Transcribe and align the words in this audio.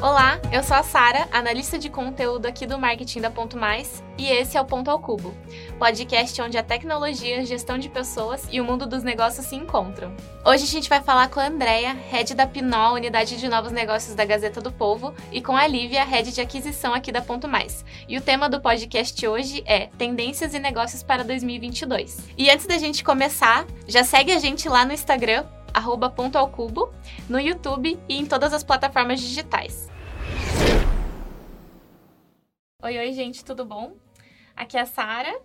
Olá, 0.00 0.40
eu 0.52 0.62
sou 0.62 0.76
a 0.76 0.84
Sara, 0.84 1.26
analista 1.32 1.76
de 1.76 1.90
conteúdo 1.90 2.46
aqui 2.46 2.64
do 2.64 2.78
marketing 2.78 3.20
da 3.20 3.32
Ponto 3.32 3.56
Mais, 3.56 4.00
e 4.16 4.28
esse 4.28 4.56
é 4.56 4.60
o 4.60 4.64
Ponto 4.64 4.88
ao 4.88 5.00
Cubo, 5.00 5.34
podcast 5.76 6.40
onde 6.40 6.56
a 6.56 6.62
tecnologia, 6.62 7.44
gestão 7.44 7.76
de 7.76 7.88
pessoas 7.88 8.46
e 8.48 8.60
o 8.60 8.64
mundo 8.64 8.86
dos 8.86 9.02
negócios 9.02 9.46
se 9.46 9.56
encontram. 9.56 10.14
Hoje 10.44 10.62
a 10.62 10.66
gente 10.68 10.88
vai 10.88 11.02
falar 11.02 11.28
com 11.28 11.40
a 11.40 11.48
Andrea, 11.48 11.94
head 11.94 12.32
da 12.36 12.46
Pinol, 12.46 12.94
unidade 12.94 13.38
de 13.38 13.48
novos 13.48 13.72
negócios 13.72 14.14
da 14.14 14.24
Gazeta 14.24 14.60
do 14.60 14.70
Povo, 14.70 15.12
e 15.32 15.42
com 15.42 15.56
a 15.56 15.66
Lívia, 15.66 16.04
head 16.04 16.30
de 16.30 16.40
aquisição 16.40 16.94
aqui 16.94 17.10
da 17.10 17.20
Ponto 17.20 17.48
Mais. 17.48 17.84
E 18.08 18.16
o 18.16 18.20
tema 18.20 18.48
do 18.48 18.60
podcast 18.60 19.26
hoje 19.26 19.64
é 19.66 19.88
Tendências 19.98 20.54
e 20.54 20.60
Negócios 20.60 21.02
para 21.02 21.24
2022. 21.24 22.18
E 22.38 22.48
antes 22.48 22.66
da 22.66 22.78
gente 22.78 23.02
começar, 23.02 23.66
já 23.88 24.04
segue 24.04 24.30
a 24.30 24.38
gente 24.38 24.68
lá 24.68 24.84
no 24.84 24.92
Instagram 24.92 25.44
arroba 25.72 26.10
ponto 26.10 26.36
ao 26.36 26.50
cubo, 26.50 26.92
no 27.28 27.38
YouTube 27.38 27.98
e 28.08 28.16
em 28.16 28.26
todas 28.26 28.52
as 28.52 28.64
plataformas 28.64 29.20
digitais. 29.20 29.88
Oi, 32.82 32.98
oi, 32.98 33.12
gente, 33.12 33.44
tudo 33.44 33.64
bom? 33.64 33.96
Aqui 34.54 34.76
é 34.76 34.80
a 34.80 34.86
Sara. 34.86 35.40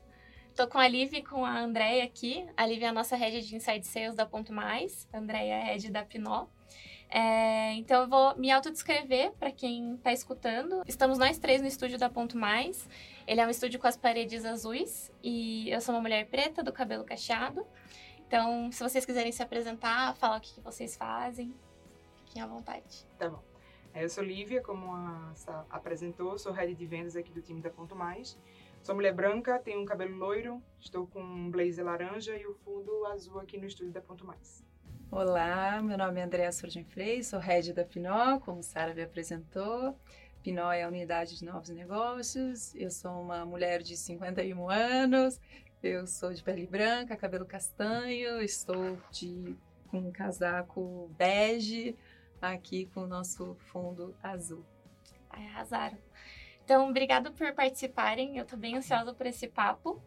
Tô 0.56 0.68
com 0.68 0.78
a 0.78 0.88
Liv 0.88 1.14
e 1.14 1.24
com 1.24 1.44
a 1.44 1.60
Andréia 1.60 2.04
aqui. 2.04 2.46
A 2.56 2.66
Liv 2.66 2.84
é 2.84 2.88
a 2.88 2.94
nossa 2.94 3.16
head 3.16 3.42
de 3.42 3.56
Inside 3.56 3.86
Sales 3.88 4.16
da 4.16 4.26
Ponto 4.26 4.54
Mais. 4.54 5.08
A 5.12 5.18
Andréia 5.18 5.54
é 5.54 5.64
head 5.64 5.92
da 5.92 6.04
Pinó. 6.04 6.46
É, 7.10 7.74
então 7.74 8.02
eu 8.02 8.08
vou 8.08 8.36
me 8.38 8.50
autodescrever 8.52 9.32
para 9.34 9.52
quem 9.52 9.96
está 9.96 10.12
escutando. 10.12 10.82
Estamos 10.88 11.20
nós 11.20 11.38
três 11.38 11.62
no 11.62 11.68
estúdio 11.68 11.98
da 11.98 12.10
Ponto 12.10 12.38
Mais. 12.38 12.88
Ele 13.28 13.40
é 13.40 13.46
um 13.46 13.50
estúdio 13.50 13.80
com 13.80 13.88
as 13.88 13.96
paredes 13.98 14.46
azuis 14.46 15.12
e 15.24 15.70
eu 15.70 15.80
sou 15.80 15.94
uma 15.94 16.02
mulher 16.02 16.26
preta 16.28 16.64
do 16.64 16.74
cabelo 16.74 17.04
cacheado. 17.04 17.66
Então, 18.34 18.72
se 18.72 18.82
vocês 18.82 19.06
quiserem 19.06 19.32
se 19.32 19.44
apresentar, 19.44 20.16
falar 20.16 20.38
o 20.38 20.42
que, 20.42 20.56
que 20.56 20.60
vocês 20.60 20.98
fazem, 20.98 21.54
fiquem 22.26 22.42
à 22.42 22.48
vontade. 22.48 23.06
Tá 23.16 23.30
bom. 23.30 23.44
Eu 23.94 24.10
sou 24.10 24.24
Lívia, 24.24 24.60
como 24.60 24.92
a 24.92 25.32
Sá 25.36 25.64
apresentou, 25.70 26.36
sou 26.40 26.52
head 26.52 26.74
de 26.74 26.84
vendas 26.88 27.16
aqui 27.16 27.32
do 27.32 27.44
time 27.44 27.62
da 27.62 27.70
Ponto 27.70 27.96
Mais. 27.96 28.36
Sou 28.82 28.96
mulher 28.96 29.14
branca, 29.14 29.60
tenho 29.60 29.80
um 29.80 29.86
cabelo 29.86 30.18
loiro, 30.18 30.60
estou 30.80 31.06
com 31.06 31.22
um 31.22 31.52
blazer 31.52 31.86
laranja 31.86 32.36
e 32.36 32.48
o 32.48 32.56
fundo 32.56 33.06
azul 33.06 33.40
aqui 33.40 33.56
no 33.56 33.68
estúdio 33.68 33.94
da 33.94 34.02
Ponto 34.02 34.26
Mais. 34.26 34.66
Olá, 35.12 35.80
meu 35.84 35.96
nome 35.96 36.20
é 36.20 36.24
Andréa 36.24 36.52
Surgem 36.52 36.84
Frei, 36.84 37.22
sou 37.22 37.38
head 37.38 37.72
da 37.72 37.86
Pinó, 37.86 38.40
como 38.40 38.64
Sara 38.64 38.96
me 38.96 39.04
apresentou. 39.04 39.96
Pinó 40.44 40.72
é 40.74 40.84
a 40.84 40.88
unidade 40.90 41.38
de 41.38 41.46
novos 41.46 41.70
negócios. 41.70 42.76
Eu 42.76 42.92
sou 42.92 43.22
uma 43.22 43.46
mulher 43.46 43.82
de 43.82 43.96
51 43.96 44.70
anos, 44.70 45.40
eu 45.84 46.08
sou 46.08 46.34
de 46.34 46.42
pele 46.42 46.66
branca, 46.66 47.16
cabelo 47.18 47.46
castanho, 47.46 48.42
estou 48.42 48.98
de, 49.12 49.56
com 49.90 50.00
um 50.00 50.12
casaco 50.12 51.12
bege, 51.18 51.96
aqui 52.42 52.86
com 52.94 53.02
o 53.02 53.08
nosso 53.08 53.56
fundo 53.72 54.16
azul. 54.24 54.64
Ai, 55.30 55.46
arrasaram. 55.48 55.98
Então, 56.64 56.90
obrigado 56.90 57.34
por 57.34 57.54
participarem. 57.54 58.38
Eu 58.38 58.44
estou 58.44 58.58
bem 58.58 58.78
ansiosa 58.78 59.14
por 59.14 59.26
esse 59.26 59.48
papo. 59.48 60.02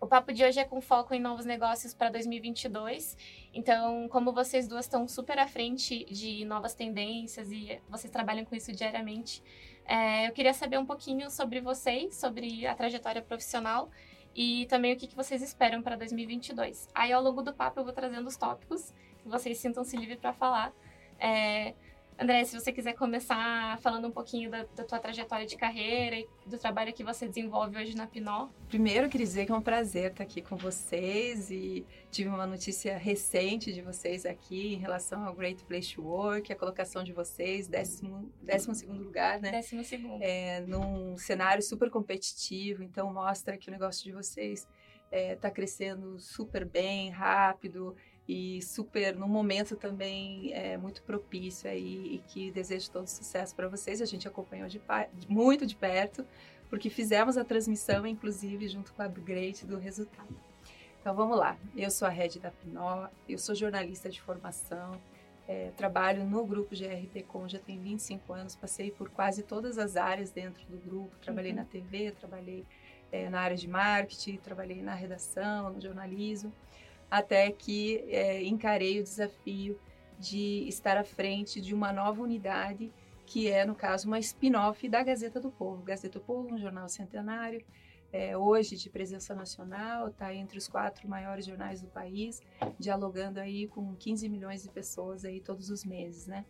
O 0.00 0.06
papo 0.06 0.32
de 0.32 0.44
hoje 0.44 0.60
é 0.60 0.64
com 0.64 0.80
foco 0.80 1.12
em 1.12 1.20
novos 1.20 1.44
negócios 1.44 1.92
para 1.92 2.10
2022. 2.10 3.16
Então, 3.52 4.08
como 4.08 4.32
vocês 4.32 4.68
duas 4.68 4.84
estão 4.84 5.08
super 5.08 5.38
à 5.38 5.46
frente 5.48 6.04
de 6.04 6.44
novas 6.44 6.72
tendências 6.72 7.50
e 7.50 7.80
vocês 7.88 8.10
trabalham 8.12 8.44
com 8.44 8.54
isso 8.54 8.72
diariamente, 8.72 9.42
é, 9.84 10.28
eu 10.28 10.32
queria 10.32 10.54
saber 10.54 10.78
um 10.78 10.86
pouquinho 10.86 11.28
sobre 11.30 11.60
vocês, 11.60 12.14
sobre 12.14 12.64
a 12.64 12.74
trajetória 12.76 13.20
profissional 13.20 13.90
e 14.34 14.66
também 14.66 14.92
o 14.92 14.96
que, 14.96 15.06
que 15.06 15.16
vocês 15.16 15.42
esperam 15.42 15.82
para 15.82 15.96
2022. 15.96 16.88
Aí, 16.94 17.12
ao 17.12 17.22
longo 17.22 17.42
do 17.42 17.52
papo, 17.52 17.80
eu 17.80 17.84
vou 17.84 17.92
trazendo 17.92 18.26
os 18.26 18.36
tópicos, 18.36 18.92
que 19.22 19.28
vocês 19.28 19.58
sintam-se 19.58 19.96
livres 19.96 20.18
para 20.18 20.32
falar. 20.32 20.72
É, 21.18 21.74
André, 22.20 22.44
se 22.44 22.52
você 22.52 22.70
quiser 22.70 22.92
começar 22.92 23.78
falando 23.78 24.06
um 24.06 24.10
pouquinho 24.10 24.50
da, 24.50 24.66
da, 24.76 24.84
tua 24.84 24.98
trajetória 24.98 25.46
de 25.46 25.56
carreira 25.56 26.16
e 26.16 26.28
do 26.44 26.58
trabalho 26.58 26.92
que 26.92 27.02
você 27.02 27.26
desenvolve 27.26 27.78
hoje 27.78 27.96
na 27.96 28.06
Pinó. 28.06 28.50
Primeiro, 28.68 29.06
eu 29.06 29.08
queria 29.08 29.26
dizer 29.26 29.46
que 29.46 29.52
é 29.52 29.54
um 29.54 29.62
prazer 29.62 30.10
estar 30.10 30.22
aqui 30.22 30.42
com 30.42 30.54
vocês 30.54 31.50
e 31.50 31.86
tive 32.10 32.28
uma 32.28 32.46
notícia 32.46 32.98
recente 32.98 33.72
de 33.72 33.80
vocês 33.80 34.26
aqui 34.26 34.74
em 34.74 34.76
relação 34.76 35.24
ao 35.24 35.34
Great 35.34 35.64
Place 35.64 35.94
to 35.94 36.02
Work, 36.02 36.52
a 36.52 36.56
colocação 36.56 37.02
de 37.02 37.10
vocês, 37.10 37.66
décimo, 37.66 38.30
décimo 38.42 38.74
segundo 38.74 39.02
lugar, 39.02 39.40
né? 39.40 39.52
Décimo 39.52 39.82
segundo. 39.82 40.22
É, 40.22 40.60
num 40.60 41.16
cenário 41.16 41.62
super 41.62 41.88
competitivo, 41.88 42.82
então 42.82 43.10
mostra 43.10 43.56
que 43.56 43.70
o 43.70 43.72
negócio 43.72 44.04
de 44.04 44.12
vocês 44.12 44.68
está 45.10 45.16
é, 45.16 45.36
tá 45.36 45.50
crescendo 45.50 46.18
super 46.20 46.66
bem, 46.66 47.08
rápido 47.08 47.96
e 48.30 48.62
super 48.62 49.16
num 49.16 49.26
momento 49.26 49.74
também 49.74 50.52
é, 50.52 50.76
muito 50.76 51.02
propício 51.02 51.68
aí 51.68 52.14
e 52.14 52.18
que 52.28 52.52
desejo 52.52 52.88
todo 52.88 53.08
sucesso 53.08 53.56
para 53.56 53.66
vocês. 53.66 54.00
A 54.00 54.04
gente 54.04 54.28
acompanhou 54.28 54.68
de, 54.68 54.80
muito 55.28 55.66
de 55.66 55.74
perto, 55.74 56.24
porque 56.68 56.88
fizemos 56.88 57.36
a 57.36 57.42
transmissão, 57.44 58.06
inclusive, 58.06 58.68
junto 58.68 58.94
com 58.94 59.02
a 59.02 59.06
Upgrade 59.06 59.66
do 59.66 59.76
resultado. 59.76 60.28
Então 61.00 61.12
vamos 61.12 61.36
lá. 61.36 61.58
Eu 61.76 61.90
sou 61.90 62.06
a 62.06 62.10
Red 62.10 62.38
da 62.38 62.52
Pinó, 62.52 63.08
eu 63.28 63.36
sou 63.36 63.52
jornalista 63.52 64.08
de 64.08 64.22
formação, 64.22 64.92
é, 65.48 65.72
trabalho 65.76 66.24
no 66.24 66.46
grupo 66.46 66.76
GRP 66.76 67.24
Com 67.26 67.48
já 67.48 67.58
tem 67.58 67.80
25 67.80 68.32
anos, 68.32 68.54
passei 68.54 68.92
por 68.92 69.10
quase 69.10 69.42
todas 69.42 69.76
as 69.76 69.96
áreas 69.96 70.30
dentro 70.30 70.64
do 70.66 70.78
grupo, 70.78 71.16
trabalhei 71.20 71.50
uhum. 71.50 71.56
na 71.56 71.64
TV, 71.64 72.12
trabalhei 72.12 72.64
é, 73.10 73.28
na 73.28 73.40
área 73.40 73.56
de 73.56 73.66
marketing, 73.66 74.36
trabalhei 74.36 74.80
na 74.82 74.94
redação, 74.94 75.70
no 75.70 75.80
jornalismo 75.80 76.52
até 77.10 77.50
que 77.50 78.04
é, 78.08 78.42
encarei 78.44 79.00
o 79.00 79.02
desafio 79.02 79.78
de 80.18 80.68
estar 80.68 80.96
à 80.96 81.04
frente 81.04 81.60
de 81.60 81.74
uma 81.74 81.92
nova 81.92 82.22
unidade, 82.22 82.92
que 83.26 83.48
é, 83.48 83.64
no 83.64 83.74
caso, 83.74 84.06
uma 84.06 84.18
spin-off 84.18 84.88
da 84.88 85.02
Gazeta 85.02 85.40
do 85.40 85.50
Povo. 85.50 85.82
Gazeta 85.82 86.18
do 86.18 86.24
Povo, 86.24 86.54
um 86.54 86.58
jornal 86.58 86.88
centenário, 86.88 87.64
é, 88.12 88.36
hoje 88.36 88.76
de 88.76 88.90
presença 88.90 89.34
nacional, 89.34 90.08
está 90.08 90.34
entre 90.34 90.58
os 90.58 90.68
quatro 90.68 91.08
maiores 91.08 91.46
jornais 91.46 91.80
do 91.80 91.88
país, 91.88 92.42
dialogando 92.78 93.40
aí 93.40 93.66
com 93.68 93.94
15 93.94 94.28
milhões 94.28 94.62
de 94.62 94.68
pessoas 94.68 95.24
aí 95.24 95.40
todos 95.40 95.70
os 95.70 95.84
meses, 95.84 96.26
né? 96.26 96.44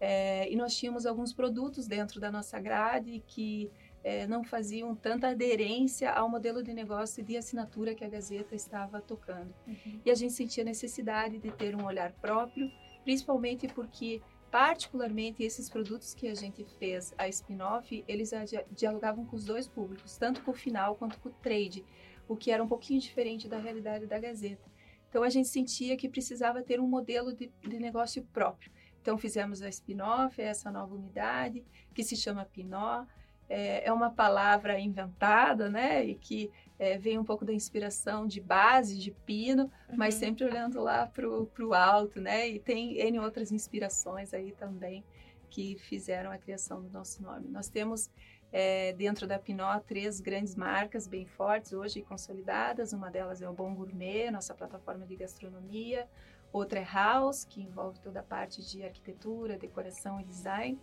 É, 0.00 0.50
e 0.50 0.54
nós 0.54 0.76
tínhamos 0.76 1.06
alguns 1.06 1.32
produtos 1.32 1.88
dentro 1.88 2.20
da 2.20 2.30
nossa 2.30 2.60
grade 2.60 3.22
que 3.26 3.68
é, 4.02 4.26
não 4.26 4.44
faziam 4.44 4.94
tanta 4.94 5.28
aderência 5.28 6.10
ao 6.10 6.28
modelo 6.28 6.62
de 6.62 6.72
negócio 6.72 7.20
e 7.20 7.24
de 7.24 7.36
assinatura 7.36 7.94
que 7.94 8.04
a 8.04 8.08
Gazeta 8.08 8.54
estava 8.54 9.00
tocando. 9.00 9.54
Uhum. 9.66 10.00
E 10.04 10.10
a 10.10 10.14
gente 10.14 10.32
sentia 10.32 10.64
necessidade 10.64 11.38
de 11.38 11.50
ter 11.50 11.74
um 11.74 11.84
olhar 11.84 12.12
próprio, 12.12 12.70
principalmente 13.04 13.66
porque, 13.68 14.22
particularmente, 14.50 15.42
esses 15.42 15.68
produtos 15.68 16.14
que 16.14 16.28
a 16.28 16.34
gente 16.34 16.64
fez, 16.78 17.14
a 17.18 17.28
spin-off, 17.28 18.04
eles 18.06 18.30
dialogavam 18.70 19.24
com 19.24 19.36
os 19.36 19.44
dois 19.44 19.66
públicos, 19.66 20.16
tanto 20.16 20.42
com 20.42 20.52
o 20.52 20.54
final 20.54 20.94
quanto 20.94 21.18
com 21.18 21.28
o 21.28 21.32
trade, 21.32 21.84
o 22.26 22.36
que 22.36 22.50
era 22.50 22.62
um 22.62 22.68
pouquinho 22.68 23.00
diferente 23.00 23.48
da 23.48 23.58
realidade 23.58 24.06
da 24.06 24.18
Gazeta. 24.18 24.68
Então, 25.08 25.22
a 25.22 25.30
gente 25.30 25.48
sentia 25.48 25.96
que 25.96 26.08
precisava 26.08 26.62
ter 26.62 26.80
um 26.80 26.86
modelo 26.86 27.32
de, 27.32 27.50
de 27.62 27.78
negócio 27.78 28.22
próprio. 28.24 28.70
Então, 29.00 29.16
fizemos 29.16 29.62
a 29.62 29.68
spin-off, 29.70 30.40
essa 30.40 30.70
nova 30.70 30.94
unidade, 30.94 31.64
que 31.94 32.04
se 32.04 32.14
chama 32.14 32.44
Pinó, 32.44 33.06
é, 33.48 33.86
é 33.86 33.92
uma 33.92 34.10
palavra 34.10 34.78
inventada, 34.78 35.68
né? 35.70 36.04
E 36.04 36.14
que 36.14 36.50
é, 36.78 36.98
vem 36.98 37.18
um 37.18 37.24
pouco 37.24 37.44
da 37.44 37.52
inspiração 37.52 38.26
de 38.26 38.40
base, 38.40 38.98
de 38.98 39.10
pino, 39.10 39.64
uhum. 39.88 39.96
mas 39.96 40.14
sempre 40.14 40.44
olhando 40.44 40.80
lá 40.80 41.06
para 41.06 41.26
o 41.28 41.74
alto, 41.74 42.20
né? 42.20 42.48
E 42.48 42.58
tem 42.58 42.98
N 42.98 43.18
outras 43.18 43.50
inspirações 43.50 44.32
aí 44.34 44.52
também 44.52 45.02
que 45.50 45.76
fizeram 45.78 46.30
a 46.30 46.38
criação 46.38 46.82
do 46.82 46.90
nosso 46.90 47.22
nome. 47.22 47.48
Nós 47.48 47.68
temos 47.68 48.10
é, 48.52 48.92
dentro 48.92 49.26
da 49.26 49.38
Pinó 49.38 49.78
três 49.80 50.20
grandes 50.20 50.54
marcas 50.54 51.06
bem 51.06 51.24
fortes 51.26 51.72
hoje 51.72 52.02
consolidadas. 52.02 52.92
Uma 52.92 53.10
delas 53.10 53.40
é 53.40 53.48
o 53.48 53.52
Bom 53.52 53.74
Gourmet, 53.74 54.30
nossa 54.30 54.54
plataforma 54.54 55.06
de 55.06 55.16
gastronomia. 55.16 56.06
Outra 56.52 56.80
é 56.80 56.84
House, 56.84 57.44
que 57.44 57.62
envolve 57.62 57.98
toda 58.00 58.20
a 58.20 58.22
parte 58.22 58.62
de 58.62 58.82
arquitetura, 58.82 59.58
decoração 59.58 60.20
e 60.20 60.24
design 60.24 60.78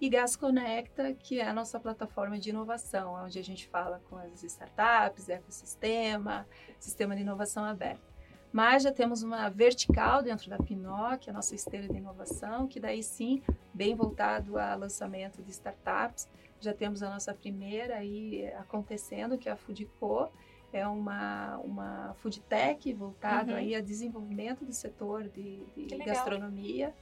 e 0.00 0.08
Gas 0.08 0.36
Conecta, 0.36 1.14
que 1.14 1.40
é 1.40 1.48
a 1.48 1.52
nossa 1.52 1.80
plataforma 1.80 2.38
de 2.38 2.50
inovação, 2.50 3.14
onde 3.14 3.38
a 3.38 3.44
gente 3.44 3.66
fala 3.68 4.00
com 4.10 4.16
as 4.16 4.42
startups, 4.42 5.28
ecossistema, 5.28 6.46
sistema 6.78 7.16
de 7.16 7.22
inovação 7.22 7.64
aberta. 7.64 8.16
Mas 8.52 8.82
já 8.82 8.92
temos 8.92 9.22
uma 9.22 9.48
vertical 9.48 10.22
dentro 10.22 10.48
da 10.48 10.58
Pinó, 10.58 11.16
que 11.16 11.28
é 11.28 11.32
a 11.32 11.34
nossa 11.34 11.54
esteira 11.54 11.88
de 11.88 11.96
inovação, 11.96 12.66
que 12.66 12.78
daí 12.78 13.02
sim, 13.02 13.42
bem 13.72 13.94
voltado 13.94 14.58
a 14.58 14.74
lançamento 14.74 15.42
de 15.42 15.50
startups. 15.50 16.28
Já 16.60 16.72
temos 16.72 17.02
a 17.02 17.10
nossa 17.10 17.34
primeira 17.34 17.96
aí 17.96 18.46
acontecendo, 18.54 19.36
que 19.36 19.48
é 19.48 19.52
a 19.52 19.56
Foodco, 19.56 20.30
é 20.72 20.86
uma, 20.86 21.58
uma 21.58 22.14
food 22.18 22.40
tech 22.40 22.92
voltado 22.92 23.52
uhum. 23.52 23.56
aí 23.56 23.74
a 23.74 23.80
desenvolvimento 23.80 24.64
do 24.64 24.72
setor 24.72 25.24
de, 25.24 25.64
de 25.76 25.96
gastronomia 25.98 26.94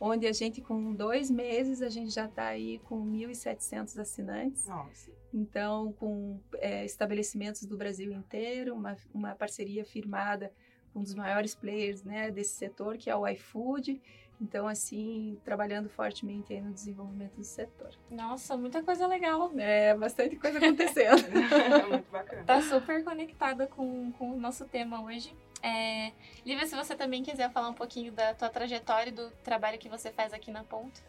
onde 0.00 0.26
a 0.26 0.32
gente 0.32 0.60
com 0.60 0.92
dois 0.92 1.30
meses 1.30 1.82
a 1.82 1.88
gente 1.88 2.10
já 2.10 2.26
está 2.26 2.46
aí 2.46 2.78
com 2.84 3.04
1.700 3.04 3.98
assinantes. 3.98 4.66
Nossa. 4.66 5.10
Então, 5.32 5.92
com 5.94 6.38
é, 6.54 6.84
estabelecimentos 6.84 7.64
do 7.64 7.76
Brasil 7.76 8.12
inteiro, 8.12 8.74
uma, 8.74 8.96
uma 9.12 9.34
parceria 9.34 9.84
firmada 9.84 10.52
um 10.94 11.02
dos 11.02 11.14
maiores 11.14 11.54
players 11.54 12.04
né, 12.04 12.30
desse 12.30 12.54
setor, 12.54 12.96
que 12.96 13.10
é 13.10 13.16
o 13.16 13.26
iFood. 13.26 14.00
Então, 14.40 14.66
assim, 14.66 15.38
trabalhando 15.44 15.88
fortemente 15.88 16.52
aí 16.52 16.60
no 16.60 16.72
desenvolvimento 16.72 17.36
do 17.36 17.44
setor. 17.44 17.90
Nossa, 18.10 18.56
muita 18.56 18.82
coisa 18.82 19.06
legal. 19.06 19.50
É, 19.56 19.94
bastante 19.94 20.36
coisa 20.36 20.58
acontecendo. 20.58 21.22
Muito 21.88 22.10
bacana. 22.10 22.44
Tá 22.44 22.60
super 22.60 23.02
conectada 23.04 23.66
com, 23.66 24.12
com 24.12 24.32
o 24.32 24.40
nosso 24.40 24.64
tema 24.66 25.02
hoje. 25.02 25.34
É, 25.64 26.12
Lívia, 26.44 26.66
se 26.66 26.76
você 26.76 26.94
também 26.94 27.22
quiser 27.22 27.50
falar 27.50 27.70
um 27.70 27.74
pouquinho 27.74 28.12
da 28.12 28.34
tua 28.34 28.50
trajetória 28.50 29.08
e 29.08 29.12
do 29.14 29.30
trabalho 29.42 29.78
que 29.78 29.88
você 29.88 30.12
faz 30.12 30.34
aqui 30.34 30.50
na 30.50 30.62
Ponta. 30.62 31.00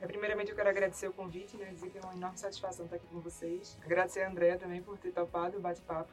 É, 0.00 0.06
primeiramente, 0.06 0.48
eu 0.48 0.56
quero 0.56 0.70
agradecer 0.70 1.06
o 1.08 1.12
convite, 1.12 1.58
né? 1.58 1.66
Dizer 1.66 1.90
que 1.90 1.98
é 1.98 2.00
uma 2.00 2.14
enorme 2.14 2.38
satisfação 2.38 2.86
estar 2.86 2.96
aqui 2.96 3.06
com 3.08 3.20
vocês. 3.20 3.76
Agradecer 3.84 4.22
a 4.22 4.30
Andrea 4.30 4.56
também 4.56 4.80
por 4.80 4.96
ter 4.96 5.12
topado 5.12 5.58
o 5.58 5.60
bate-papo. 5.60 6.10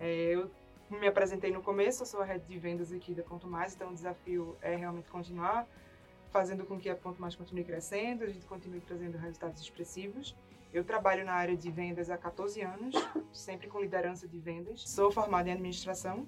É, 0.00 0.34
eu 0.34 0.50
me 0.90 1.06
apresentei 1.06 1.52
no 1.52 1.62
começo, 1.62 2.02
eu 2.02 2.06
sou 2.06 2.22
a 2.22 2.24
head 2.24 2.44
de 2.44 2.58
vendas 2.58 2.92
aqui 2.92 3.14
da 3.14 3.22
Ponto 3.22 3.46
Mais, 3.46 3.76
então 3.76 3.90
o 3.90 3.94
desafio 3.94 4.56
é 4.60 4.74
realmente 4.74 5.08
continuar 5.10 5.64
fazendo 6.32 6.66
com 6.66 6.76
que 6.76 6.90
a 6.90 6.96
Ponto 6.96 7.20
Mais 7.20 7.36
continue 7.36 7.62
crescendo, 7.62 8.24
a 8.24 8.28
gente 8.28 8.46
continue 8.46 8.80
trazendo 8.80 9.16
resultados 9.16 9.62
expressivos. 9.62 10.34
Eu 10.74 10.82
trabalho 10.82 11.24
na 11.24 11.34
área 11.34 11.56
de 11.56 11.70
vendas 11.70 12.10
há 12.10 12.18
14 12.18 12.60
anos, 12.62 12.96
sempre 13.32 13.68
com 13.68 13.80
liderança 13.80 14.26
de 14.26 14.38
vendas. 14.40 14.82
Sou 14.82 15.12
formada 15.12 15.48
em 15.48 15.52
administração 15.52 16.26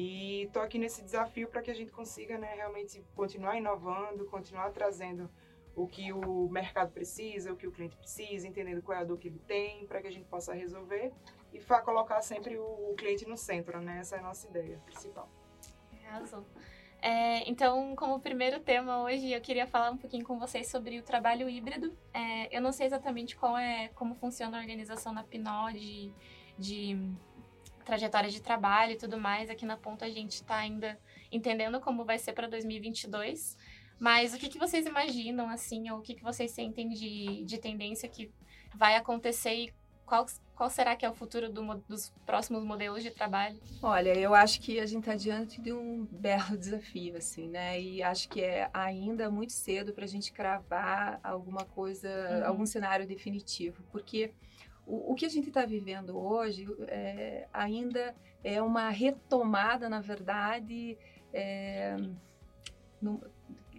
e 0.00 0.44
estou 0.44 0.62
aqui 0.62 0.78
nesse 0.78 1.02
desafio 1.02 1.48
para 1.48 1.60
que 1.60 1.72
a 1.72 1.74
gente 1.74 1.90
consiga 1.90 2.38
né, 2.38 2.54
realmente 2.54 3.04
continuar 3.16 3.56
inovando, 3.56 4.24
continuar 4.26 4.70
trazendo 4.70 5.28
o 5.74 5.88
que 5.88 6.12
o 6.12 6.48
mercado 6.48 6.92
precisa, 6.92 7.52
o 7.52 7.56
que 7.56 7.66
o 7.66 7.72
cliente 7.72 7.96
precisa, 7.96 8.46
entendendo 8.46 8.80
qual 8.80 8.96
é 8.96 9.00
a 9.00 9.04
dor 9.04 9.18
que 9.18 9.26
ele 9.26 9.40
tem, 9.40 9.84
para 9.88 10.00
que 10.00 10.06
a 10.06 10.10
gente 10.12 10.24
possa 10.26 10.54
resolver 10.54 11.12
e 11.52 11.58
colocar 11.82 12.20
sempre 12.20 12.56
o, 12.56 12.94
cliente 12.96 13.26
no 13.26 13.36
centro, 13.36 13.80
né? 13.80 13.98
Essa 13.98 14.14
é 14.14 14.18
a 14.20 14.22
nossa 14.22 14.46
ideia 14.46 14.78
principal. 14.86 15.28
Arrasou. 16.06 16.46
É, 17.02 17.48
então, 17.50 17.96
como 17.96 18.20
primeiro 18.20 18.60
tema 18.60 19.02
hoje, 19.02 19.32
eu 19.32 19.40
queria 19.40 19.66
falar 19.66 19.90
um 19.90 19.96
pouquinho 19.96 20.24
com 20.24 20.38
vocês 20.38 20.68
sobre 20.68 21.00
o 21.00 21.02
trabalho 21.02 21.48
híbrido. 21.48 21.92
É, 22.14 22.56
eu 22.56 22.62
não 22.62 22.70
sei 22.70 22.86
exatamente 22.86 23.36
qual 23.36 23.58
é, 23.58 23.88
como 23.96 24.14
funciona 24.14 24.58
a 24.58 24.60
organização 24.60 25.12
na 25.12 25.24
Pinó 25.24 25.70
de, 25.70 26.12
de 26.56 26.96
trajetória 27.88 28.30
de 28.30 28.42
trabalho 28.42 28.92
e 28.92 28.96
tudo 28.96 29.16
mais. 29.18 29.48
Aqui 29.48 29.64
na 29.64 29.74
Ponta 29.74 30.04
a 30.04 30.10
gente 30.10 30.34
está 30.34 30.56
ainda 30.56 30.98
entendendo 31.32 31.80
como 31.80 32.04
vai 32.04 32.18
ser 32.18 32.34
para 32.34 32.46
2022. 32.46 33.56
Mas 33.98 34.34
o 34.34 34.38
que, 34.38 34.50
que 34.50 34.58
vocês 34.58 34.84
imaginam, 34.84 35.48
assim, 35.48 35.90
ou 35.90 35.98
o 35.98 36.02
que, 36.02 36.14
que 36.14 36.22
vocês 36.22 36.50
sentem 36.50 36.90
de, 36.90 37.42
de 37.44 37.58
tendência 37.58 38.06
que 38.06 38.30
vai 38.74 38.94
acontecer 38.94 39.54
e 39.54 39.74
qual, 40.04 40.26
qual 40.54 40.68
será 40.68 40.94
que 40.94 41.04
é 41.04 41.10
o 41.10 41.14
futuro 41.14 41.50
do, 41.50 41.62
dos 41.88 42.10
próximos 42.26 42.62
modelos 42.62 43.02
de 43.02 43.10
trabalho? 43.10 43.58
Olha, 43.82 44.14
eu 44.18 44.34
acho 44.34 44.60
que 44.60 44.78
a 44.78 44.86
gente 44.86 45.00
está 45.00 45.14
diante 45.14 45.60
de 45.60 45.72
um 45.72 46.06
belo 46.10 46.56
desafio, 46.58 47.16
assim, 47.16 47.48
né? 47.48 47.80
E 47.80 48.02
acho 48.02 48.28
que 48.28 48.42
é 48.42 48.68
ainda 48.72 49.30
muito 49.30 49.54
cedo 49.54 49.94
para 49.94 50.04
a 50.04 50.08
gente 50.08 50.30
cravar 50.30 51.18
alguma 51.24 51.64
coisa, 51.64 52.08
uhum. 52.08 52.46
algum 52.46 52.66
cenário 52.66 53.06
definitivo, 53.06 53.82
porque 53.90 54.32
o, 54.88 55.12
o 55.12 55.14
que 55.14 55.26
a 55.26 55.28
gente 55.28 55.48
está 55.48 55.66
vivendo 55.66 56.18
hoje 56.18 56.66
é, 56.88 57.46
ainda 57.52 58.14
é 58.42 58.60
uma 58.62 58.88
retomada, 58.88 59.88
na 59.88 60.00
verdade, 60.00 60.96
é, 61.32 61.94
no, 63.00 63.22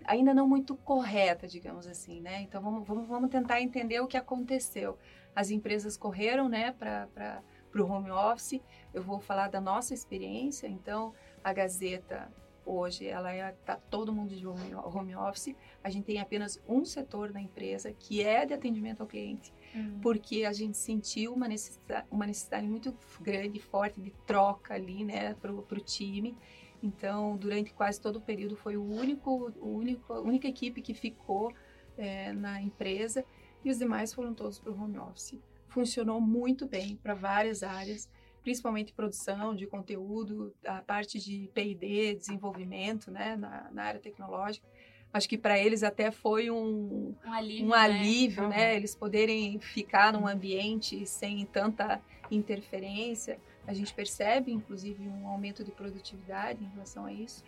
ainda 0.06 0.34
não 0.34 0.48
muito 0.48 0.76
correta, 0.76 1.48
digamos 1.48 1.88
assim, 1.88 2.22
né? 2.22 2.42
Então 2.42 2.62
vamos, 2.62 2.88
vamos, 2.88 3.08
vamos 3.08 3.30
tentar 3.30 3.60
entender 3.60 4.00
o 4.00 4.08
que 4.08 4.18
aconteceu. 4.18 4.98
As 5.36 5.50
empresas 5.50 5.98
correram, 5.98 6.48
né, 6.48 6.72
para 6.74 7.42
o 7.76 7.84
home 7.84 8.12
office. 8.12 8.62
Eu 8.94 9.02
vou 9.02 9.20
falar 9.20 9.50
da 9.50 9.60
nossa 9.60 9.94
experiência. 9.94 10.68
Então 10.68 11.14
a 11.44 11.52
Gazeta 11.52 12.32
hoje 12.66 13.08
ela 13.08 13.34
está 13.50 13.74
é, 13.74 13.80
todo 13.90 14.14
mundo 14.14 14.36
de 14.36 14.46
home, 14.46 14.76
home 14.76 15.16
office. 15.16 15.56
A 15.84 15.90
gente 15.90 16.06
tem 16.06 16.20
apenas 16.20 16.62
um 16.68 16.86
setor 16.86 17.32
na 17.32 17.42
empresa 17.42 17.92
que 17.92 18.24
é 18.24 18.46
de 18.46 18.54
atendimento 18.54 19.02
ao 19.02 19.08
cliente, 19.08 19.52
uhum. 19.76 20.00
porque 20.02 20.46
a 20.46 20.54
gente 20.54 20.78
sentiu 20.78 21.34
uma 21.34 21.48
necessidade, 21.48 22.08
uma 22.10 22.26
necessidade 22.26 22.68
muito 22.68 22.96
grande, 23.22 23.60
forte 23.60 24.02
de 24.02 24.12
troca 24.26 24.74
ali, 24.74 25.04
né, 25.04 25.34
para 25.36 25.52
o 25.52 25.64
time. 25.82 26.36
Então, 26.82 27.36
durante 27.36 27.74
quase 27.74 28.00
todo 28.00 28.18
o 28.18 28.22
período, 28.22 28.56
foi 28.56 28.78
o 28.78 28.84
único, 28.84 29.52
o 29.60 29.76
único, 29.78 30.14
a 30.14 30.22
única 30.22 30.48
equipe 30.48 30.82
que 30.82 30.94
ficou 30.94 31.54
é, 31.98 32.32
na 32.32 32.62
empresa 32.62 33.26
e 33.64 33.70
os 33.70 33.78
demais 33.78 34.14
foram 34.14 34.34
todos 34.34 34.60
para 34.60 34.72
o 34.72 34.82
home 34.82 34.98
office. 34.98 35.38
Funcionou 35.68 36.22
muito 36.22 36.66
bem 36.66 36.96
para 36.96 37.14
várias 37.14 37.62
áreas, 37.62 38.10
principalmente 38.42 38.94
produção 38.94 39.54
de 39.54 39.68
conteúdo, 39.68 40.56
a 40.66 40.82
parte 40.82 41.20
de 41.20 41.50
P&D, 41.54 42.16
desenvolvimento, 42.16 43.12
né, 43.12 43.36
na, 43.36 43.70
na 43.72 43.84
área 43.84 44.00
tecnológica. 44.00 44.68
Acho 45.12 45.28
que 45.28 45.38
para 45.38 45.58
eles 45.58 45.82
até 45.82 46.12
foi 46.12 46.52
um, 46.52 47.16
um 47.26 47.34
alívio, 47.34 47.68
um 47.68 47.74
alívio 47.74 48.48
né? 48.48 48.58
né? 48.58 48.76
Eles 48.76 48.94
poderem 48.94 49.60
ficar 49.60 50.14
num 50.14 50.28
ambiente 50.28 51.06
sem 51.06 51.46
tanta 51.46 52.00
interferência. 52.30 53.40
A 53.66 53.74
gente 53.74 53.94
percebe, 53.94 54.52
inclusive, 54.52 55.08
um 55.08 55.28
aumento 55.28 55.64
de 55.64 55.72
produtividade 55.72 56.64
em 56.64 56.68
relação 56.68 57.06
a 57.06 57.14
isso. 57.14 57.44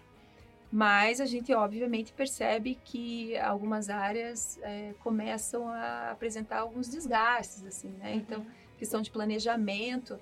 Mas 0.72 1.20
a 1.20 1.26
gente, 1.26 1.54
obviamente, 1.54 2.14
percebe 2.14 2.80
que 2.84 3.38
algumas 3.38 3.90
áreas 3.90 4.58
é, 4.64 4.94
começam 5.00 5.68
a 5.68 6.12
apresentar 6.12 6.60
alguns 6.60 6.88
desgastes, 6.88 7.66
assim, 7.66 7.90
né? 8.00 8.12
Uhum. 8.12 8.18
Então, 8.18 8.46
questão 8.80 9.02
de 9.02 9.12
planejamento, 9.12 10.18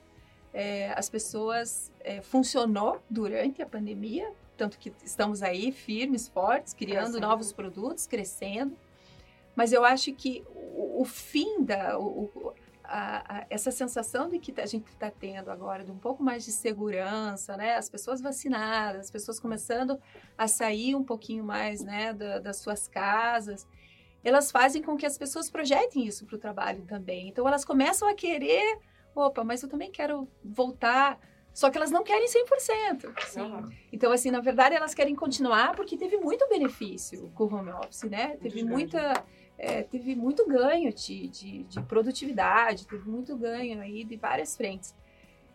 é, 0.54 0.92
as 0.98 1.08
pessoas 1.08 1.92
é, 2.00 2.22
funcionou 2.22 3.02
durante 3.10 3.62
a 3.62 3.66
pandemia, 3.66 4.32
tanto 4.60 4.78
que 4.78 4.94
estamos 5.04 5.42
aí 5.42 5.72
firmes, 5.72 6.28
fortes, 6.28 6.74
criando 6.74 7.04
crescendo. 7.04 7.22
novos 7.22 7.54
produtos, 7.54 8.06
crescendo. 8.06 8.78
Mas 9.56 9.72
eu 9.72 9.86
acho 9.86 10.14
que 10.14 10.44
o, 10.54 11.02
o 11.02 11.06
fim 11.06 11.64
da, 11.64 11.98
o, 11.98 12.54
a, 12.84 13.38
a, 13.38 13.46
essa 13.50 13.72
sensação 13.72 14.28
de 14.28 14.38
que 14.38 14.60
a 14.60 14.66
gente 14.66 14.88
está 14.88 15.10
tendo 15.10 15.50
agora 15.50 15.84
de 15.86 15.92
um 15.92 15.98
pouco 15.98 16.22
mais 16.22 16.44
de 16.44 16.52
segurança, 16.52 17.56
né? 17.56 17.76
As 17.76 17.90
pessoas 17.90 18.20
vacinadas, 18.20 19.06
as 19.06 19.12
pessoas 19.12 19.40
começando 19.40 19.98
a 20.38 20.46
sair 20.46 20.94
um 20.94 21.04
pouquinho 21.06 21.44
mais, 21.44 21.82
né, 21.82 22.14
da, 22.14 22.40
das 22.40 22.58
suas 22.58 22.86
casas, 22.86 23.66
elas 24.22 24.52
fazem 24.52 24.82
com 24.82 24.98
que 24.98 25.06
as 25.06 25.18
pessoas 25.18 25.50
projetem 25.50 26.06
isso 26.06 26.26
para 26.26 26.36
o 26.36 26.40
trabalho 26.40 26.84
também. 26.86 27.30
Então 27.30 27.48
elas 27.48 27.64
começam 27.64 28.10
a 28.10 28.14
querer, 28.14 28.78
opa, 29.16 29.42
mas 29.46 29.64
eu 29.64 29.70
também 29.70 29.90
quero 29.90 30.28
voltar. 30.44 31.18
Só 31.54 31.70
que 31.70 31.78
elas 31.78 31.92
não 31.92 32.04
querem 32.04 32.28
100%. 32.28 33.14
Sim. 33.26 33.42
Então, 33.92 34.12
assim, 34.12 34.32
na 34.32 34.40
verdade, 34.40 34.76
elas 34.76 34.94
querem 34.94 35.16
continuar 35.16 35.76
porque 35.76 35.98
teve 35.98 36.18
muito 36.18 36.48
benefício 36.48 37.32
com 37.36 37.46
o 37.46 37.54
home 37.54 37.72
office, 37.72 38.04
né? 38.04 38.38
Teve 38.38 38.64
muita 38.64 39.26
é, 39.60 39.84
teve 39.84 40.16
muito 40.16 40.48
ganho 40.48 40.94
de, 40.94 41.28
de, 41.28 41.64
de, 41.64 41.82
produtividade, 41.82 42.88
teve 42.88 43.08
muito 43.10 43.36
ganho 43.36 43.82
aí 43.82 44.06
de 44.06 44.16
várias 44.16 44.56
frentes. 44.56 44.96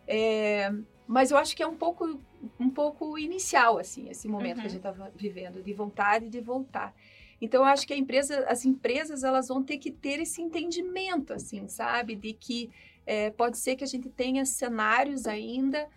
É, 0.07 0.71
mas 1.07 1.31
eu 1.31 1.37
acho 1.37 1.55
que 1.55 1.63
é 1.63 1.67
um 1.67 1.75
pouco, 1.75 2.21
um 2.59 2.69
pouco 2.69 3.17
inicial, 3.17 3.79
assim, 3.79 4.07
esse 4.07 4.27
momento 4.27 4.57
uhum. 4.57 4.61
que 4.61 4.61
a 4.61 4.63
uhum. 4.63 4.69
gente 4.69 5.05
está 5.05 5.11
vivendo, 5.15 5.63
de 5.63 5.73
vontade 5.73 6.29
de 6.29 6.39
voltar. 6.39 6.93
Então, 7.41 7.63
eu 7.63 7.65
acho 7.65 7.85
que 7.87 7.95
empresa, 7.95 8.45
as 8.47 8.63
empresas, 8.63 9.23
elas 9.23 9.47
vão 9.47 9.63
ter 9.63 9.79
que 9.79 9.91
ter 9.91 10.19
esse 10.19 10.39
entendimento, 10.39 11.33
assim, 11.33 11.67
sabe? 11.67 12.15
De 12.15 12.31
que 12.33 12.69
é, 13.05 13.29
pode 13.29 13.57
ser 13.57 13.75
que 13.75 13.83
a 13.83 13.87
gente 13.87 14.09
tenha 14.09 14.45
cenários 14.45 15.25
ainda, 15.25 15.87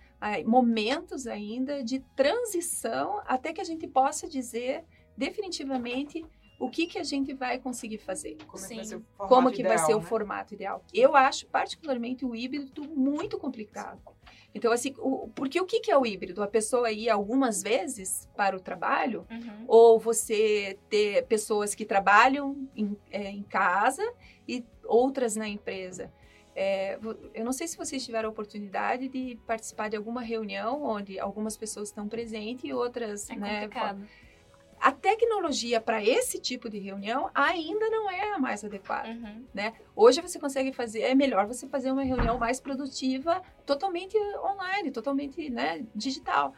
momentos 0.44 1.26
ainda 1.26 1.82
de 1.82 2.00
transição, 2.16 3.20
até 3.26 3.52
que 3.52 3.60
a 3.60 3.64
gente 3.64 3.86
possa 3.86 4.28
dizer 4.28 4.84
definitivamente 5.16 6.24
o 6.58 6.68
que, 6.68 6.86
que 6.86 6.98
a 6.98 7.04
gente 7.04 7.32
vai 7.32 7.58
conseguir 7.58 7.98
fazer. 7.98 8.36
Como, 8.46 8.58
Sim. 8.58 8.80
É 8.80 8.82
que, 8.82 8.96
vai 8.96 9.28
Como 9.28 9.50
que 9.50 9.60
ideal, 9.60 9.76
vai 9.76 9.86
ser 9.86 9.92
né? 9.92 9.98
o 9.98 10.02
formato 10.02 10.54
ideal. 10.54 10.84
Eu 10.92 11.14
acho 11.14 11.46
particularmente 11.46 12.24
o 12.24 12.34
híbrido 12.34 12.82
muito 12.88 13.38
complicado. 13.38 14.00
Então, 14.54 14.72
assim, 14.72 14.94
o, 14.98 15.28
porque 15.34 15.60
o 15.60 15.66
que, 15.66 15.80
que 15.80 15.90
é 15.90 15.96
o 15.96 16.04
híbrido? 16.04 16.42
A 16.42 16.48
pessoa 16.48 16.90
ir 16.90 17.08
algumas 17.08 17.62
vezes 17.62 18.28
para 18.36 18.56
o 18.56 18.60
trabalho, 18.60 19.26
uhum. 19.30 19.64
ou 19.68 20.00
você 20.00 20.78
ter 20.88 21.26
pessoas 21.26 21.74
que 21.74 21.84
trabalham 21.84 22.68
em, 22.74 22.96
é, 23.10 23.30
em 23.30 23.42
casa 23.42 24.02
e 24.46 24.64
outras 24.84 25.36
na 25.36 25.46
empresa. 25.46 26.12
É, 26.60 26.98
eu 27.32 27.44
não 27.44 27.52
sei 27.52 27.68
se 27.68 27.76
vocês 27.76 28.04
tiveram 28.04 28.28
a 28.28 28.32
oportunidade 28.32 29.06
de 29.08 29.38
participar 29.46 29.88
de 29.88 29.96
alguma 29.96 30.22
reunião 30.22 30.82
onde 30.82 31.16
algumas 31.16 31.56
pessoas 31.56 31.88
estão 31.88 32.08
presentes 32.08 32.64
e 32.64 32.72
outras, 32.72 33.30
é 33.30 33.36
né? 33.36 33.60
Complicado 33.60 34.08
a 34.80 34.92
tecnologia 34.92 35.80
para 35.80 36.02
esse 36.02 36.38
tipo 36.38 36.70
de 36.70 36.78
reunião 36.78 37.30
ainda 37.34 37.90
não 37.90 38.10
é 38.10 38.32
a 38.34 38.38
mais 38.38 38.64
adequada, 38.64 39.08
uhum. 39.08 39.44
né? 39.52 39.74
Hoje 39.94 40.20
você 40.20 40.38
consegue 40.38 40.72
fazer, 40.72 41.02
é 41.02 41.14
melhor 41.14 41.46
você 41.46 41.66
fazer 41.66 41.90
uma 41.90 42.02
reunião 42.02 42.38
mais 42.38 42.60
produtiva, 42.60 43.42
totalmente 43.66 44.16
online, 44.42 44.90
totalmente, 44.90 45.50
né, 45.50 45.84
digital. 45.94 46.54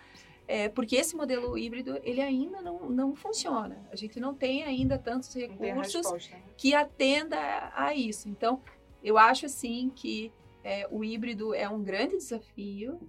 É, 0.47 0.69
porque 0.69 0.97
esse 0.97 1.14
modelo 1.14 1.57
híbrido, 1.57 1.99
ele 2.02 2.21
ainda 2.21 2.61
não, 2.61 2.90
não 2.90 3.14
funciona. 3.14 3.78
A 3.92 3.97
gente 3.97 4.19
não 4.19 4.35
tem 4.35 4.64
ainda 4.64 4.99
tantos 4.99 5.33
recursos 5.35 6.30
que 6.57 6.75
atenda 6.75 7.38
a 7.75 7.95
isso. 7.95 8.28
Então, 8.28 8.61
eu 9.02 9.19
acho, 9.19 9.47
assim, 9.47 9.90
que 9.95 10.33
é, 10.62 10.87
o 10.90 11.02
híbrido 11.04 11.54
é 11.54 11.69
um 11.69 11.83
grande 11.83 12.16
desafio, 12.16 13.00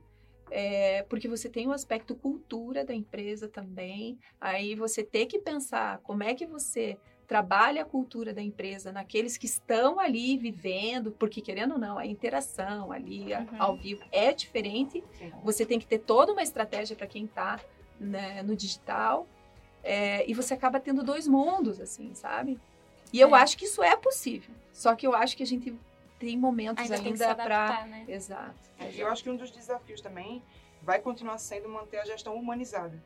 é, 0.49 1.03
porque 1.03 1.27
você 1.27 1.49
tem 1.49 1.67
o 1.67 1.71
aspecto 1.71 2.15
cultura 2.15 2.83
da 2.83 2.93
empresa 2.93 3.47
também. 3.47 4.19
Aí 4.39 4.75
você 4.75 5.03
tem 5.03 5.25
que 5.25 5.39
pensar 5.39 5.99
como 5.99 6.23
é 6.23 6.35
que 6.35 6.45
você 6.45 6.97
trabalha 7.25 7.83
a 7.83 7.85
cultura 7.85 8.33
da 8.33 8.41
empresa 8.41 8.91
naqueles 8.91 9.37
que 9.37 9.45
estão 9.45 9.97
ali 9.97 10.37
vivendo, 10.37 11.13
porque 11.13 11.39
querendo 11.39 11.75
ou 11.75 11.79
não, 11.79 11.97
a 11.97 12.05
interação 12.05 12.91
ali 12.91 13.33
uhum. 13.33 13.47
ao 13.57 13.77
vivo 13.77 14.03
é 14.11 14.33
diferente. 14.33 15.01
Sim. 15.13 15.31
Você 15.41 15.65
tem 15.65 15.79
que 15.79 15.87
ter 15.87 15.99
toda 15.99 16.33
uma 16.33 16.43
estratégia 16.43 16.93
para 16.93 17.07
quem 17.07 17.23
está 17.23 17.57
né, 17.97 18.43
no 18.43 18.53
digital. 18.53 19.25
É, 19.81 20.29
e 20.29 20.33
você 20.33 20.53
acaba 20.53 20.79
tendo 20.79 21.01
dois 21.03 21.25
mundos, 21.25 21.79
assim, 21.79 22.13
sabe? 22.13 22.59
E 23.11 23.19
eu 23.19 23.35
é. 23.35 23.39
acho 23.39 23.57
que 23.57 23.65
isso 23.65 23.83
é 23.83 23.95
possível. 23.95 24.53
Só 24.71 24.95
que 24.95 25.05
eu 25.05 25.13
acho 25.13 25.35
que 25.35 25.43
a 25.43 25.45
gente 25.45 25.77
tem 26.17 26.37
momentos 26.37 26.89
ainda, 26.89 27.07
ainda 27.07 27.35
para. 27.35 27.85
Né? 27.85 28.05
Exato, 28.07 28.55
exato. 28.79 28.97
Eu 28.97 29.07
acho 29.07 29.23
que 29.23 29.29
um 29.29 29.35
dos 29.35 29.51
desafios 29.51 30.01
também 30.01 30.41
vai 30.81 30.99
continuar 30.99 31.37
sendo 31.37 31.67
manter 31.67 31.97
a 31.97 32.05
gestão 32.05 32.35
humanizada. 32.35 33.01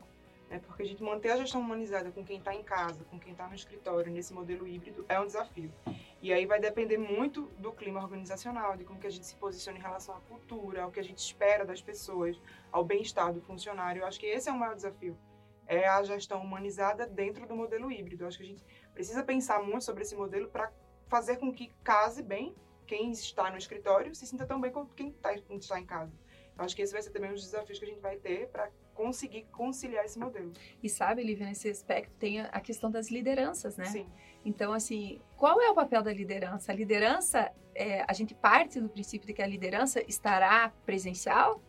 Né? 0.48 0.60
Porque 0.64 0.82
a 0.82 0.86
gente 0.86 1.02
manter 1.02 1.30
a 1.30 1.36
gestão 1.36 1.60
humanizada 1.60 2.10
com 2.10 2.24
quem 2.24 2.38
está 2.38 2.54
em 2.54 2.62
casa, 2.62 3.04
com 3.10 3.18
quem 3.18 3.32
está 3.32 3.48
no 3.48 3.54
escritório, 3.54 4.12
nesse 4.12 4.32
modelo 4.32 4.66
híbrido, 4.66 5.04
é 5.08 5.18
um 5.18 5.26
desafio. 5.26 5.72
E 6.22 6.32
aí 6.32 6.46
vai 6.46 6.60
depender 6.60 6.98
muito 6.98 7.50
do 7.58 7.72
clima 7.72 8.00
organizacional, 8.00 8.76
de 8.76 8.84
como 8.84 8.98
que 8.98 9.06
a 9.06 9.10
gente 9.10 9.26
se 9.26 9.34
posiciona 9.34 9.78
em 9.78 9.82
relação 9.82 10.16
à 10.16 10.20
cultura, 10.20 10.82
ao 10.82 10.90
que 10.90 11.00
a 11.00 11.04
gente 11.04 11.18
espera 11.18 11.64
das 11.64 11.82
pessoas, 11.82 12.40
ao 12.70 12.84
bem-estar 12.84 13.32
do 13.32 13.40
funcionário. 13.40 14.02
Eu 14.02 14.06
acho 14.06 14.20
que 14.20 14.26
esse 14.26 14.48
é 14.48 14.52
o 14.52 14.58
maior 14.58 14.74
desafio. 14.74 15.16
É 15.66 15.86
a 15.86 16.02
gestão 16.02 16.42
humanizada 16.42 17.06
dentro 17.06 17.46
do 17.46 17.56
modelo 17.56 17.90
híbrido. 17.90 18.24
Eu 18.24 18.28
acho 18.28 18.38
que 18.38 18.44
a 18.44 18.46
gente 18.46 18.64
precisa 18.94 19.22
pensar 19.22 19.62
muito 19.62 19.84
sobre 19.84 20.02
esse 20.02 20.14
modelo 20.14 20.48
para 20.48 20.72
fazer 21.08 21.36
com 21.36 21.52
que 21.52 21.72
case 21.84 22.22
bem 22.22 22.54
quem 22.86 23.10
está 23.10 23.50
no 23.50 23.58
escritório 23.58 24.14
se 24.14 24.26
sinta 24.26 24.46
tão 24.46 24.60
bem 24.60 24.70
quanto 24.70 24.94
quem 24.94 25.10
tá, 25.10 25.34
está 25.34 25.78
em 25.78 25.84
casa. 25.84 26.12
Eu 26.56 26.64
acho 26.64 26.74
que 26.74 26.82
esse 26.82 26.92
vai 26.92 27.02
ser 27.02 27.10
também 27.10 27.30
um 27.30 27.34
dos 27.34 27.44
desafios 27.44 27.78
que 27.78 27.84
a 27.84 27.88
gente 27.88 28.00
vai 28.00 28.16
ter 28.16 28.48
para 28.48 28.70
conseguir 28.94 29.44
conciliar 29.52 30.04
esse 30.04 30.18
modelo. 30.18 30.52
E 30.82 30.88
sabe, 30.88 31.22
Lívia, 31.22 31.46
nesse 31.46 31.68
aspecto 31.68 32.14
tem 32.18 32.40
a 32.40 32.60
questão 32.60 32.90
das 32.90 33.10
lideranças, 33.10 33.76
né? 33.76 33.84
Sim. 33.84 34.06
Então, 34.42 34.72
assim, 34.72 35.20
qual 35.36 35.60
é 35.60 35.68
o 35.68 35.74
papel 35.74 36.02
da 36.02 36.12
liderança? 36.12 36.72
A 36.72 36.74
liderança, 36.74 37.52
é, 37.74 38.04
a 38.08 38.12
gente 38.14 38.34
parte 38.34 38.80
do 38.80 38.88
princípio 38.88 39.26
de 39.26 39.34
que 39.34 39.42
a 39.42 39.46
liderança 39.46 40.02
estará 40.08 40.72
presencial? 40.86 41.60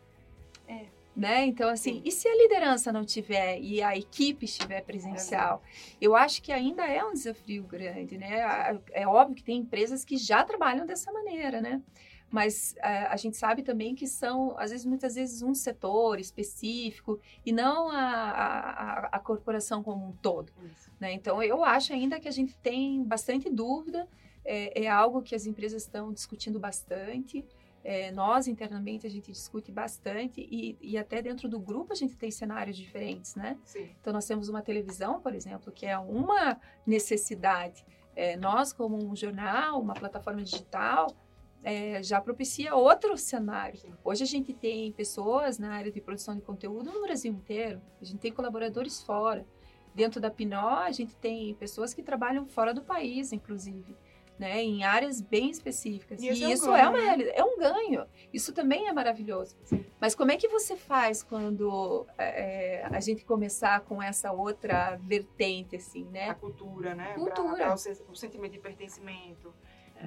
É. 0.67 0.85
Né? 1.17 1.47
Então, 1.47 1.67
assim, 1.67 1.95
Sim. 1.95 2.01
e 2.05 2.11
se 2.11 2.27
a 2.27 2.35
liderança 2.35 2.93
não 2.93 3.03
tiver 3.03 3.59
e 3.59 3.81
a 3.81 3.97
equipe 3.97 4.45
estiver 4.45 4.81
presencial? 4.83 5.63
É 5.65 5.97
eu 5.99 6.15
acho 6.15 6.43
que 6.43 6.51
ainda 6.51 6.85
é 6.85 7.03
um 7.03 7.11
desafio 7.11 7.63
grande, 7.63 8.19
né? 8.19 8.79
É 8.91 9.07
óbvio 9.07 9.35
que 9.35 9.43
tem 9.43 9.57
empresas 9.57 10.05
que 10.05 10.15
já 10.15 10.43
trabalham 10.43 10.85
dessa 10.85 11.11
maneira, 11.11 11.59
né? 11.59 11.81
mas 12.29 12.75
uh, 12.79 13.07
a 13.09 13.15
gente 13.15 13.37
sabe 13.37 13.63
também 13.63 13.95
que 13.95 14.05
são, 14.05 14.57
às 14.57 14.71
vezes, 14.71 14.85
muitas 14.85 15.15
vezes, 15.15 15.41
um 15.41 15.53
setor 15.53 16.19
específico 16.19 17.19
e 17.45 17.51
não 17.51 17.89
a, 17.89 18.01
a, 18.01 18.99
a 19.13 19.19
corporação 19.19 19.81
como 19.81 20.05
um 20.05 20.11
todo. 20.11 20.51
Né? 20.99 21.13
Então, 21.13 21.41
eu 21.41 21.63
acho 21.63 21.93
ainda 21.93 22.19
que 22.19 22.27
a 22.27 22.31
gente 22.31 22.55
tem 22.57 23.01
bastante 23.03 23.49
dúvida, 23.49 24.07
é, 24.43 24.83
é 24.83 24.89
algo 24.89 25.21
que 25.21 25.35
as 25.35 25.45
empresas 25.45 25.83
estão 25.83 26.11
discutindo 26.11 26.59
bastante. 26.59 27.45
É, 27.89 28.11
nós, 28.11 28.49
internamente, 28.49 29.07
a 29.07 29.09
gente 29.09 29.31
discute 29.31 29.71
bastante 29.71 30.41
e, 30.41 30.77
e, 30.81 30.97
até 30.97 31.21
dentro 31.21 31.47
do 31.47 31.57
grupo 31.57 31.93
a 31.93 31.95
gente 31.95 32.17
tem 32.17 32.29
cenários 32.29 32.75
diferentes, 32.75 33.33
né? 33.33 33.57
Sim. 33.63 33.89
Então, 34.01 34.11
nós 34.11 34.25
temos 34.25 34.49
uma 34.49 34.61
televisão, 34.61 35.21
por 35.21 35.33
exemplo, 35.33 35.71
que 35.71 35.85
é 35.85 35.97
uma 35.97 36.59
necessidade. 36.85 37.85
É, 38.13 38.35
nós, 38.35 38.73
como 38.73 38.97
um 38.97 39.15
jornal, 39.15 39.79
uma 39.79 39.93
plataforma 39.93 40.43
digital, 40.43 41.15
é, 41.63 42.03
já 42.03 42.19
propicia 42.19 42.75
outro 42.75 43.17
cenário. 43.17 43.79
Hoje 44.03 44.21
a 44.21 44.27
gente 44.27 44.53
tem 44.53 44.91
pessoas 44.91 45.57
na 45.57 45.71
área 45.71 45.89
de 45.89 46.01
produção 46.01 46.35
de 46.35 46.41
conteúdo 46.41 46.91
no 46.91 47.03
Brasil 47.03 47.31
inteiro, 47.31 47.81
a 48.01 48.03
gente 48.03 48.19
tem 48.19 48.33
colaboradores 48.33 49.01
fora. 49.01 49.47
Dentro 49.95 50.19
da 50.19 50.29
Pinó, 50.29 50.79
a 50.79 50.91
gente 50.91 51.15
tem 51.15 51.55
pessoas 51.55 51.93
que 51.93 52.03
trabalham 52.03 52.45
fora 52.47 52.73
do 52.73 52.81
país, 52.81 53.31
inclusive. 53.31 53.95
Né, 54.37 54.61
em 54.61 54.83
áreas 54.83 55.19
bem 55.19 55.49
específicas. 55.49 56.21
E, 56.21 56.25
e 56.25 56.29
é 56.29 56.51
isso 56.51 56.69
um 56.69 56.75
é 56.75 56.87
uma 56.87 56.99
realidade, 56.99 57.39
é 57.39 57.43
um 57.43 57.57
ganho. 57.57 58.05
Isso 58.31 58.53
também 58.53 58.87
é 58.87 58.93
maravilhoso. 58.93 59.57
Mas 59.99 60.13
como 60.13 60.31
é 60.31 60.37
que 60.37 60.47
você 60.47 60.75
faz 60.75 61.23
quando 61.23 62.05
é, 62.19 62.85
a 62.85 62.99
gente 62.99 63.25
começar 63.25 63.81
com 63.81 63.99
essa 63.99 64.31
outra 64.31 64.95
vertente, 64.97 65.75
assim, 65.75 66.05
né? 66.05 66.29
A 66.29 66.35
cultura, 66.35 66.93
né? 66.93 67.13
Cultura. 67.15 67.55
Pra, 67.55 67.75
pra 67.75 67.75
o, 67.75 68.11
o 68.11 68.15
sentimento 68.15 68.51
de 68.51 68.59
pertencimento 68.59 69.51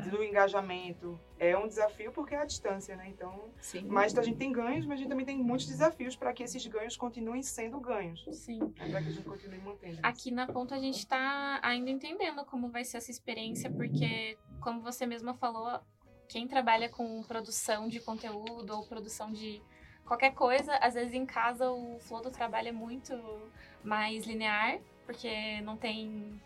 do 0.08 0.22
engajamento. 0.22 1.18
É 1.38 1.56
um 1.56 1.66
desafio 1.66 2.12
porque 2.12 2.34
é 2.34 2.38
a 2.38 2.44
distância, 2.44 2.96
né? 2.96 3.08
Então, 3.08 3.50
Sim. 3.60 3.86
mas 3.88 4.16
a 4.16 4.22
gente 4.22 4.36
tem 4.36 4.52
ganhos, 4.52 4.86
mas 4.86 4.94
a 4.94 4.96
gente 4.98 5.08
também 5.08 5.26
tem 5.26 5.38
muitos 5.38 5.66
desafios 5.66 6.14
para 6.14 6.32
que 6.32 6.42
esses 6.42 6.64
ganhos 6.66 6.96
continuem 6.96 7.42
sendo 7.42 7.80
ganhos. 7.80 8.24
Sim. 8.32 8.60
Né? 8.60 8.88
Para 8.90 9.02
que 9.02 9.08
a 9.08 9.12
gente 9.12 9.24
continue 9.24 9.58
mantendo. 9.58 9.98
Aqui 10.02 10.30
na 10.30 10.46
ponta 10.46 10.74
a 10.74 10.78
gente 10.78 10.98
está 10.98 11.58
ainda 11.62 11.90
entendendo 11.90 12.44
como 12.44 12.68
vai 12.68 12.84
ser 12.84 12.98
essa 12.98 13.10
experiência, 13.10 13.70
porque, 13.70 14.38
como 14.60 14.80
você 14.80 15.06
mesma 15.06 15.34
falou, 15.34 15.80
quem 16.28 16.46
trabalha 16.46 16.88
com 16.88 17.22
produção 17.24 17.88
de 17.88 18.00
conteúdo 18.00 18.70
ou 18.70 18.86
produção 18.86 19.32
de 19.32 19.60
qualquer 20.04 20.34
coisa, 20.34 20.74
às 20.76 20.94
vezes 20.94 21.14
em 21.14 21.26
casa 21.26 21.70
o 21.70 21.98
flow 22.00 22.20
do 22.20 22.30
trabalho 22.30 22.68
é 22.68 22.72
muito 22.72 23.14
mais 23.82 24.24
linear, 24.26 24.78
porque 25.06 25.60
não 25.62 25.76
tem 25.76 26.40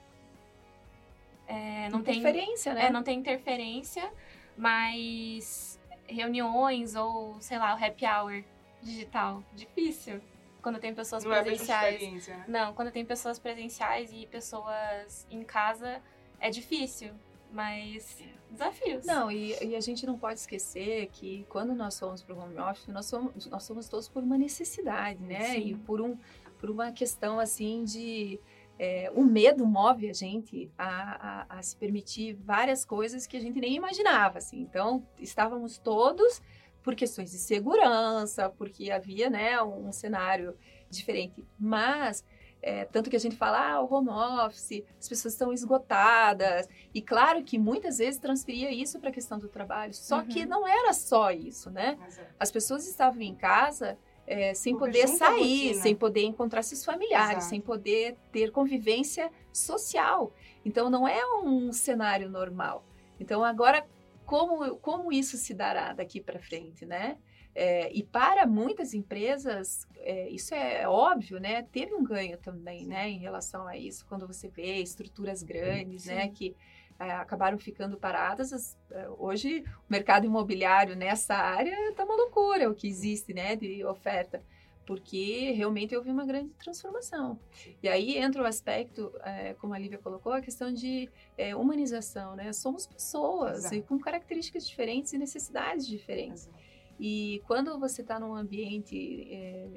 é, 1.46 1.88
não 1.90 2.00
interferência, 2.00 2.72
tem, 2.72 2.82
né? 2.82 2.88
É, 2.88 2.92
não 2.92 3.02
tem 3.02 3.18
interferência, 3.18 4.12
mas 4.56 5.80
reuniões 6.06 6.94
ou, 6.94 7.40
sei 7.40 7.58
lá, 7.58 7.74
o 7.74 7.84
happy 7.84 8.04
hour 8.06 8.44
digital, 8.82 9.42
difícil. 9.54 10.20
Quando 10.62 10.78
tem 10.78 10.94
pessoas 10.94 11.24
não 11.24 11.30
presenciais. 11.30 12.28
É 12.28 12.36
né? 12.36 12.44
Não, 12.48 12.74
quando 12.74 12.90
tem 12.90 13.04
pessoas 13.04 13.38
presenciais 13.38 14.10
e 14.12 14.26
pessoas 14.26 15.26
em 15.30 15.42
casa, 15.42 16.00
é 16.40 16.48
difícil. 16.48 17.12
Mas 17.52 18.18
desafios. 18.50 19.04
Não, 19.04 19.30
e, 19.30 19.56
e, 19.62 19.76
a 19.76 19.80
gente 19.80 20.04
não 20.06 20.18
pode 20.18 20.40
esquecer 20.40 21.08
que 21.12 21.46
quando 21.48 21.72
nós 21.72 21.98
fomos 21.98 22.22
para 22.22 22.34
o 22.34 22.38
home 22.38 22.58
office, 22.58 22.88
nós 22.88 23.06
somos, 23.06 23.46
nós 23.46 23.62
somos 23.62 23.88
todos 23.88 24.08
por 24.08 24.22
uma 24.22 24.36
necessidade, 24.36 25.22
né? 25.22 25.52
Sim. 25.52 25.68
E 25.68 25.74
por, 25.76 26.00
um, 26.00 26.16
por 26.58 26.70
uma 26.70 26.90
questão 26.90 27.38
assim 27.38 27.84
de 27.84 28.40
é, 28.78 29.10
o 29.14 29.22
medo 29.22 29.66
move 29.66 30.08
a 30.08 30.12
gente 30.12 30.70
a, 30.76 31.46
a, 31.48 31.58
a, 31.58 31.62
se 31.62 31.76
permitir 31.76 32.34
várias 32.34 32.84
coisas 32.84 33.26
que 33.26 33.36
a 33.36 33.40
gente 33.40 33.60
nem 33.60 33.74
imaginava, 33.74 34.38
assim. 34.38 34.60
Então, 34.60 35.06
estávamos 35.18 35.78
todos 35.78 36.42
por 36.82 36.94
questões 36.94 37.30
de 37.30 37.38
segurança, 37.38 38.50
porque 38.50 38.90
havia, 38.90 39.30
né, 39.30 39.60
um 39.62 39.90
cenário 39.90 40.56
diferente. 40.90 41.42
Mas, 41.58 42.24
é, 42.60 42.84
tanto 42.84 43.08
que 43.08 43.16
a 43.16 43.20
gente 43.20 43.36
fala, 43.36 43.74
ah, 43.74 43.80
o 43.80 43.92
home 43.92 44.10
office, 44.10 44.84
as 44.98 45.08
pessoas 45.08 45.34
estão 45.34 45.52
esgotadas. 45.52 46.68
E 46.92 47.00
claro 47.00 47.42
que 47.42 47.58
muitas 47.58 47.98
vezes 47.98 48.20
transferia 48.20 48.70
isso 48.70 48.98
para 48.98 49.10
a 49.10 49.12
questão 49.12 49.38
do 49.38 49.48
trabalho. 49.48 49.94
Só 49.94 50.18
uhum. 50.18 50.26
que 50.26 50.44
não 50.44 50.66
era 50.66 50.92
só 50.92 51.30
isso, 51.30 51.70
né? 51.70 51.96
As 52.38 52.50
pessoas 52.50 52.86
estavam 52.86 53.22
em 53.22 53.34
casa 53.34 53.96
é, 54.26 54.54
sem 54.54 54.76
poder 54.76 55.08
sair, 55.08 55.74
sem 55.74 55.94
poder 55.94 56.24
encontrar 56.24 56.62
seus 56.62 56.84
familiares, 56.84 57.38
Exato. 57.38 57.50
sem 57.50 57.60
poder 57.60 58.16
ter 58.32 58.50
convivência 58.50 59.30
social. 59.52 60.32
Então, 60.64 60.88
não 60.88 61.06
é 61.06 61.24
um 61.42 61.72
cenário 61.72 62.28
normal. 62.28 62.84
Então, 63.20 63.44
agora, 63.44 63.86
como, 64.24 64.76
como 64.76 65.12
isso 65.12 65.36
se 65.36 65.52
dará 65.54 65.92
daqui 65.92 66.20
para 66.20 66.38
frente, 66.38 66.86
né? 66.86 67.18
É, 67.54 67.92
e 67.92 68.02
para 68.02 68.46
muitas 68.46 68.94
empresas, 68.94 69.86
é, 69.98 70.28
isso 70.28 70.54
é 70.54 70.88
óbvio, 70.88 71.38
né? 71.38 71.62
Teve 71.62 71.94
um 71.94 72.02
ganho 72.02 72.36
também, 72.38 72.84
né? 72.84 73.08
Em 73.08 73.18
relação 73.18 73.68
a 73.68 73.76
isso, 73.76 74.04
quando 74.06 74.26
você 74.26 74.48
vê 74.48 74.78
estruturas 74.78 75.42
grandes, 75.42 76.06
né? 76.06 76.28
Que 76.28 76.56
é, 76.98 77.12
acabaram 77.12 77.58
ficando 77.58 77.96
paradas. 77.96 78.52
As, 78.52 78.78
é, 78.90 79.08
hoje, 79.18 79.64
o 79.88 79.92
mercado 79.92 80.26
imobiliário 80.26 80.96
nessa 80.96 81.34
área 81.34 81.90
está 81.90 82.04
uma 82.04 82.16
loucura, 82.16 82.70
o 82.70 82.74
que 82.74 82.86
existe 82.86 83.32
né, 83.32 83.56
de 83.56 83.84
oferta, 83.84 84.42
porque 84.86 85.50
realmente 85.52 85.96
houve 85.96 86.10
uma 86.10 86.24
grande 86.24 86.50
transformação. 86.54 87.38
E 87.82 87.88
aí 87.88 88.18
entra 88.18 88.42
o 88.42 88.46
aspecto, 88.46 89.12
é, 89.22 89.54
como 89.54 89.74
a 89.74 89.78
Lívia 89.78 89.98
colocou, 89.98 90.32
a 90.32 90.40
questão 90.40 90.72
de 90.72 91.08
é, 91.36 91.54
humanização. 91.56 92.36
Né? 92.36 92.52
Somos 92.52 92.86
pessoas 92.86 93.72
e 93.72 93.82
com 93.82 93.98
características 93.98 94.66
diferentes 94.68 95.12
e 95.12 95.18
necessidades 95.18 95.86
diferentes. 95.86 96.46
Exato. 96.46 96.64
E 96.98 97.42
quando 97.46 97.78
você 97.78 98.02
está 98.02 98.20
num 98.20 98.34
ambiente 98.34 99.26
é, 99.30 99.68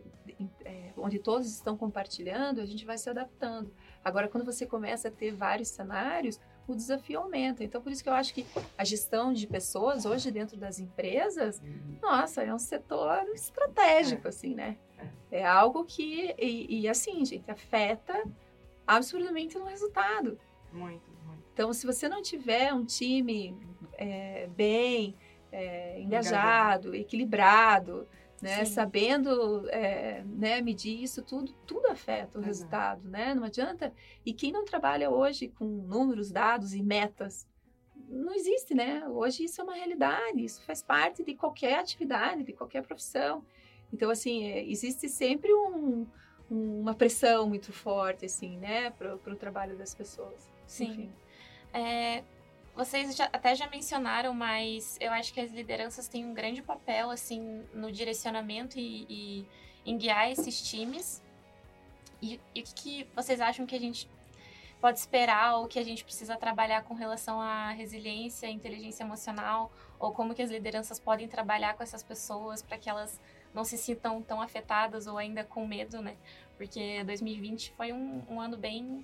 é, 0.63 0.93
onde 0.95 1.19
todos 1.19 1.47
estão 1.47 1.75
compartilhando, 1.75 2.61
a 2.61 2.65
gente 2.65 2.85
vai 2.85 2.97
se 2.97 3.09
adaptando. 3.09 3.73
Agora, 4.03 4.27
quando 4.27 4.45
você 4.45 4.65
começa 4.65 5.07
a 5.07 5.11
ter 5.11 5.33
vários 5.33 5.69
cenários, 5.69 6.39
o 6.67 6.75
desafio 6.75 7.19
aumenta. 7.19 7.63
Então, 7.63 7.81
por 7.81 7.91
isso 7.91 8.03
que 8.03 8.09
eu 8.09 8.13
acho 8.13 8.33
que 8.33 8.45
a 8.77 8.83
gestão 8.83 9.31
de 9.31 9.47
pessoas 9.47 10.05
hoje 10.05 10.29
dentro 10.31 10.57
das 10.57 10.79
empresas, 10.79 11.61
nossa, 12.01 12.43
é 12.43 12.53
um 12.53 12.59
setor 12.59 13.23
estratégico, 13.33 14.27
é. 14.27 14.29
assim, 14.29 14.53
né? 14.53 14.77
É 15.31 15.45
algo 15.45 15.85
que, 15.85 16.35
e, 16.37 16.81
e, 16.81 16.87
assim, 16.87 17.23
gente, 17.23 17.49
afeta 17.49 18.23
absurdamente 18.85 19.57
no 19.57 19.65
resultado. 19.65 20.37
Muito, 20.71 21.11
muito. 21.25 21.43
Então, 21.53 21.71
se 21.73 21.85
você 21.85 22.07
não 22.07 22.21
tiver 22.21 22.73
um 22.73 22.85
time 22.85 23.55
é, 23.93 24.47
bem 24.55 25.15
é, 25.51 25.99
engajado, 26.01 26.95
equilibrado, 26.95 28.07
né? 28.41 28.65
Sim. 28.65 28.73
Sabendo 28.73 29.67
é, 29.69 30.23
né, 30.25 30.61
medir 30.61 31.01
isso 31.01 31.21
tudo, 31.23 31.51
tudo 31.65 31.87
afeta 31.87 32.37
o 32.37 32.41
Exato. 32.41 32.45
resultado, 32.45 33.09
né? 33.09 33.33
Não 33.33 33.43
adianta. 33.43 33.93
E 34.25 34.33
quem 34.33 34.51
não 34.51 34.65
trabalha 34.65 35.09
hoje 35.09 35.47
com 35.47 35.65
números, 35.65 36.31
dados 36.31 36.73
e 36.73 36.81
metas, 36.81 37.47
não 38.07 38.33
existe, 38.33 38.73
né? 38.73 39.07
Hoje 39.09 39.43
isso 39.43 39.59
é 39.59 39.63
uma 39.63 39.75
realidade, 39.75 40.43
isso 40.43 40.61
faz 40.63 40.81
parte 40.81 41.23
de 41.23 41.35
qualquer 41.35 41.79
atividade, 41.79 42.43
de 42.43 42.53
qualquer 42.53 42.83
profissão. 42.83 43.43
Então, 43.91 44.09
assim, 44.09 44.45
é, 44.45 44.65
existe 44.65 45.09
sempre 45.09 45.53
um, 45.53 46.05
uma 46.49 46.93
pressão 46.93 47.47
muito 47.47 47.71
forte, 47.71 48.25
assim, 48.25 48.57
né, 48.57 48.91
para 48.91 49.15
o 49.15 49.35
trabalho 49.35 49.77
das 49.77 49.93
pessoas. 49.93 50.49
Sim. 50.65 51.11
É, 51.73 52.23
vocês 52.77 53.15
já, 53.15 53.25
até 53.33 53.55
já 53.55 53.67
mencionaram, 53.67 54.33
mas 54.33 54.97
eu 55.01 55.11
acho 55.11 55.33
que 55.33 55.41
as 55.41 55.51
lideranças 55.51 56.07
têm 56.07 56.23
um 56.23 56.33
grande 56.33 56.61
papel, 56.61 57.09
assim, 57.09 57.65
no 57.73 57.91
direcionamento 57.91 58.77
e, 58.77 59.05
e 59.09 59.47
em 59.83 59.97
guiar 59.97 60.31
esses 60.31 60.61
times. 60.61 61.23
E, 62.21 62.39
e 62.53 62.61
o 62.61 62.63
que 62.63 63.07
vocês 63.15 63.41
acham 63.41 63.65
que 63.65 63.75
a 63.75 63.79
gente 63.79 64.07
pode 64.79 64.99
esperar 64.99 65.57
ou 65.57 65.67
que 65.67 65.79
a 65.79 65.83
gente 65.83 66.03
precisa 66.03 66.37
trabalhar 66.37 66.83
com 66.83 66.93
relação 66.93 67.41
à 67.41 67.71
resiliência, 67.71 68.47
inteligência 68.47 69.03
emocional, 69.03 69.71
ou 69.99 70.11
como 70.11 70.35
que 70.35 70.41
as 70.43 70.51
lideranças 70.51 70.99
podem 70.99 71.27
trabalhar 71.27 71.73
com 71.75 71.81
essas 71.81 72.03
pessoas 72.03 72.61
para 72.61 72.77
que 72.77 72.87
elas 72.87 73.19
não 73.55 73.63
se 73.63 73.75
sintam 73.75 74.21
tão 74.21 74.39
afetadas 74.39 75.07
ou 75.07 75.17
ainda 75.17 75.43
com 75.43 75.65
medo, 75.65 75.99
né? 75.99 76.15
Porque 76.57 77.03
2020 77.05 77.73
foi 77.75 77.91
um, 77.91 78.23
um 78.29 78.39
ano 78.39 78.55
bem 78.55 79.03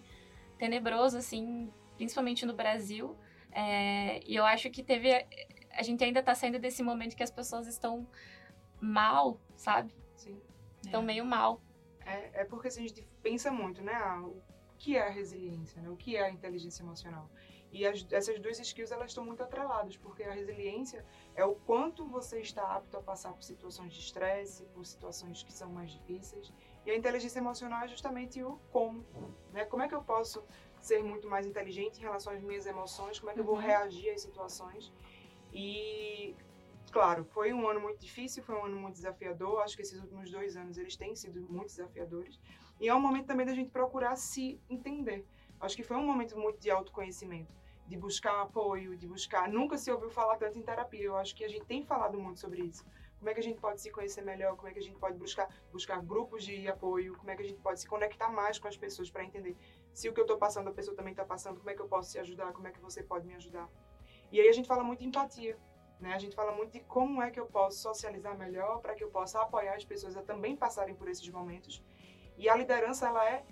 tenebroso, 0.59 1.17
assim, 1.17 1.73
principalmente 1.97 2.45
no 2.45 2.53
Brasil. 2.53 3.15
É, 3.53 4.22
e 4.25 4.36
eu 4.36 4.45
acho 4.45 4.69
que 4.69 4.83
teve. 4.83 5.10
A 5.72 5.83
gente 5.83 6.03
ainda 6.03 6.19
está 6.19 6.36
saindo 6.36 6.60
desse 6.60 6.83
momento 6.83 7.15
que 7.15 7.24
as 7.24 7.31
pessoas 7.31 7.67
estão 7.67 8.07
mal, 8.81 9.39
sabe? 9.55 9.93
Sim. 10.15 10.39
Estão 10.83 11.01
é. 11.01 11.05
meio 11.05 11.25
mal. 11.25 11.62
É, 12.05 12.41
é 12.41 12.45
porque 12.45 12.67
assim, 12.67 12.83
a 12.83 12.88
gente 12.88 13.07
pensa 13.22 13.51
muito, 13.51 13.81
né? 13.81 13.93
Ah, 13.93 14.22
o 14.22 14.41
que 14.77 14.98
é 14.98 15.07
a 15.07 15.10
resiliência, 15.10 15.81
né? 15.81 15.89
O 15.89 15.95
que 15.95 16.15
é 16.15 16.24
a 16.24 16.29
inteligência 16.29 16.83
emocional? 16.83 17.29
E 17.72 17.88
as, 17.88 18.05
essas 18.12 18.39
duas 18.39 18.60
skills 18.60 18.91
elas 18.91 19.10
estão 19.10 19.25
muito 19.25 19.41
atreladas, 19.41 19.98
porque 19.98 20.22
a 20.22 20.31
resiliência 20.31 21.03
é 21.33 21.43
o 21.43 21.55
quanto 21.55 22.05
você 22.05 22.39
está 22.39 22.62
apto 22.75 22.98
a 22.98 23.01
passar 23.01 23.33
por 23.33 23.41
situações 23.41 23.93
de 23.93 24.00
estresse, 24.00 24.63
por 24.65 24.86
situações 24.86 25.41
que 25.41 25.51
são 25.51 25.72
mais 25.72 25.91
difíceis. 25.91 26.53
E 26.86 26.91
a 26.91 26.95
inteligência 26.95 27.39
emocional 27.39 27.83
é 27.83 27.88
justamente 27.88 28.43
o 28.43 28.60
como, 28.72 29.03
né? 29.51 29.65
Como 29.65 29.81
é 29.81 29.88
que 29.88 29.95
eu 29.95 30.03
posso 30.03 30.43
ser 30.85 31.03
muito 31.03 31.27
mais 31.27 31.45
inteligente 31.45 31.97
em 31.97 32.01
relação 32.01 32.33
às 32.33 32.41
minhas 32.41 32.65
emoções? 32.65 33.19
Como 33.19 33.31
é 33.31 33.33
que 33.33 33.39
eu 33.39 33.43
vou 33.43 33.55
uhum. 33.55 33.61
reagir 33.61 34.09
às 34.09 34.21
situações? 34.21 34.91
E 35.51 36.35
claro, 36.91 37.23
foi 37.25 37.53
um 37.53 37.67
ano 37.67 37.79
muito 37.79 37.99
difícil, 37.99 38.43
foi 38.43 38.55
um 38.55 38.65
ano 38.65 38.77
muito 38.77 38.95
desafiador. 38.95 39.61
Acho 39.61 39.75
que 39.75 39.81
esses 39.81 39.99
últimos 39.99 40.29
dois 40.31 40.55
anos 40.55 40.77
eles 40.77 40.95
têm 40.95 41.15
sido 41.15 41.41
muito 41.49 41.67
desafiadores. 41.67 42.39
E 42.79 42.87
é 42.87 42.93
um 42.93 43.01
momento 43.01 43.27
também 43.27 43.45
da 43.45 43.53
gente 43.53 43.69
procurar 43.69 44.15
se 44.15 44.59
entender. 44.69 45.25
Acho 45.59 45.75
que 45.75 45.83
foi 45.83 45.97
um 45.97 46.05
momento 46.05 46.37
muito 46.37 46.59
de 46.59 46.69
autoconhecimento 46.69 47.53
de 47.87 47.97
buscar 47.97 48.41
apoio, 48.41 48.95
de 48.95 49.07
buscar. 49.07 49.49
Nunca 49.49 49.77
se 49.77 49.91
ouviu 49.91 50.09
falar 50.09 50.37
tanto 50.37 50.57
em 50.57 50.61
terapia. 50.61 51.03
Eu 51.03 51.17
acho 51.17 51.35
que 51.35 51.43
a 51.43 51.49
gente 51.49 51.65
tem 51.65 51.83
falado 51.83 52.19
muito 52.19 52.39
sobre 52.39 52.61
isso. 52.61 52.85
Como 53.17 53.29
é 53.29 53.33
que 53.33 53.39
a 53.39 53.43
gente 53.43 53.59
pode 53.59 53.81
se 53.81 53.89
conhecer 53.89 54.21
melhor? 54.21 54.55
Como 54.55 54.67
é 54.67 54.73
que 54.73 54.79
a 54.79 54.81
gente 54.81 54.97
pode 54.97 55.17
buscar, 55.17 55.47
buscar 55.71 56.01
grupos 56.01 56.43
de 56.43 56.67
apoio? 56.67 57.15
Como 57.15 57.29
é 57.29 57.35
que 57.35 57.41
a 57.41 57.45
gente 57.45 57.59
pode 57.59 57.79
se 57.79 57.87
conectar 57.87 58.29
mais 58.29 58.59
com 58.59 58.67
as 58.67 58.75
pessoas 58.75 59.09
para 59.09 59.23
entender 59.23 59.55
se 59.93 60.09
o 60.09 60.13
que 60.13 60.19
eu 60.19 60.23
estou 60.23 60.38
passando 60.38 60.69
a 60.69 60.73
pessoa 60.73 60.95
também 60.95 61.12
está 61.12 61.23
passando? 61.23 61.57
Como 61.57 61.69
é 61.69 61.73
que 61.73 61.81
eu 61.81 61.88
posso 61.88 62.12
te 62.12 62.19
ajudar? 62.19 62.51
Como 62.51 62.67
é 62.67 62.71
que 62.71 62.79
você 62.79 63.03
pode 63.03 63.25
me 63.27 63.35
ajudar? 63.35 63.69
E 64.31 64.39
aí 64.39 64.47
a 64.47 64.51
gente 64.51 64.67
fala 64.67 64.83
muito 64.83 65.00
de 65.00 65.07
empatia. 65.07 65.57
Né? 66.00 66.13
A 66.13 66.19
gente 66.19 66.35
fala 66.35 66.51
muito 66.51 66.71
de 66.71 66.79
como 66.81 67.21
é 67.21 67.31
que 67.31 67.39
eu 67.39 67.45
posso 67.45 67.77
socializar 67.79 68.38
melhor 68.38 68.81
para 68.81 68.95
que 68.95 69.03
eu 69.03 69.09
possa 69.09 69.41
apoiar 69.41 69.75
as 69.75 69.85
pessoas 69.85 70.17
a 70.17 70.21
também 70.21 70.55
passarem 70.55 70.95
por 70.95 71.07
esses 71.07 71.27
momentos. 71.29 71.83
E 72.38 72.50
a 72.50 72.55
liderança, 72.55 73.07
ela 73.07 73.23
é 73.29 73.45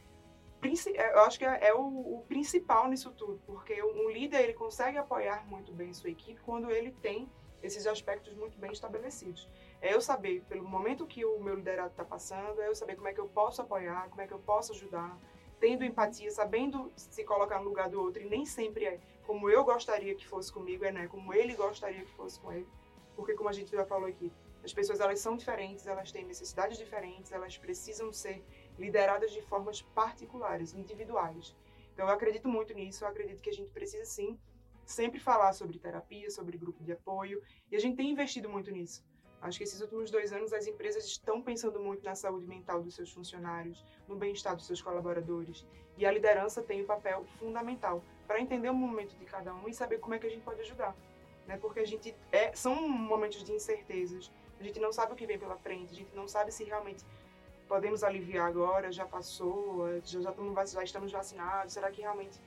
é, 0.96 1.14
eu 1.16 1.22
acho 1.22 1.40
que 1.40 1.46
é, 1.46 1.70
é 1.70 1.74
o, 1.74 1.80
o, 1.80 2.24
principal 2.28 2.88
nisso 2.88 3.12
tudo, 3.12 3.42
porque 3.48 3.82
um 3.82 4.12
líder 4.12 4.42
ele 4.42 4.54
consegue 4.54 4.96
apoiar 4.96 5.44
muito 5.48 5.74
bem 5.74 5.92
sua 5.92 6.12
equipe 6.12 6.40
quando 6.42 6.70
ele 6.70 6.92
tem 6.92 7.28
esses 7.64 7.88
aspectos 7.88 8.36
muito 8.36 8.60
bem 8.60 8.72
estabelecidos. 8.72 9.50
É 9.82 9.94
eu 9.94 10.02
saber, 10.02 10.44
pelo 10.48 10.64
momento 10.64 11.08
que 11.08 11.26
o 11.26 11.40
meu 11.40 11.56
liderado 11.56 11.90
está 11.90 12.06
passando, 12.06 12.62
é 12.62 12.68
eu 12.68 12.76
saber 12.76 12.96
como 12.96 13.08
é 13.08 13.14
que 13.14 13.20
eu 13.20 13.28
posso 13.28 13.62
apoiar, 13.62 14.08
como 14.10 14.22
é 14.22 14.28
que 14.28 14.34
eu 14.34 14.40
posso 14.40 14.72
ajudar, 14.74 15.18
tendo 15.62 15.86
empatia, 15.86 16.32
sabendo 16.32 16.92
se 16.96 17.24
colocar 17.24 17.60
no 17.60 17.66
lugar 17.66 17.88
do 17.88 18.02
outro, 18.02 18.24
e 18.24 18.26
nem 18.28 18.46
sempre 18.46 18.86
é 18.86 19.00
como 19.28 19.48
eu 19.48 19.64
gostaria 19.64 20.16
que 20.16 20.28
fosse 20.28 20.52
comigo, 20.52 20.84
é 20.84 20.92
né, 20.92 21.08
como 21.08 21.32
ele 21.34 21.54
gostaria 21.54 22.04
que 22.04 22.12
fosse 22.14 22.40
com 22.40 22.52
ele, 22.52 22.68
porque 23.16 23.36
como 23.36 23.48
a 23.48 23.54
gente 23.54 23.72
já 23.72 23.86
falou 23.86 24.10
aqui, 24.10 24.34
as 24.64 24.74
pessoas 24.74 25.00
elas 25.00 25.20
são 25.20 25.38
diferentes, 25.38 25.86
elas 25.86 26.12
têm 26.12 26.26
necessidades 26.26 26.80
diferentes, 26.80 27.32
elas 27.32 27.58
precisam 27.60 28.12
ser 28.12 28.44
lideradas 28.78 29.32
de 29.32 29.42
formas 29.44 29.84
particulares, 29.84 30.74
individuais. 30.74 31.56
Então 31.94 32.08
eu 32.08 32.14
acredito 32.14 32.48
muito 32.48 32.74
nisso, 32.74 33.04
eu 33.04 33.08
acredito 33.08 33.40
que 33.40 33.52
a 33.52 33.54
gente 33.54 33.70
precisa 33.70 34.06
sim 34.06 34.40
sempre 34.84 35.20
falar 35.20 35.54
sobre 35.54 35.78
terapia, 35.78 36.32
sobre 36.32 36.58
grupo 36.58 36.84
de 36.84 36.92
apoio, 36.92 37.40
e 37.72 37.76
a 37.76 37.80
gente 37.80 37.96
tem 37.96 38.10
investido 38.10 38.50
muito 38.50 38.72
nisso. 38.72 39.06
Acho 39.42 39.58
que 39.58 39.64
esses 39.64 39.82
últimos 39.82 40.12
dois 40.12 40.32
anos 40.32 40.54
as 40.54 40.68
empresas 40.68 41.04
estão 41.06 41.42
pensando 41.42 41.80
muito 41.80 42.04
na 42.04 42.14
saúde 42.14 42.46
mental 42.46 42.84
dos 42.84 42.94
seus 42.94 43.12
funcionários, 43.12 43.84
no 44.08 44.16
bem-estar 44.16 44.56
dos 44.56 44.68
seus 44.68 44.82
colaboradores, 44.82 45.66
e 45.98 46.06
a 46.06 46.12
liderança 46.12 46.62
tem 46.62 46.84
um 46.84 46.86
papel 46.86 47.26
fundamental 47.40 48.04
para 48.28 48.40
entender 48.40 48.70
o 48.70 48.74
momento 48.74 49.16
de 49.18 49.26
cada 49.26 49.54
um 49.54 49.68
e 49.68 49.74
saber 49.74 50.00
como 50.00 50.14
é 50.14 50.20
que 50.20 50.28
a 50.28 50.30
gente 50.30 50.44
pode 50.44 50.62
ajudar, 50.62 50.96
né? 51.48 51.58
Porque 51.58 51.80
a 51.80 51.86
gente 51.86 52.16
é, 52.32 52.56
são 52.56 52.88
momentos 52.88 53.44
de 53.44 53.52
incertezas, 53.52 54.32
a 54.60 54.64
gente 54.64 54.80
não 54.80 54.94
sabe 54.94 55.14
o 55.14 55.16
que 55.16 55.26
vem 55.26 55.40
pela 55.40 55.58
frente, 55.58 55.92
a 55.92 55.96
gente 55.96 56.16
não 56.16 56.28
sabe 56.28 56.52
se 56.52 56.64
realmente 56.64 57.04
podemos 57.68 58.04
aliviar 58.04 58.48
agora, 58.48 58.92
já 58.92 59.06
passou, 59.06 59.88
já, 60.04 60.22
já, 60.22 60.84
estamos 60.84 61.12
vacinados, 61.12 61.74
será 61.74 61.90
que 61.90 62.02
realmente 62.02 62.40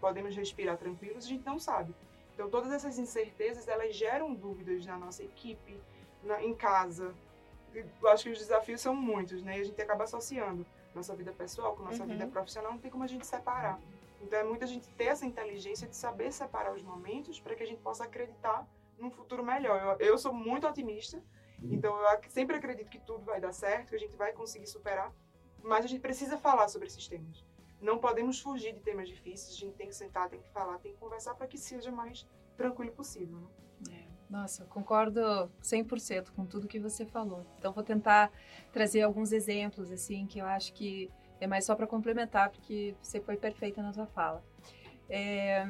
podemos 0.00 0.36
respirar 0.36 0.76
tranquilos? 0.78 1.24
A 1.24 1.28
gente 1.28 1.44
não 1.44 1.58
sabe. 1.58 1.94
Então, 2.34 2.50
todas 2.50 2.70
essas 2.70 2.98
incertezas, 2.98 3.66
elas 3.66 3.96
geram 3.96 4.34
dúvidas 4.34 4.84
na 4.84 4.98
nossa 4.98 5.22
equipe, 5.24 5.80
na, 6.26 6.42
em 6.42 6.54
casa. 6.54 7.14
Eu 7.74 8.08
acho 8.08 8.24
que 8.24 8.30
os 8.30 8.38
desafios 8.38 8.80
são 8.80 8.94
muitos, 8.94 9.42
né? 9.42 9.58
E 9.58 9.60
a 9.60 9.64
gente 9.64 9.80
acaba 9.80 10.04
associando 10.04 10.66
nossa 10.94 11.14
vida 11.14 11.32
pessoal 11.32 11.76
com 11.76 11.82
nossa 11.82 12.02
uhum. 12.02 12.08
vida 12.08 12.26
profissional, 12.26 12.72
não 12.72 12.78
tem 12.78 12.90
como 12.90 13.04
a 13.04 13.06
gente 13.06 13.26
separar. 13.26 13.78
Então, 14.22 14.38
é 14.38 14.44
muita 14.44 14.66
gente 14.66 14.88
ter 14.94 15.04
essa 15.04 15.26
inteligência 15.26 15.86
de 15.86 15.94
saber 15.94 16.32
separar 16.32 16.72
os 16.72 16.82
momentos 16.82 17.38
para 17.38 17.54
que 17.54 17.62
a 17.62 17.66
gente 17.66 17.82
possa 17.82 18.04
acreditar 18.04 18.66
num 18.98 19.10
futuro 19.10 19.44
melhor. 19.44 19.98
Eu, 20.00 20.06
eu 20.06 20.18
sou 20.18 20.32
muito 20.32 20.66
otimista, 20.66 21.22
então 21.62 21.94
eu 22.00 22.30
sempre 22.30 22.56
acredito 22.56 22.88
que 22.88 22.98
tudo 22.98 23.24
vai 23.24 23.40
dar 23.40 23.52
certo, 23.52 23.90
que 23.90 23.96
a 23.96 23.98
gente 23.98 24.16
vai 24.16 24.32
conseguir 24.32 24.66
superar, 24.66 25.12
mas 25.62 25.84
a 25.84 25.88
gente 25.88 26.00
precisa 26.00 26.38
falar 26.38 26.68
sobre 26.68 26.88
esses 26.88 27.06
temas. 27.06 27.44
Não 27.80 27.98
podemos 27.98 28.40
fugir 28.40 28.72
de 28.72 28.80
temas 28.80 29.06
difíceis, 29.08 29.54
a 29.54 29.60
gente 29.60 29.76
tem 29.76 29.86
que 29.86 29.94
sentar, 29.94 30.30
tem 30.30 30.40
que 30.40 30.48
falar, 30.48 30.78
tem 30.78 30.92
que 30.92 30.98
conversar 30.98 31.34
para 31.34 31.46
que 31.46 31.58
seja 31.58 31.90
mais 31.90 32.26
tranquilo 32.56 32.92
possível. 32.92 33.38
Né? 33.38 33.48
É. 34.02 34.05
Nossa, 34.28 34.64
concordo 34.64 35.50
100% 35.62 36.30
com 36.34 36.44
tudo 36.44 36.66
que 36.66 36.78
você 36.78 37.06
falou. 37.06 37.46
Então 37.58 37.72
vou 37.72 37.84
tentar 37.84 38.30
trazer 38.72 39.02
alguns 39.02 39.32
exemplos 39.32 39.90
assim 39.90 40.26
que 40.26 40.38
eu 40.38 40.46
acho 40.46 40.72
que 40.72 41.10
é 41.40 41.46
mais 41.46 41.64
só 41.64 41.74
para 41.74 41.86
complementar 41.86 42.50
porque 42.50 42.94
você 43.00 43.20
foi 43.20 43.36
perfeita 43.36 43.82
na 43.82 43.92
sua 43.92 44.06
fala. 44.06 44.44
É, 45.08 45.68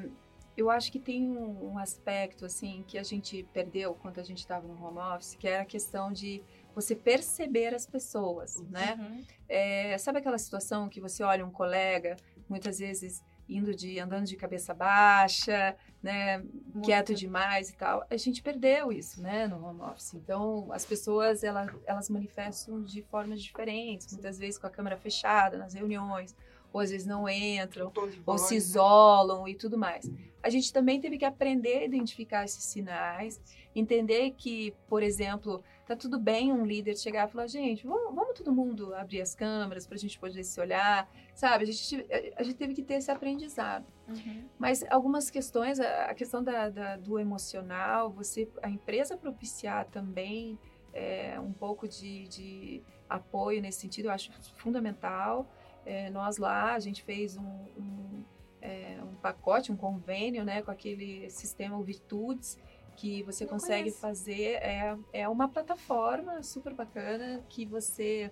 eu 0.57 0.71
acho 0.71 0.90
que 0.90 0.99
tem 0.99 1.23
um, 1.23 1.73
um, 1.73 1.79
aspecto 1.79 2.47
assim 2.47 2.83
que 2.88 2.97
a 2.97 3.03
gente 3.03 3.42
perdeu 3.53 3.95
quando 3.95 4.19
a 4.19 4.23
gente 4.23 4.38
estava 4.38 4.66
no 4.66 4.83
home 4.83 4.99
office, 4.99 5.35
que 5.35 5.47
era 5.47 5.62
a 5.62 5.66
questão 5.66 6.11
de 6.11 6.42
você 6.75 6.95
perceber 6.95 7.75
as 7.75 7.87
pessoas, 7.87 8.62
né? 8.71 8.97
Uhum. 8.99 9.25
É, 9.49 9.99
sabe 9.99 10.19
aquela 10.19 10.38
situação 10.38 10.88
que 10.88 11.01
você 11.01 11.23
olha 11.23 11.45
um 11.45 11.51
colega, 11.51 12.16
muitas 12.49 12.79
vezes 12.79 13.23
indo 13.49 13.75
de 13.75 13.99
andando 13.99 14.27
de 14.27 14.37
cabeça 14.37 14.75
baixa, 14.75 15.77
né, 16.03 16.39
Muito. 16.39 16.83
quieto 16.83 17.15
demais 17.15 17.71
e 17.71 17.77
tal. 17.77 18.07
A 18.11 18.17
gente 18.17 18.43
perdeu 18.43 18.93
isso, 18.93 19.21
né, 19.23 19.47
no 19.47 19.65
home 19.65 19.81
office. 19.83 20.15
Então, 20.15 20.71
as 20.73 20.85
pessoas 20.85 21.43
elas, 21.43 21.71
elas 21.87 22.09
manifestam 22.09 22.83
de 22.83 23.03
formas 23.03 23.43
diferentes, 23.43 24.13
muitas 24.13 24.39
vezes 24.39 24.59
com 24.59 24.67
a 24.67 24.71
câmera 24.71 24.97
fechada 24.97 25.57
nas 25.57 25.75
reuniões, 25.75 26.37
ou 26.73 26.81
às 26.81 26.91
vezes 26.91 27.07
não 27.07 27.29
entram, 27.29 27.93
ou 28.25 28.39
se 28.39 28.57
isolam 28.57 29.49
e 29.49 29.55
tudo 29.55 29.79
mais. 29.79 30.11
A 30.43 30.49
gente 30.49 30.73
também 30.73 31.01
teve 31.01 31.19
que 31.19 31.25
aprender 31.25 31.79
a 31.79 31.85
identificar 31.85 32.45
esses 32.45 32.65
sinais, 32.65 33.41
entender 33.75 34.33
que, 34.33 34.73
por 34.89 35.03
exemplo, 35.03 35.63
tá 35.87 35.95
tudo 35.95 36.19
bem 36.19 36.53
um 36.53 36.65
líder 36.65 36.97
chegar 36.97 37.29
e 37.29 37.31
falar, 37.31 37.47
gente, 37.47 37.87
vamos, 37.87 38.15
vamos 38.15 38.35
todo 38.37 38.53
mundo 38.53 38.95
abrir 38.95 39.21
as 39.21 39.35
câmeras 39.35 39.87
para 39.87 39.97
a 39.97 39.99
gente 39.99 40.19
poder 40.19 40.43
se 40.43 40.61
olhar, 40.61 41.09
sabe? 41.35 41.65
A 41.65 41.67
gente, 41.67 42.07
a 42.37 42.43
gente 42.43 42.57
teve 42.57 42.75
que 42.75 42.83
ter 42.83 42.95
esse 42.95 43.11
aprendizado. 43.11 43.87
Uhum. 44.09 44.45
Mas 44.59 44.85
algumas 44.91 45.31
questões, 45.31 45.79
a, 45.79 46.13
questão 46.15 46.43
da, 46.43 46.69
da, 46.69 46.97
do 46.97 47.19
emocional, 47.19 48.11
você, 48.11 48.49
a 48.63 48.69
empresa 48.69 49.17
propiciar 49.17 49.87
também 49.87 50.59
é, 50.93 51.39
um 51.39 51.53
pouco 51.53 51.87
de, 51.87 52.27
de 52.29 52.83
apoio 53.09 53.61
nesse 53.61 53.81
sentido, 53.81 54.07
eu 54.07 54.13
acho 54.13 54.33
fundamental. 54.57 55.49
É, 55.87 56.11
nós 56.11 56.37
lá, 56.37 56.75
a 56.75 56.79
gente 56.81 57.03
fez 57.03 57.37
um, 57.37 57.42
um, 57.79 58.25
é, 58.61 58.99
um, 59.03 59.14
pacote, 59.22 59.70
um 59.72 59.77
convênio 59.77 60.44
né, 60.44 60.61
com 60.61 60.70
aquele 60.70 61.31
sistema 61.31 61.81
Virtudes, 61.83 62.59
que 62.96 63.22
você 63.22 63.44
Não 63.44 63.53
consegue 63.53 63.83
conheço. 63.85 64.01
fazer. 64.01 64.55
É, 64.62 64.96
é 65.12 65.29
uma 65.29 65.49
plataforma 65.49 66.42
super 66.42 66.75
bacana 66.75 67.40
que 67.49 67.64
você. 67.64 68.31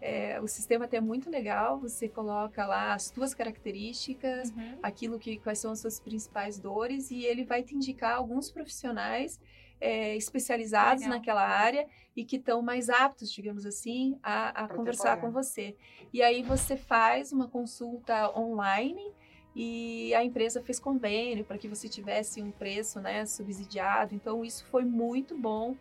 é, 0.00 0.40
o 0.40 0.46
sistema 0.46 0.84
até 0.86 0.96
é 0.98 1.00
muito 1.00 1.30
legal, 1.30 1.78
você 1.78 2.08
coloca 2.08 2.66
lá 2.66 2.94
as 2.94 3.04
suas 3.04 3.34
características, 3.34 4.50
Uhum. 4.50 4.78
aquilo 4.82 5.18
que 5.18 5.38
quais 5.38 5.58
são 5.58 5.72
as 5.72 5.80
suas 5.80 5.98
principais 6.00 6.58
dores 6.58 7.10
e 7.10 7.24
ele 7.24 7.44
vai 7.44 7.62
te 7.62 7.74
indicar 7.74 8.16
alguns 8.16 8.50
profissionais 8.50 9.40
é, 9.80 10.16
especializados 10.16 11.02
Legal. 11.02 11.18
naquela 11.18 11.46
área 11.46 11.86
e 12.16 12.24
que 12.24 12.36
estão 12.36 12.62
mais 12.62 12.88
aptos, 12.88 13.32
digamos 13.32 13.66
assim, 13.66 14.18
a, 14.22 14.64
a 14.64 14.68
conversar 14.68 15.20
com 15.20 15.30
você. 15.30 15.76
E 16.12 16.22
aí 16.22 16.42
você 16.42 16.76
faz 16.76 17.32
uma 17.32 17.48
consulta 17.48 18.30
online 18.38 19.12
e 19.54 20.14
a 20.14 20.24
empresa 20.24 20.60
fez 20.60 20.80
convênio 20.80 21.44
para 21.44 21.58
que 21.58 21.68
você 21.68 21.88
tivesse 21.88 22.42
um 22.42 22.50
preço 22.50 23.00
né, 23.00 23.24
subsidiado. 23.26 24.14
Então 24.14 24.44
isso 24.44 24.64
foi 24.66 24.84
muito 24.84 25.36
bom. 25.36 25.76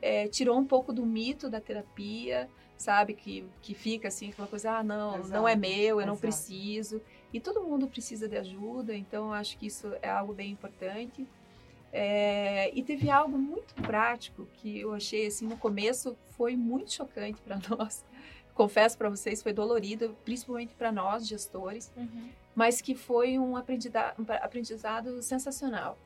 É, 0.00 0.28
tirou 0.28 0.58
um 0.58 0.64
pouco 0.64 0.92
do 0.92 1.04
mito 1.04 1.50
da 1.50 1.60
terapia, 1.60 2.48
sabe? 2.76 3.14
Que, 3.14 3.44
que 3.60 3.74
fica 3.74 4.08
assim, 4.08 4.30
aquela 4.30 4.46
coisa, 4.46 4.78
ah, 4.78 4.82
não, 4.82 5.18
não 5.24 5.48
é 5.48 5.52
Exato, 5.52 5.60
meu, 5.60 6.00
eu 6.00 6.06
não 6.06 6.14
exato. 6.14 6.20
preciso. 6.20 7.02
E 7.32 7.40
todo 7.40 7.62
mundo 7.62 7.86
precisa 7.88 8.28
de 8.28 8.36
ajuda, 8.36 8.94
então 8.94 9.32
acho 9.32 9.58
que 9.58 9.66
isso 9.66 9.92
é 10.00 10.08
algo 10.08 10.32
bem 10.32 10.50
importante. 10.50 11.26
É, 11.92 12.70
e 12.76 12.82
teve 12.82 13.10
algo 13.10 13.38
muito 13.38 13.74
prático 13.74 14.46
que 14.54 14.80
eu 14.80 14.92
achei 14.92 15.26
assim 15.26 15.46
no 15.46 15.56
começo 15.56 16.16
foi 16.36 16.56
muito 16.56 16.92
chocante 16.92 17.40
para 17.42 17.58
nós. 17.70 18.04
Confesso 18.54 18.98
para 18.98 19.08
vocês, 19.08 19.42
foi 19.42 19.52
dolorido, 19.52 20.16
principalmente 20.24 20.74
para 20.74 20.90
nós 20.92 21.26
gestores, 21.26 21.92
Uhum. 21.96 22.28
mas 22.54 22.80
que 22.80 22.94
foi 22.94 23.38
um 23.38 23.56
aprendizado, 23.56 24.20
um 24.20 24.24
aprendizado 24.32 25.22
sensacional. 25.22 25.96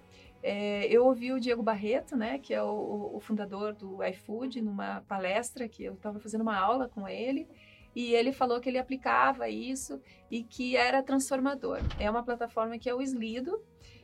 É, 0.42 0.86
eu 0.86 1.06
ouvi 1.06 1.32
o 1.32 1.40
Diego 1.40 1.62
Barreto, 1.62 2.16
né, 2.16 2.38
que 2.38 2.52
é 2.52 2.62
o, 2.62 3.12
o 3.14 3.20
fundador 3.20 3.72
do 3.72 4.02
iFood, 4.04 4.60
numa 4.60 5.00
palestra 5.02 5.68
que 5.68 5.84
eu 5.84 5.94
estava 5.94 6.18
fazendo 6.18 6.42
uma 6.42 6.56
aula 6.58 6.88
com 6.88 7.08
ele, 7.08 7.48
e 7.94 8.14
ele 8.14 8.32
falou 8.32 8.60
que 8.60 8.68
ele 8.68 8.78
aplicava 8.78 9.48
isso 9.48 10.00
e 10.30 10.42
que 10.42 10.76
era 10.76 11.02
transformador. 11.02 11.78
É 11.98 12.10
uma 12.10 12.22
plataforma 12.22 12.78
que 12.78 12.88
é 12.88 12.94
o 12.94 13.00
Slido 13.00 13.62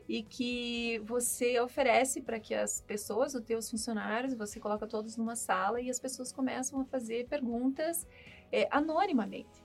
e 0.09 0.23
que 0.23 0.99
você 1.05 1.61
oferece 1.61 2.23
para 2.23 2.40
que 2.40 2.55
as 2.55 2.81
pessoas, 2.81 3.35
os 3.35 3.42
teus 3.42 3.71
funcionários, 3.71 4.33
você 4.35 4.59
coloca 4.59 4.87
todos 4.87 5.16
numa 5.18 5.37
sala 5.37 5.81
e 5.81 5.90
as 5.90 6.01
pessoas 6.01 6.33
começam 6.33 6.81
a 6.81 6.85
fazer 6.87 7.27
perguntas 7.29 8.07
é, 8.51 8.66
anonimamente. 8.71 9.62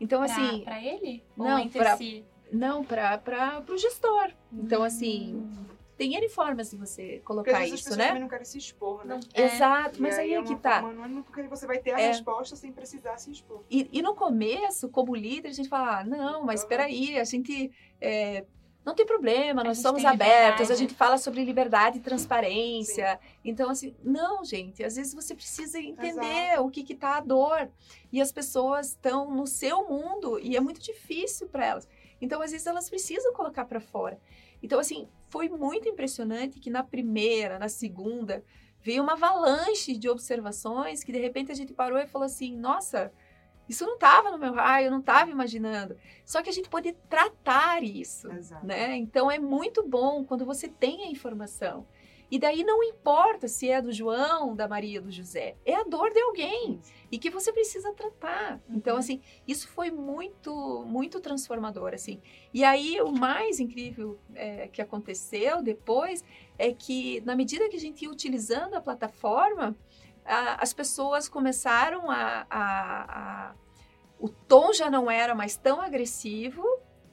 Então, 0.00 0.24
Pra- 0.24 0.32
assim, 0.34 0.64
pra 0.64 0.82
ele? 0.82 1.22
Ou 1.38 1.44
não, 1.46 1.58
entre 1.60 1.78
pra- 1.78 1.96
si? 1.96 2.24
não, 2.52 2.84
para 2.84 3.62
o 3.68 3.78
gestor. 3.78 4.32
Então, 4.52 4.82
assim, 4.82 5.36
Hum. 5.36 5.64
tem 5.96 6.14
N 6.16 6.28
formas 6.28 6.68
de 6.70 6.76
você 6.76 7.02
Porque 7.02 7.20
colocar 7.20 7.52
vezes 7.60 7.74
as 7.74 7.80
isso, 7.80 7.84
pessoas 7.84 7.96
né? 7.98 8.06
também 8.08 8.22
não 8.22 8.28
querem 8.28 8.44
se 8.44 8.58
expor, 8.58 9.06
né? 9.06 9.14
Não- 9.14 9.20
é. 9.42 9.54
Exato, 9.54 9.98
E 9.98 10.02
mas 10.02 10.18
aí 10.18 10.34
é 10.34 10.42
que 10.42 10.50
uma 10.52 10.58
tá. 10.58 10.78
é 10.82 11.22
porque 11.22 11.42
você 11.44 11.64
vai 11.66 11.78
ter 11.78 11.92
a 11.92 12.00
É. 12.00 12.08
resposta 12.08 12.56
sem 12.56 12.72
precisar 12.72 13.16
se 13.18 13.30
expor. 13.30 13.64
E, 13.70 13.88
e 13.92 14.02
no 14.02 14.14
começo, 14.16 14.88
como 14.90 15.14
líder, 15.14 15.48
a 15.48 15.52
gente 15.52 15.68
fala, 15.68 16.00
ah, 16.00 16.04
não, 16.04 16.42
mas 16.44 16.60
espera 16.62 16.84
aí, 16.86 17.16
a 17.18 17.24
gente 17.24 17.70
é, 18.00 18.44
não 18.86 18.94
tem 18.94 19.04
problema, 19.04 19.62
A 19.62 19.64
nós 19.64 19.78
somos 19.78 20.04
abertos, 20.04 20.30
a 20.30 20.50
liberdade. 20.62 20.78
gente 20.78 20.94
fala 20.94 21.18
sobre 21.18 21.44
liberdade 21.44 21.98
e 21.98 22.00
transparência. 22.00 23.18
Então, 23.44 23.68
assim, 23.68 23.96
não, 24.00 24.44
gente, 24.44 24.84
às 24.84 24.94
vezes 24.94 25.12
você 25.12 25.34
precisa 25.34 25.80
entender 25.80 26.60
o 26.60 26.70
que 26.70 26.84
que 26.84 26.94
tá 26.94 27.16
a 27.16 27.20
dor. 27.20 27.68
E 28.12 28.20
as 28.20 28.30
pessoas 28.30 28.90
estão 28.90 29.28
no 29.34 29.44
seu 29.44 29.88
mundo 29.88 30.38
e 30.38 30.56
é 30.56 30.60
muito 30.60 30.80
difícil 30.80 31.48
para 31.48 31.66
elas. 31.66 31.88
Então, 32.20 32.40
às 32.40 32.52
vezes, 32.52 32.64
elas 32.64 32.88
precisam 32.88 33.32
colocar 33.32 33.64
para 33.64 33.80
fora. 33.80 34.20
Então, 34.62 34.78
assim, 34.78 35.08
foi 35.28 35.48
muito 35.48 35.88
impressionante 35.88 36.60
que 36.60 36.70
na 36.70 36.84
primeira, 36.84 37.58
na 37.58 37.68
segunda, 37.68 38.44
veio 38.80 39.02
uma 39.02 39.14
avalanche 39.14 39.96
de 39.96 40.08
observações 40.08 41.02
que 41.02 41.10
de 41.10 41.18
repente 41.18 41.50
a 41.50 41.56
gente 41.56 41.72
parou 41.72 41.98
e 41.98 42.06
falou 42.06 42.24
assim: 42.26 42.56
nossa, 42.56 43.12
isso 43.68 43.84
não 43.86 43.94
estava 43.94 44.30
no 44.30 44.38
meu 44.38 44.52
raio, 44.54 44.86
eu 44.86 44.90
não 44.90 45.00
estava 45.00 45.30
imaginando. 45.30 45.96
Só 46.24 46.42
que 46.42 46.50
a 46.50 46.52
gente 46.52 46.68
pode 46.68 46.92
tratar 47.08 47.82
isso, 47.82 48.30
Exato. 48.32 48.66
né? 48.66 48.96
Então 48.96 49.30
é 49.30 49.38
muito 49.38 49.86
bom 49.86 50.24
quando 50.24 50.44
você 50.44 50.68
tem 50.68 51.04
a 51.04 51.10
informação. 51.10 51.86
E 52.28 52.40
daí 52.40 52.64
não 52.64 52.82
importa 52.82 53.46
se 53.46 53.70
é 53.70 53.80
do 53.80 53.92
João, 53.92 54.56
da 54.56 54.66
Maria, 54.66 55.00
do 55.00 55.12
José, 55.12 55.54
é 55.64 55.76
a 55.76 55.84
dor 55.84 56.10
de 56.12 56.18
alguém 56.20 56.80
e 57.10 57.18
que 57.18 57.30
você 57.30 57.52
precisa 57.52 57.92
tratar. 57.92 58.60
Então 58.68 58.94
Uhum. 58.94 58.98
assim, 58.98 59.20
isso 59.46 59.68
foi 59.68 59.92
muito, 59.92 60.84
muito 60.84 61.20
transformador 61.20 61.94
assim. 61.94 62.20
E 62.52 62.64
aí 62.64 63.00
o 63.00 63.12
mais 63.12 63.60
incrível 63.60 64.18
é, 64.34 64.66
que 64.66 64.82
aconteceu 64.82 65.62
depois 65.62 66.24
é 66.58 66.72
que 66.72 67.20
na 67.24 67.36
medida 67.36 67.68
que 67.68 67.76
a 67.76 67.80
gente 67.80 68.02
ia 68.02 68.10
utilizando 68.10 68.74
a 68.74 68.80
plataforma, 68.80 69.76
a- 70.26 70.58
as 70.62 70.72
pessoas 70.72 71.28
começaram 71.28 72.10
a, 72.10 72.46
a- 72.50 73.04
a- 73.08 73.52
o 74.18 74.28
tom 74.28 74.72
já 74.72 74.90
não 74.90 75.10
era 75.10 75.34
mais 75.34 75.56
tão 75.56 75.80
agressivo 75.80 76.64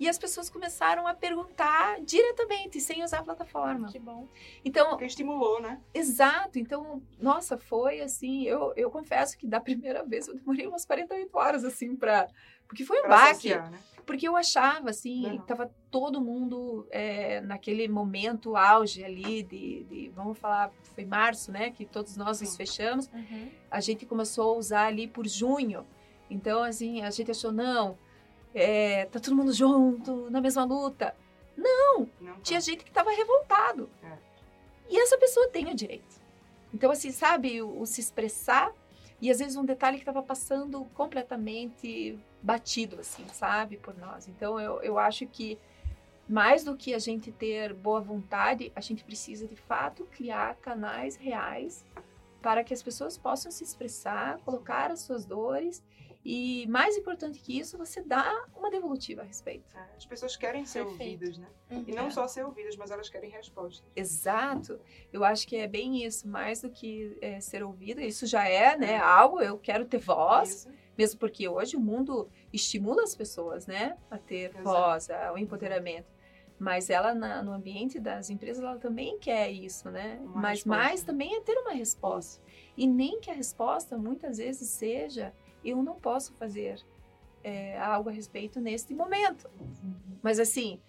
e 0.03 0.09
as 0.09 0.17
pessoas 0.17 0.49
começaram 0.49 1.07
a 1.07 1.13
perguntar 1.13 2.01
diretamente 2.01 2.81
sem 2.81 3.03
usar 3.03 3.19
a 3.19 3.23
plataforma. 3.23 3.87
Que 3.87 3.97
bom. 3.99 4.27
Então, 4.65 4.89
Porque 4.89 5.05
estimulou, 5.05 5.61
né? 5.61 5.79
Exato, 5.93 6.59
então, 6.59 7.01
nossa, 7.17 7.57
foi 7.57 8.01
assim, 8.01 8.43
eu, 8.43 8.73
eu 8.75 8.91
confesso 8.91 9.37
que 9.37 9.47
da 9.47 9.61
primeira 9.61 10.03
vez 10.05 10.27
eu 10.27 10.35
demorei 10.35 10.67
umas 10.67 10.85
48 10.85 11.37
horas, 11.37 11.63
assim, 11.63 11.95
pra... 11.95 12.27
Porque 12.67 12.83
foi 12.83 12.97
um 12.99 13.01
Pra 13.03 13.09
baque, 13.11 13.29
associar, 13.53 13.71
né? 13.71 13.79
porque 14.05 14.27
eu 14.27 14.35
achava, 14.35 14.89
assim, 14.89 15.25
Uhum. 15.37 15.41
tava 15.43 15.71
todo 15.89 16.19
mundo 16.19 16.85
é, 16.91 17.39
naquele 17.41 17.87
momento 17.87 18.57
auge 18.57 19.03
ali 19.05 19.43
de, 19.43 19.83
de- 19.85 20.09
vamos 20.09 20.37
falar, 20.37 20.69
foi 20.95 21.05
março, 21.05 21.49
né, 21.51 21.69
que 21.71 21.85
todos 21.85 22.17
nós 22.17 22.41
nos 22.41 22.49
Sim. 22.49 22.57
fechamos, 22.57 23.07
Uhum. 23.13 23.49
a 23.71 23.79
gente 23.79 24.05
começou 24.05 24.53
a 24.55 24.57
usar 24.57 24.85
ali 24.87 25.07
por 25.07 25.25
junho, 25.27 25.85
então, 26.29 26.63
assim, 26.63 27.01
a 27.03 27.09
gente 27.11 27.29
achou, 27.31 27.51
não, 27.51 27.97
é, 28.53 29.05
tá 29.05 29.19
todo 29.19 29.35
mundo 29.35 29.51
junto, 29.53 30.29
na 30.29 30.39
mesma 30.41 30.63
luta, 30.63 31.15
Não, 32.19 32.39
tinha 32.41 32.59
tá. 32.59 32.65
gente 32.65 32.83
que 32.83 32.89
estava 32.89 33.11
revoltado. 33.11 33.89
É. 34.03 34.17
E 34.89 34.99
essa 34.99 35.17
pessoa 35.17 35.47
tem 35.49 35.69
o 35.71 35.75
direito. 35.75 36.21
Então, 36.73 36.91
assim, 36.91 37.11
sabe, 37.11 37.61
o, 37.61 37.81
o 37.81 37.85
se 37.85 38.01
expressar 38.01 38.71
e 39.21 39.31
às 39.31 39.39
vezes 39.39 39.55
um 39.55 39.63
detalhe 39.65 39.97
que 39.97 40.01
estava 40.01 40.21
passando 40.21 40.83
completamente 40.93 42.19
batido, 42.41 42.99
assim, 42.99 43.25
sabe, 43.29 43.77
por 43.77 43.97
nós. 43.97 44.27
Então, 44.27 44.59
eu, 44.59 44.81
eu 44.81 44.97
acho 44.97 45.25
que 45.27 45.57
mais 46.27 46.63
do 46.63 46.75
que 46.75 46.93
a 46.93 46.99
gente 46.99 47.31
ter 47.31 47.73
boa 47.73 48.01
vontade, 48.01 48.71
a 48.75 48.81
gente 48.81 49.03
precisa 49.03 49.47
de 49.47 49.55
fato 49.55 50.05
criar 50.05 50.55
canais 50.55 51.15
reais 51.15 51.85
para 52.41 52.63
que 52.63 52.73
as 52.73 52.83
pessoas 52.83 53.17
possam 53.17 53.51
se 53.51 53.63
expressar, 53.63 54.37
colocar 54.39 54.91
as 54.91 55.01
suas 55.01 55.25
dores 55.25 55.81
e 56.25 56.65
mais 56.67 56.95
importante 56.97 57.39
que 57.39 57.59
isso, 57.59 57.77
você 57.77 58.01
dá 58.01 58.45
uma 58.55 58.69
devolutiva 58.71 59.21
a 59.21 59.25
respeito. 59.25 59.65
É, 59.75 59.97
As 59.97 60.05
pessoas 60.05 60.36
querem 60.38 60.65
ser 60.65 60.86
Perfeito. 60.86 61.01
ouvidas, 61.23 61.38
né? 61.38 61.47
Uhum. 61.71 61.83
E 61.88 61.91
não 61.93 62.07
É. 62.07 62.12
só 62.12 62.27
ser 62.27 62.45
ouvidas, 62.45 62.75
mas 62.77 62.91
elas 62.91 63.09
querem 63.09 63.29
respostas. 63.29 63.83
Exato. 63.95 64.79
Eu 65.12 65.23
acho 65.23 65.47
que 65.47 65.55
é 65.57 65.67
bem 65.67 66.03
isso, 66.05 66.27
mais 66.27 66.62
do 66.62 66.69
que 66.69 67.17
é, 67.21 67.39
ser 67.39 67.63
ouvida. 67.63 68.01
Isso 68.01 68.25
já 68.25 68.47
é, 68.47 68.77
né, 68.77 68.97
algo. 68.97 69.41
Eu 69.41 69.57
quero 69.57 69.86
ter 69.86 69.97
voz, 69.97 70.49
Isso. 70.49 70.69
mesmo 70.97 71.19
porque 71.19 71.47
hoje 71.47 71.75
o 71.75 71.79
mundo 71.79 72.29
estimula 72.51 73.03
as 73.03 73.15
pessoas, 73.15 73.67
né, 73.67 73.97
a 74.09 74.17
ter 74.17 74.49
Exato. 74.51 74.63
voz, 74.63 75.09
ao 75.09 75.38
empoderamento. 75.38 76.13
Mas 76.59 76.89
ela 76.89 77.13
na- 77.13 77.41
no 77.43 77.51
ambiente 77.51 77.99
das 77.99 78.29
empresas 78.29 78.63
ela 78.63 78.77
também 78.77 79.17
quer 79.19 79.51
isso, 79.51 79.89
né? 79.89 80.19
Uma 80.21 80.39
Mas 80.41 80.59
resposta. 80.59 80.69
mais 80.83 81.03
também 81.03 81.36
é 81.36 81.41
ter 81.41 81.57
uma 81.57 81.71
resposta. 81.73 82.41
E 82.77 82.88
nem 82.88 83.19
que 83.19 83.29
a 83.29 83.33
resposta 83.33 83.97
muitas 83.97 84.38
vezes 84.38 84.69
seja 84.69 85.33
eu 85.63 85.82
não 85.84 85.95
posso 85.95 86.34
fazer 86.34 86.80
é, 87.43 87.78
algo 87.80 88.10
a 88.10 88.12
respeito 88.12 88.60
neste 88.60 88.93
momento. 88.93 89.49
Mas 90.21 90.39
assim 90.39 90.80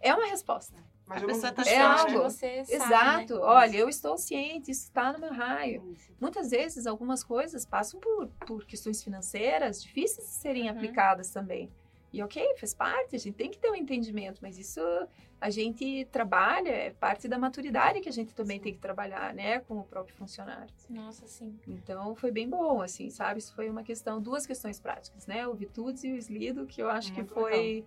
é 0.00 0.14
uma 0.14 0.26
resposta. 0.26 0.74
Mas 1.06 1.22
a 1.22 1.26
pessoa 1.26 1.52
tá 1.52 1.62
É 1.62 1.64
ciente 1.66 2.06
que 2.06 2.16
você 2.18 2.64
sabe, 2.64 2.72
Exato. 2.84 3.34
né? 3.34 3.40
Olha, 3.42 3.76
eu 3.76 3.88
estou 3.90 4.16
ciente, 4.16 4.70
isso 4.70 4.84
está 4.84 5.12
no 5.12 5.18
meu 5.18 5.32
raio. 5.32 5.82
Isso. 5.92 6.10
Muitas 6.18 6.50
vezes 6.50 6.86
algumas 6.86 7.22
coisas 7.22 7.66
passam 7.66 8.00
por, 8.00 8.28
por 8.46 8.64
questões 8.64 9.02
financeiras 9.04 9.82
difíceis 9.82 10.26
de 10.26 10.32
serem 10.32 10.64
Uhum. 10.70 10.76
aplicadas 10.76 11.30
também. 11.30 11.70
E 12.14 12.22
ok, 12.22 12.54
faz 12.60 12.72
parte, 12.72 13.16
a 13.16 13.18
gente 13.18 13.34
tem 13.34 13.50
que 13.50 13.58
ter 13.58 13.68
um 13.68 13.74
entendimento, 13.74 14.38
mas 14.40 14.56
isso 14.56 14.80
a 15.40 15.50
gente 15.50 16.04
trabalha, 16.12 16.68
é 16.68 16.90
parte 16.90 17.26
da 17.26 17.36
maturidade 17.36 18.00
que 18.00 18.08
a 18.08 18.12
gente 18.12 18.32
também 18.32 18.60
tem 18.60 18.72
que 18.72 18.78
trabalhar, 18.78 19.34
né, 19.34 19.58
com 19.58 19.78
o 19.78 19.82
próprio 19.82 20.14
funcionário. 20.14 20.72
Nossa, 20.88 21.26
sim. 21.26 21.58
Então 21.66 22.14
foi 22.14 22.30
bem 22.30 22.48
bom, 22.48 22.80
assim, 22.80 23.10
sabe? 23.10 23.40
Isso 23.40 23.52
foi 23.52 23.68
uma 23.68 23.82
questão, 23.82 24.22
duas 24.22 24.46
questões 24.46 24.78
práticas, 24.78 25.26
né? 25.26 25.44
O 25.48 25.54
Vitudes 25.54 26.04
e 26.04 26.12
o 26.12 26.16
Slido, 26.16 26.66
que 26.66 26.80
eu 26.80 26.88
acho 26.88 27.12
que 27.12 27.18
Muito 27.18 27.34
foi. 27.34 27.84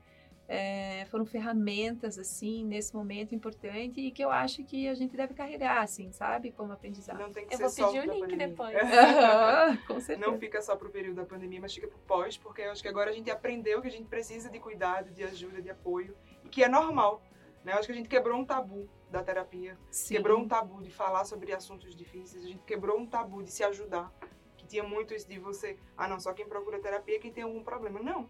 É, 0.48 1.06
foram 1.12 1.26
ferramentas, 1.26 2.18
assim, 2.18 2.64
nesse 2.64 2.96
momento 2.96 3.36
importante 3.36 4.00
e 4.00 4.12
que 4.12 4.24
eu 4.24 4.30
acho 4.30 4.64
que 4.64 4.88
a 4.88 4.94
gente 4.94 5.16
deve 5.18 5.34
carregar, 5.34 5.82
assim, 5.82 6.12
sabe? 6.12 6.52
Como 6.52 6.72
aprendizado. 6.72 7.20
Não 7.20 7.32
tem 7.32 7.46
que 7.46 7.54
Eu 7.54 7.58
ser 7.58 7.64
vou 7.64 7.72
só 7.72 7.88
pedir 7.88 8.08
o 8.08 8.14
link 8.14 8.22
pandemia. 8.22 8.48
depois. 8.48 8.78
Com 9.88 10.00
certeza. 10.00 10.32
Não 10.32 10.38
fica 10.40 10.62
só 10.62 10.76
pro 10.78 10.90
período 10.90 11.18
da 11.18 11.26
pandemia, 11.26 11.60
mas 11.60 11.74
fica 11.74 11.88
pro 11.88 12.00
pós, 12.00 12.38
porque 12.38 12.62
eu 12.62 12.72
acho 12.72 12.82
que 12.82 12.88
agora 12.88 13.10
a 13.10 13.14
gente 13.14 13.30
aprendeu 13.30 13.82
que 13.82 13.88
a 13.88 13.92
gente 13.92 14.08
precisa 14.08 14.50
de 14.50 14.60
cuidado, 14.60 15.12
de 15.12 15.24
ajuda, 15.24 15.62
de 15.62 15.70
apoio, 15.70 16.16
e 16.46 16.50
que 16.50 16.64
é 16.64 16.70
normal. 16.70 17.22
Né? 17.64 17.74
Eu 17.74 17.78
acho 17.80 17.88
que 17.88 17.92
a 17.92 17.96
gente 17.96 18.08
quebrou 18.08 18.40
um 18.40 18.46
tabu 18.46 18.88
da 19.12 19.22
terapia, 19.22 19.78
Sim. 19.92 20.16
quebrou 20.16 20.40
um 20.40 20.48
tabu 20.48 20.82
de 20.82 20.90
falar 20.90 21.26
sobre 21.26 21.54
assuntos 21.54 21.94
difíceis, 21.94 22.44
a 22.44 22.48
gente 22.48 22.64
quebrou 22.64 22.98
um 22.98 23.06
tabu 23.06 23.44
de 23.44 23.52
se 23.52 23.64
ajudar, 23.64 24.14
que 24.58 24.66
tinha 24.66 24.84
muito 24.84 25.14
isso 25.14 25.28
de 25.28 25.38
você, 25.40 25.78
ah 25.98 26.08
não, 26.08 26.20
só 26.20 26.32
quem 26.34 26.48
procura 26.48 26.80
terapia 26.80 27.18
é 27.18 27.20
quem 27.20 27.32
tem 27.32 27.44
algum 27.44 27.64
problema. 27.64 28.00
Não. 28.02 28.30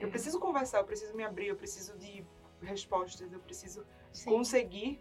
Eu 0.00 0.08
preciso 0.08 0.40
conversar, 0.40 0.78
eu 0.78 0.84
preciso 0.84 1.14
me 1.14 1.22
abrir, 1.22 1.48
eu 1.48 1.56
preciso 1.56 1.96
de 1.98 2.24
respostas, 2.62 3.32
eu 3.32 3.38
preciso 3.38 3.86
Sim. 4.12 4.30
conseguir 4.30 5.00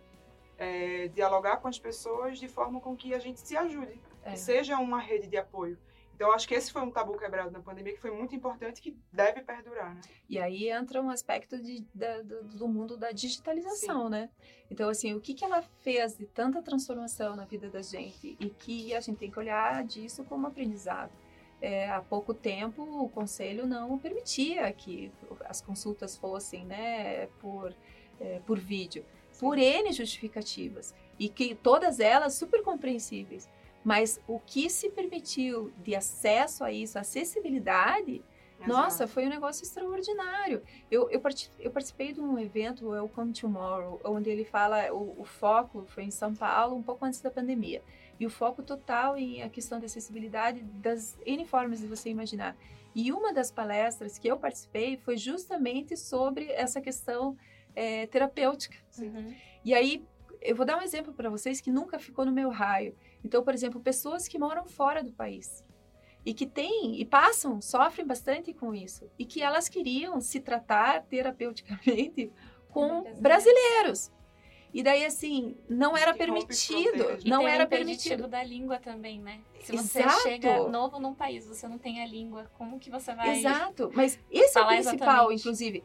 é, 0.57 1.07
dialogar 1.07 1.57
com 1.57 1.67
as 1.67 1.79
pessoas 1.79 2.37
de 2.37 2.47
forma 2.47 2.79
com 2.81 2.95
que 2.95 3.13
a 3.13 3.19
gente 3.19 3.39
se 3.39 3.55
ajude, 3.55 3.99
é. 4.23 4.35
seja 4.35 4.77
uma 4.77 4.99
rede 4.99 5.27
de 5.27 5.37
apoio. 5.37 5.79
Então, 6.19 6.33
acho 6.33 6.45
que 6.45 6.53
esse 6.53 6.69
foi 6.69 6.81
um 6.81 6.91
tabu 6.91 7.17
quebrado 7.17 7.49
na 7.49 7.61
pandemia 7.61 7.93
que 7.93 8.01
foi 8.01 8.11
muito 8.11 8.35
importante 8.35 8.79
e 8.79 8.81
que 8.81 8.97
deve 9.09 9.41
perdurar, 9.41 9.95
né? 9.95 10.01
E 10.27 10.37
aí 10.37 10.69
entra 10.69 11.01
um 11.01 11.09
aspecto 11.09 11.57
de, 11.57 11.87
da, 11.95 12.21
do, 12.21 12.67
mundo 12.67 12.97
da 12.97 13.13
digitalização, 13.13 14.03
Sim. 14.03 14.09
né? 14.09 14.29
Então, 14.69 14.89
assim, 14.89 15.13
o 15.13 15.21
que, 15.21 15.33
que 15.33 15.45
ela 15.45 15.61
fez 15.79 16.17
de 16.17 16.25
tanta 16.25 16.61
transformação 16.61 17.37
na 17.37 17.45
vida 17.45 17.69
da 17.69 17.81
gente 17.81 18.35
e 18.37 18.49
que 18.49 18.93
a 18.93 18.99
gente 18.99 19.17
tem 19.17 19.31
que 19.31 19.39
olhar 19.39 19.81
disso 19.85 20.25
como 20.25 20.45
aprendizado. 20.45 21.09
É, 21.61 21.89
há 21.89 22.01
pouco 22.01 22.33
tempo, 22.33 22.81
o 22.81 23.09
conselho 23.09 23.67
não 23.67 23.97
permitia 23.97 24.71
que 24.71 25.11
as 25.45 25.59
consultas 25.59 26.15
fossem 26.15 26.63
né, 26.63 27.27
por, 27.41 27.73
é, 28.19 28.39
por 28.45 28.57
vídeo, 28.57 29.03
Sim. 29.31 29.39
por 29.41 29.57
N 29.57 29.91
justificativas, 29.91 30.95
e 31.19 31.27
que 31.27 31.53
todas 31.53 31.99
elas 31.99 32.33
super 32.35 32.63
compreensíveis. 32.63 33.49
Mas 33.83 34.21
o 34.27 34.39
que 34.39 34.69
se 34.69 34.89
permitiu 34.89 35.71
de 35.83 35.95
acesso 35.95 36.63
a 36.63 36.71
isso, 36.71 36.97
acessibilidade, 36.97 38.21
Exato. 38.59 38.69
nossa, 38.69 39.07
foi 39.07 39.25
um 39.25 39.29
negócio 39.29 39.63
extraordinário. 39.63 40.61
Eu, 40.91 41.09
eu, 41.09 41.21
eu, 41.59 41.71
participei 41.71 42.11
de 42.11 42.19
um 42.19 42.37
evento, 42.37 42.85
o 42.85 42.89
Welcome 42.89 43.31
Tomorrow, 43.31 44.01
onde 44.03 44.29
ele 44.29 44.43
fala, 44.43 44.91
o, 44.91 45.15
o 45.21 45.23
foco 45.23 45.85
foi 45.87 46.03
em 46.03 46.11
São 46.11 46.35
Paulo, 46.35 46.75
um 46.75 46.83
pouco 46.83 47.05
antes 47.05 47.21
da 47.21 47.31
pandemia. 47.31 47.81
E 48.19 48.25
o 48.25 48.29
foco 48.29 48.61
total 48.61 49.17
em 49.17 49.41
a 49.41 49.49
questão 49.49 49.79
da 49.79 49.85
acessibilidade 49.85 50.61
das 50.61 51.17
N 51.25 51.45
formas 51.45 51.79
de 51.79 51.87
você 51.87 52.09
imaginar. 52.09 52.55
E 52.93 53.11
uma 53.11 53.31
das 53.31 53.51
palestras 53.51 54.17
que 54.17 54.27
eu 54.27 54.37
participei 54.37 54.97
foi 54.97 55.15
justamente 55.17 55.95
sobre 55.95 56.51
essa 56.51 56.81
questão 56.81 57.37
é, 57.75 58.07
terapêutica. 58.07 58.77
Uhum. 58.97 59.33
E 59.63 59.73
aí, 59.73 60.03
eu 60.41 60.55
vou 60.55 60.65
dar 60.65 60.77
um 60.77 60.81
exemplo 60.81 61.13
para 61.13 61.29
vocês 61.29 61.61
que 61.61 61.71
nunca 61.71 61.99
ficou 61.99 62.25
no 62.25 62.31
meu 62.31 62.49
raio. 62.49 62.95
Então, 63.23 63.43
por 63.43 63.53
exemplo, 63.53 63.79
pessoas 63.79 64.27
que 64.27 64.39
moram 64.39 64.65
fora 64.67 65.03
do 65.03 65.11
país 65.11 65.63
e 66.25 66.33
que 66.33 66.45
têm 66.45 66.99
e 66.99 67.05
passam, 67.05 67.61
sofrem 67.61 68.05
bastante 68.05 68.53
com 68.53 68.73
isso 68.73 69.09
e 69.17 69.25
que 69.25 69.41
elas 69.41 69.69
queriam 69.69 70.19
se 70.19 70.39
tratar 70.39 71.03
terapeuticamente 71.03 72.31
com 72.69 73.03
brasileiros. 73.19 74.11
E 74.73 74.83
daí, 74.83 75.03
assim, 75.03 75.57
não 75.67 75.97
era 75.97 76.13
permitido. 76.13 77.17
Não 77.25 77.47
era 77.47 77.65
permitido. 77.65 78.27
da 78.27 78.43
língua 78.43 78.77
também, 78.77 79.19
né? 79.19 79.41
Se 79.61 79.71
você 79.71 79.99
Exato. 79.99 80.21
chega 80.21 80.67
novo 80.67 80.99
num 80.99 81.13
país, 81.13 81.47
você 81.47 81.67
não 81.67 81.77
tem 81.77 82.01
a 82.01 82.05
língua, 82.05 82.51
como 82.57 82.79
que 82.79 82.89
você 82.89 83.13
vai. 83.13 83.39
Exato. 83.39 83.91
Mas 83.93 84.19
esse 84.29 84.57
é 84.57 84.61
o 84.61 84.67
principal, 84.67 85.31
exatamente. 85.31 85.39
inclusive. 85.39 85.83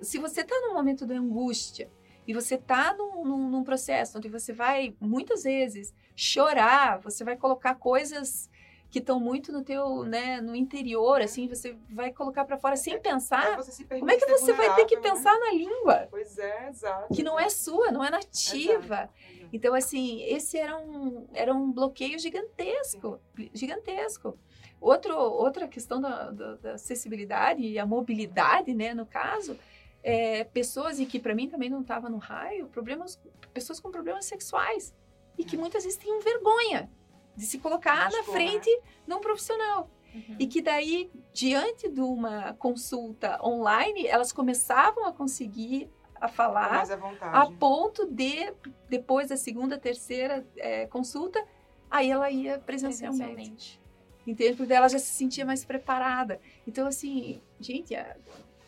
Se 0.00 0.18
você 0.18 0.40
está 0.40 0.54
num 0.60 0.74
momento 0.74 1.06
de 1.06 1.14
angústia 1.14 1.90
e 2.26 2.32
você 2.32 2.56
está 2.56 2.94
num, 2.94 3.24
num, 3.24 3.50
num 3.50 3.62
processo 3.62 4.18
onde 4.18 4.28
você 4.28 4.52
vai, 4.52 4.96
muitas 5.00 5.44
vezes, 5.44 5.94
chorar, 6.16 6.98
você 7.00 7.22
vai 7.22 7.36
colocar 7.36 7.74
coisas 7.76 8.50
que 8.94 9.00
estão 9.00 9.18
muito 9.18 9.50
no 9.50 9.64
teu, 9.64 10.04
né, 10.04 10.40
no 10.40 10.54
interior, 10.54 11.20
é. 11.20 11.24
assim, 11.24 11.48
você 11.48 11.76
vai 11.90 12.12
colocar 12.12 12.44
para 12.44 12.56
fora 12.56 12.76
sem 12.76 12.94
é, 12.94 12.98
pensar. 12.98 13.56
Como 13.88 14.08
é 14.08 14.16
que 14.16 14.26
você 14.26 14.52
vai 14.52 14.72
ter 14.76 14.84
que 14.84 14.94
né? 14.94 15.02
pensar 15.02 15.36
na 15.36 15.50
língua? 15.50 16.06
Pois 16.08 16.38
é, 16.38 16.68
exato. 16.68 17.12
Que 17.12 17.20
não 17.20 17.36
é 17.36 17.48
sua, 17.48 17.90
não 17.90 18.04
é 18.04 18.10
nativa. 18.10 18.94
Exato. 18.94 19.12
Então, 19.52 19.74
assim, 19.74 20.22
esse 20.22 20.56
era 20.56 20.78
um, 20.78 21.26
era 21.34 21.52
um 21.52 21.72
bloqueio 21.72 22.16
gigantesco, 22.20 23.18
Sim. 23.36 23.50
gigantesco. 23.52 24.38
Outro, 24.80 25.18
outra 25.18 25.66
questão 25.66 26.00
da, 26.00 26.30
da, 26.30 26.54
da, 26.54 26.74
acessibilidade 26.74 27.62
e 27.62 27.80
a 27.80 27.84
mobilidade, 27.84 28.72
né, 28.72 28.94
no 28.94 29.06
caso, 29.06 29.58
é, 30.04 30.44
pessoas 30.44 31.00
e 31.00 31.06
que 31.06 31.18
para 31.18 31.34
mim 31.34 31.48
também 31.48 31.68
não 31.68 31.80
estava 31.80 32.08
no 32.08 32.18
raio, 32.18 32.68
problemas, 32.68 33.20
pessoas 33.52 33.80
com 33.80 33.90
problemas 33.90 34.24
sexuais 34.26 34.94
e 35.36 35.44
que 35.44 35.56
muitas 35.56 35.82
vezes 35.82 35.98
têm 35.98 36.16
vergonha 36.20 36.88
de 37.36 37.44
se 37.44 37.58
colocar 37.58 38.10
na 38.10 38.22
frente 38.24 38.70
de 39.06 39.14
um 39.14 39.20
profissional. 39.20 39.90
Uhum. 40.14 40.36
E 40.38 40.46
que 40.46 40.62
daí, 40.62 41.10
diante 41.32 41.88
de 41.88 42.00
uma 42.00 42.54
consulta 42.54 43.38
online, 43.42 44.06
elas 44.06 44.32
começavam 44.32 45.06
a 45.06 45.12
conseguir 45.12 45.90
a 46.20 46.28
falar 46.28 46.86
a 47.20 47.50
ponto 47.50 48.06
de, 48.06 48.52
depois 48.88 49.28
da 49.28 49.36
segunda, 49.36 49.76
terceira 49.76 50.46
é, 50.56 50.86
consulta, 50.86 51.44
aí 51.90 52.10
ela 52.10 52.30
ia 52.30 52.58
presencialmente. 52.58 53.34
presencialmente. 53.34 53.80
Entende? 54.26 54.56
Porque 54.56 54.72
ela 54.72 54.88
já 54.88 54.98
se 54.98 55.12
sentia 55.12 55.44
mais 55.44 55.64
preparada. 55.64 56.40
Então, 56.66 56.86
assim, 56.86 57.42
gente, 57.60 57.94
a, 57.94 58.16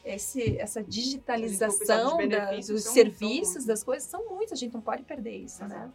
esse, 0.05 0.59
essa 0.59 0.83
digitalização 0.83 2.29
da, 2.29 2.53
dos 2.53 2.85
serviços, 2.85 3.65
das 3.65 3.83
coisas, 3.83 4.09
são 4.09 4.29
muitos. 4.29 4.53
A 4.53 4.57
gente 4.57 4.75
não 4.75 4.83
pode 4.83 5.03
perder 5.03 5.37
isso, 5.37 5.65
né? 5.65 5.77
Exato. 5.77 5.87
né? 5.87 5.93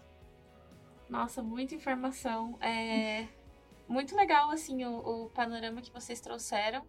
Nossa, 1.12 1.43
muita 1.43 1.76
informação. 1.76 2.58
É 2.62 3.28
muito 3.86 4.15
legal, 4.15 4.50
assim, 4.50 4.86
o, 4.86 5.26
o 5.26 5.30
panorama 5.32 5.82
que 5.82 5.91
vocês 5.91 6.21
trouxeram. 6.21 6.88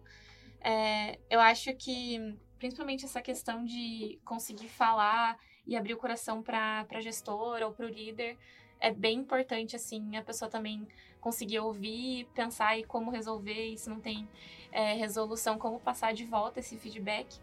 É, 0.61 1.19
eu 1.29 1.41
acho 1.41 1.75
que, 1.75 2.33
principalmente 2.57 3.03
essa 3.03 3.21
questão 3.21 3.65
de 3.65 4.17
conseguir 4.23 4.69
falar 4.69 5.37
e 5.67 5.75
abrir 5.75 5.93
o 5.93 5.97
coração 5.97 6.41
para 6.41 6.87
a 6.89 7.01
gestora 7.01 7.67
ou 7.67 7.73
para 7.73 7.85
o 7.85 7.89
líder, 7.89 8.37
é 8.79 8.91
bem 8.91 9.19
importante, 9.19 9.75
assim, 9.75 10.15
a 10.15 10.23
pessoa 10.23 10.49
também 10.49 10.87
conseguir 11.19 11.59
ouvir, 11.59 12.25
pensar 12.33 12.79
e 12.79 12.85
como 12.85 13.11
resolver, 13.11 13.73
e 13.73 13.77
se 13.77 13.89
não 13.89 13.99
tem 13.99 14.25
é, 14.71 14.93
resolução, 14.93 15.57
como 15.57 15.81
passar 15.81 16.13
de 16.13 16.23
volta 16.23 16.61
esse 16.61 16.77
feedback. 16.77 17.41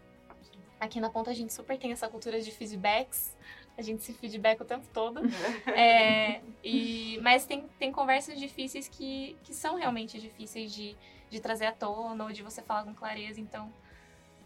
Aqui 0.79 0.99
na 0.99 1.11
ponta 1.11 1.29
a 1.29 1.33
gente 1.35 1.53
super 1.53 1.77
tem 1.77 1.91
essa 1.91 2.09
cultura 2.09 2.41
de 2.41 2.49
feedbacks, 2.49 3.37
a 3.77 3.81
gente 3.81 4.03
se 4.03 4.13
feedback 4.13 4.61
o 4.61 4.65
tempo 4.65 4.85
todo. 4.93 5.21
é, 5.67 6.41
e, 6.63 7.19
mas 7.21 7.45
tem, 7.45 7.65
tem 7.79 7.91
conversas 7.91 8.39
difíceis 8.39 8.87
que, 8.87 9.37
que 9.43 9.53
são 9.53 9.75
realmente 9.75 10.19
difíceis 10.19 10.73
de, 10.73 10.95
de 11.29 11.39
trazer 11.39 11.65
à 11.65 11.71
tona 11.71 12.23
ou 12.23 12.31
de 12.31 12.43
você 12.43 12.61
falar 12.61 12.83
com 12.83 12.93
clareza. 12.93 13.39
Então, 13.39 13.71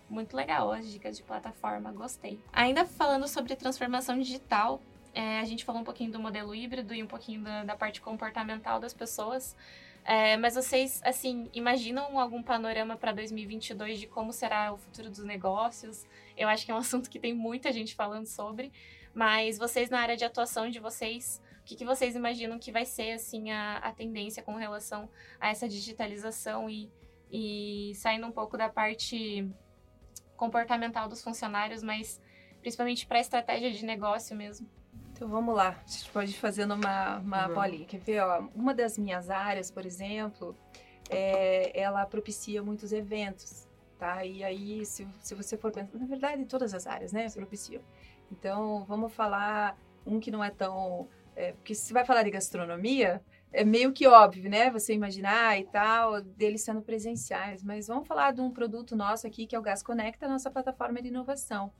muito 0.09 0.35
legal 0.35 0.71
as 0.71 0.89
dicas 0.89 1.17
de 1.17 1.23
plataforma, 1.23 1.91
gostei. 1.91 2.39
Ainda 2.53 2.85
falando 2.85 3.27
sobre 3.27 3.55
transformação 3.55 4.19
digital, 4.19 4.81
é, 5.13 5.39
a 5.39 5.45
gente 5.45 5.63
falou 5.63 5.81
um 5.81 5.85
pouquinho 5.85 6.11
do 6.11 6.19
modelo 6.19 6.53
híbrido 6.53 6.93
e 6.93 7.01
um 7.01 7.07
pouquinho 7.07 7.41
da, 7.41 7.63
da 7.63 7.75
parte 7.75 8.01
comportamental 8.01 8.79
das 8.79 8.93
pessoas. 8.93 9.55
É, 10.03 10.38
mas 10.38 10.53
vocês, 10.53 11.01
assim, 11.03 11.49
imaginam 11.51 12.19
algum 12.19 12.43
panorama 12.43 12.95
para 12.95 13.11
2022 13.11 13.99
de 13.99 14.05
como 14.05 14.31
será 14.31 14.71
o 14.71 14.77
futuro 14.77 15.09
dos 15.09 15.23
negócios? 15.23 16.05
Eu 16.38 16.47
acho 16.47 16.63
que 16.63 16.71
é 16.71 16.75
um 16.75 16.77
assunto 16.77 17.09
que 17.09 17.17
tem 17.17 17.33
muita 17.33 17.71
gente 17.71 17.95
falando 17.95 18.27
sobre. 18.27 18.71
Mas 19.15 19.58
vocês, 19.58 19.89
na 19.89 20.01
área 20.01 20.17
de 20.17 20.25
atuação 20.25 20.69
de 20.69 20.78
vocês, 20.78 21.41
o 21.62 21.63
que, 21.63 21.78
que 21.78 21.86
vocês 21.86 22.15
imaginam 22.15 22.60
que 22.60 22.69
vai 22.69 22.86
ser, 22.86 23.13
assim, 23.13 23.49
a, 23.49 23.78
a 23.78 23.93
tendência 23.93 24.43
com 24.43 24.56
relação 24.56 25.10
a 25.39 25.49
essa 25.49 25.69
digitalização 25.69 26.69
e, 26.69 26.91
e 27.32 27.93
saindo 27.95 28.28
um 28.28 28.32
pouco 28.32 28.58
da 28.58 28.67
parte 28.67 29.49
comportamental 30.36 31.08
dos 31.08 31.23
funcionários, 31.23 31.82
mas 31.82 32.21
principalmente 32.60 33.08
para 33.08 33.17
a 33.17 33.21
estratégia 33.21 33.71
de 33.71 33.86
negócio 33.86 34.36
mesmo? 34.36 34.69
Então 35.13 35.30
vamos 35.30 35.56
lá, 35.56 35.82
a 35.82 35.89
gente 35.89 36.12
pode 36.12 36.32
ir 36.32 36.38
fazendo 36.38 36.73
uma, 36.73 37.19
uma 37.19 37.47
uhum. 37.47 37.54
bolinha. 37.54 37.86
Quer 37.86 38.01
ver? 38.01 38.19
Ó, 38.19 38.49
uma 38.54 38.73
das 38.73 38.97
minhas 38.97 39.30
áreas, 39.30 39.71
por 39.71 39.86
exemplo, 39.86 40.54
é, 41.10 41.71
ela 41.80 42.06
propicia 42.06 42.62
muitos 42.62 42.91
eventos, 42.91 43.65
tá? 43.97 44.25
E 44.25 44.43
aí, 44.43 44.86
se, 44.86 45.08
se 45.21 45.34
você 45.34 45.58
for 45.58 45.71
pensar, 45.71 45.97
na 45.97 46.06
verdade, 46.06 46.45
todas 46.45 46.73
as 46.73 46.86
áreas, 46.86 47.13
né, 47.13 47.30
propiciam. 47.30 47.82
Então, 48.31 48.85
vamos 48.85 49.13
falar 49.13 49.77
um 50.05 50.19
que 50.19 50.31
não 50.31 50.43
é 50.43 50.49
tão. 50.49 51.07
É, 51.35 51.51
porque 51.53 51.75
se 51.75 51.91
vai 51.91 52.05
falar 52.05 52.23
de 52.23 52.31
gastronomia, 52.31 53.21
é 53.51 53.63
meio 53.63 53.91
que 53.91 54.07
óbvio, 54.07 54.49
né? 54.49 54.69
Você 54.69 54.93
imaginar 54.93 55.59
e 55.59 55.65
tal, 55.65 56.21
deles 56.21 56.61
sendo 56.61 56.81
presenciais. 56.81 57.63
Mas 57.63 57.88
vamos 57.88 58.07
falar 58.07 58.31
de 58.31 58.41
um 58.41 58.51
produto 58.51 58.95
nosso 58.95 59.25
aqui, 59.25 59.45
que 59.47 59.55
é 59.55 59.59
o 59.59 59.61
Gas 59.61 59.81
Conecta, 59.81 60.27
nossa 60.27 60.51
plataforma 60.51 61.01
de 61.01 61.07
inovação. 61.07 61.71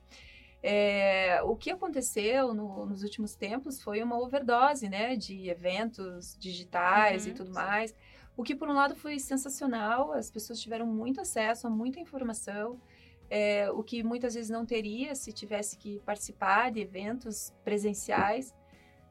É, 0.62 1.40
o 1.44 1.54
que 1.54 1.70
aconteceu 1.70 2.54
no, 2.54 2.86
nos 2.86 3.02
últimos 3.02 3.34
tempos 3.34 3.80
foi 3.80 4.02
uma 4.02 4.18
overdose, 4.18 4.88
né? 4.88 5.16
De 5.16 5.48
eventos 5.48 6.36
digitais 6.38 7.24
uhum, 7.24 7.30
e 7.30 7.34
tudo 7.34 7.48
sim. 7.48 7.54
mais. 7.54 7.94
O 8.36 8.42
que, 8.42 8.54
por 8.54 8.68
um 8.68 8.74
lado, 8.74 8.94
foi 8.96 9.18
sensacional. 9.18 10.12
As 10.12 10.30
pessoas 10.30 10.60
tiveram 10.60 10.86
muito 10.86 11.20
acesso 11.20 11.66
a 11.66 11.70
muita 11.70 12.00
informação 12.00 12.80
é, 13.28 13.70
o 13.70 13.82
que 13.82 14.02
muitas 14.02 14.34
vezes 14.34 14.50
não 14.50 14.64
teria 14.64 15.14
se 15.14 15.32
tivesse 15.32 15.76
que 15.76 16.00
participar 16.00 16.70
de 16.70 16.80
eventos 16.80 17.52
presenciais, 17.64 18.54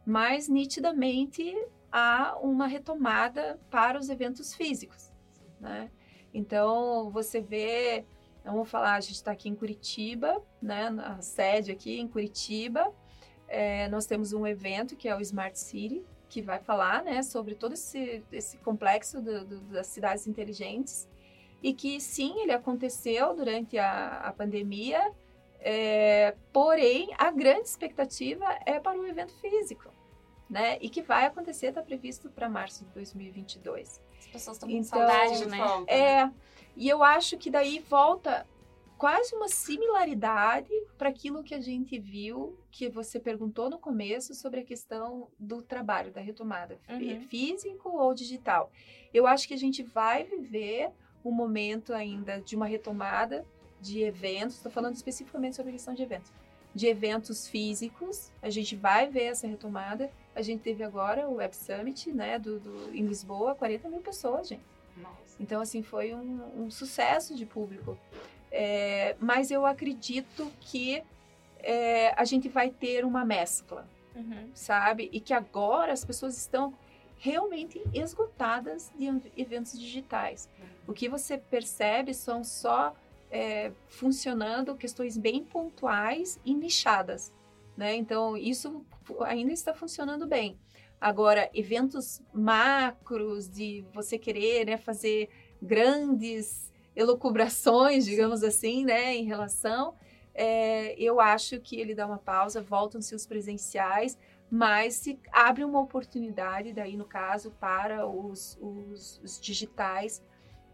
mas 0.06 0.48
nitidamente 0.48 1.54
há 1.92 2.38
uma 2.42 2.68
retomada 2.68 3.60
para 3.70 4.00
os 4.00 4.10
eventos 4.10 4.54
físicos, 4.54 5.12
né? 5.60 5.90
Então 6.34 7.10
você 7.12 7.42
vê 7.42 8.06
vamos 8.52 8.70
falar, 8.70 8.96
a 8.96 9.00
gente 9.00 9.16
está 9.16 9.32
aqui 9.32 9.50
em 9.50 9.56
Curitiba, 9.56 10.42
né, 10.62 10.90
na 10.90 11.22
sede 11.22 11.72
aqui 11.72 12.00
em 12.00 12.08
Curitiba. 12.08 12.94
É, 13.48 13.88
nós 13.90 14.06
temos 14.06 14.34
um 14.34 14.46
evento 14.46 14.96
que 14.96 15.08
é 15.08 15.16
o 15.16 15.22
Smart 15.22 15.58
City, 15.58 16.04
que 16.30 16.42
vai 16.42 16.60
falar 16.60 17.04
né, 17.04 17.24
sobre 17.24 17.56
todo 17.56 17.74
esse, 17.74 18.24
esse 18.32 18.58
complexo 18.58 19.22
do, 19.22 19.46
do, 19.46 19.60
das 19.62 19.88
cidades 19.88 20.28
inteligentes. 20.28 21.08
E 21.66 21.74
que 21.74 22.00
sim, 22.00 22.42
ele 22.42 22.52
aconteceu 22.52 23.36
durante 23.36 23.76
a, 23.76 24.20
a 24.20 24.32
pandemia, 24.32 25.12
é, 25.60 26.36
porém, 26.54 27.10
a 27.18 27.32
grande 27.32 27.68
expectativa 27.68 28.46
é 28.68 28.80
para 28.80 28.96
o 29.00 29.08
evento 29.08 29.34
físico, 29.42 29.92
né? 30.48 30.78
E 30.80 30.88
que 30.90 31.02
vai 31.02 31.26
acontecer, 31.26 31.70
está 31.70 31.82
previsto 31.82 32.30
para 32.30 32.48
março 32.48 32.86
de 32.86 32.92
2022. 32.92 34.00
As 34.20 34.28
pessoas 34.28 34.58
estão 34.58 34.70
com 34.70 34.76
então, 34.76 35.00
saudade, 35.00 35.48
né? 35.48 35.58
É, 35.88 36.26
né? 36.26 36.34
e 36.76 36.88
eu 36.88 37.02
acho 37.02 37.36
que 37.36 37.50
daí 37.50 37.80
volta 37.80 38.46
quase 38.96 39.34
uma 39.34 39.48
similaridade 39.48 40.70
para 41.00 41.10
aquilo 41.10 41.44
que 41.44 41.56
a 41.56 41.60
gente 41.60 41.98
viu, 41.98 42.56
que 42.70 42.90
você 42.90 43.20
perguntou 43.20 43.72
no 43.72 43.80
começo 43.80 44.36
sobre 44.36 44.60
a 44.60 44.64
questão 44.64 45.30
do 45.40 45.64
trabalho, 45.64 46.12
da 46.12 46.22
retomada, 46.22 46.80
uhum. 46.88 47.22
físico 47.22 47.90
ou 47.90 48.14
digital. 48.14 48.72
Eu 49.12 49.26
acho 49.26 49.48
que 49.48 49.56
a 49.56 49.58
gente 49.58 49.82
vai 49.82 50.26
viver 50.26 50.94
um 51.30 51.34
momento 51.34 51.94
ainda 51.94 52.40
de 52.40 52.56
uma 52.56 52.66
retomada 52.66 53.46
de 53.82 54.02
eventos, 54.02 54.58
estou 54.58 54.72
falando 54.72 54.96
especificamente 54.96 55.56
sobre 55.56 55.72
a 55.72 55.74
questão 55.74 55.94
de 55.94 56.04
eventos, 56.04 56.32
de 56.74 56.88
eventos 56.88 57.48
físicos, 57.48 58.32
a 58.42 58.50
gente 58.50 58.76
vai 58.76 59.10
ver 59.10 59.26
essa 59.26 59.48
retomada. 59.48 60.12
A 60.36 60.42
gente 60.42 60.62
teve 60.62 60.84
agora 60.84 61.28
o 61.30 61.36
Web 61.36 61.56
Summit, 61.56 62.12
né, 62.12 62.38
do, 62.38 62.60
do 62.60 62.94
em 62.94 63.06
Lisboa, 63.06 63.56
40 63.56 63.88
mil 63.88 64.02
pessoas, 64.02 64.50
gente. 64.50 64.64
Nossa. 64.98 65.16
Então, 65.40 65.62
assim, 65.62 65.82
foi 65.82 66.14
um, 66.14 66.66
um 66.66 66.70
sucesso 66.70 67.34
de 67.34 67.46
público. 67.46 67.98
É, 68.52 69.16
mas 69.20 69.52
eu 69.52 69.66
acredito 69.66 70.52
que 70.60 71.02
é, 71.60 72.14
a 72.20 72.26
gente 72.26 72.50
vai 72.50 72.70
ter 72.70 73.06
uma 73.06 73.24
mescla, 73.24 73.88
uhum. 74.14 74.50
sabe? 74.54 75.10
E 75.14 75.20
que 75.22 75.34
agora 75.34 75.94
as 75.94 76.04
pessoas 76.04 76.38
estão 76.38 76.74
realmente 77.18 77.82
esgotadas 77.94 78.92
de 78.98 79.06
eventos 79.38 79.80
digitais. 79.80 80.50
Uhum. 80.60 80.66
O 80.88 80.94
que 80.94 81.10
você 81.10 81.38
percebe 81.38 82.14
são 82.14 82.44
só 82.44 82.96
é, 83.32 83.72
funcionando 83.88 84.76
questões 84.76 85.18
bem 85.18 85.44
pontuais 85.44 86.40
e 86.46 86.54
nichadas, 86.54 87.34
né? 87.76 87.96
Então, 87.96 88.38
isso 88.38 88.86
ainda 89.22 89.52
está 89.52 89.74
funcionando 89.74 90.28
bem. 90.28 90.58
Agora, 91.00 91.50
eventos 91.54 92.22
macros 92.34 93.50
de 93.50 93.86
você 93.94 94.18
querer 94.18 94.66
né, 94.66 94.78
fazer 94.78 95.30
grandes 95.62 96.72
elucubrações, 96.96 98.06
digamos 98.06 98.40
Sim. 98.40 98.48
assim, 98.48 98.86
né, 98.86 99.16
em 99.16 99.26
relação. 99.26 99.96
É, 100.34 100.96
eu 101.00 101.20
acho 101.20 101.60
que 101.60 101.80
ele 101.80 101.94
dá 101.94 102.06
uma 102.06 102.18
pausa, 102.18 102.62
voltam-se 102.62 103.14
os 103.14 103.26
presenciais, 103.26 104.18
mas 104.50 104.96
se 104.96 105.20
abre 105.32 105.64
uma 105.64 105.80
oportunidade, 105.80 106.74
daí 106.74 106.96
no 106.96 107.06
caso, 107.06 107.52
para 107.60 108.08
os, 108.08 108.58
os, 108.62 109.20
os 109.24 109.40
digitais 109.40 110.22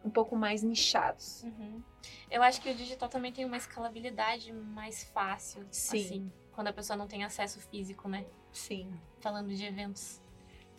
um 0.04 0.10
pouco 0.10 0.36
mais 0.36 0.64
nichados. 0.64 1.44
Uhum. 1.44 1.82
Eu 2.30 2.42
acho 2.42 2.62
que 2.62 2.70
o 2.70 2.76
digital 2.76 3.10
também 3.10 3.32
tem 3.32 3.46
uma 3.46 3.58
escalabilidade 3.58 4.52
mais 4.52 5.04
fácil, 5.04 5.66
Sim. 5.70 5.98
assim, 6.00 6.32
quando 6.52 6.68
a 6.68 6.74
pessoa 6.74 6.98
não 6.98 7.08
tem 7.08 7.24
acesso 7.24 7.60
físico, 7.60 8.08
né? 8.08 8.26
Sim. 8.52 8.92
Falando 9.20 9.54
de 9.54 9.66
eventos. 9.66 10.22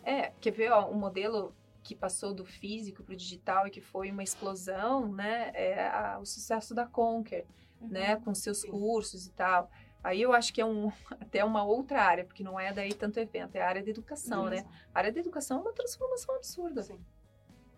É, 0.03 0.31
quer 0.41 0.51
ver, 0.51 0.71
ó, 0.71 0.89
um 0.89 0.95
modelo 0.95 1.55
que 1.81 1.95
passou 1.95 2.33
do 2.33 2.45
físico 2.45 3.03
para 3.03 3.13
o 3.13 3.15
digital 3.15 3.67
e 3.67 3.69
que 3.69 3.81
foi 3.81 4.11
uma 4.11 4.23
explosão, 4.23 5.11
né? 5.11 5.51
É 5.53 5.87
a, 5.87 6.19
o 6.19 6.25
sucesso 6.25 6.73
da 6.73 6.85
Conquer, 6.85 7.45
uhum. 7.81 7.89
né? 7.89 8.15
Com 8.17 8.33
seus 8.33 8.61
Sim. 8.61 8.71
cursos 8.71 9.27
e 9.27 9.31
tal. 9.31 9.69
Aí 10.03 10.21
eu 10.21 10.33
acho 10.33 10.53
que 10.53 10.59
é 10.59 10.65
um, 10.65 10.91
até 11.19 11.43
uma 11.43 11.63
outra 11.63 12.01
área, 12.01 12.25
porque 12.25 12.43
não 12.43 12.59
é 12.59 12.73
daí 12.73 12.93
tanto 12.93 13.19
evento, 13.19 13.55
é 13.55 13.61
a 13.61 13.67
área 13.67 13.83
da 13.83 13.89
educação, 13.89 14.45
né? 14.45 14.65
A 14.93 14.99
área 14.99 15.11
da 15.11 15.19
educação 15.19 15.59
é 15.59 15.61
uma 15.61 15.73
transformação 15.73 16.35
absurda. 16.35 16.83
Sim. 16.83 16.99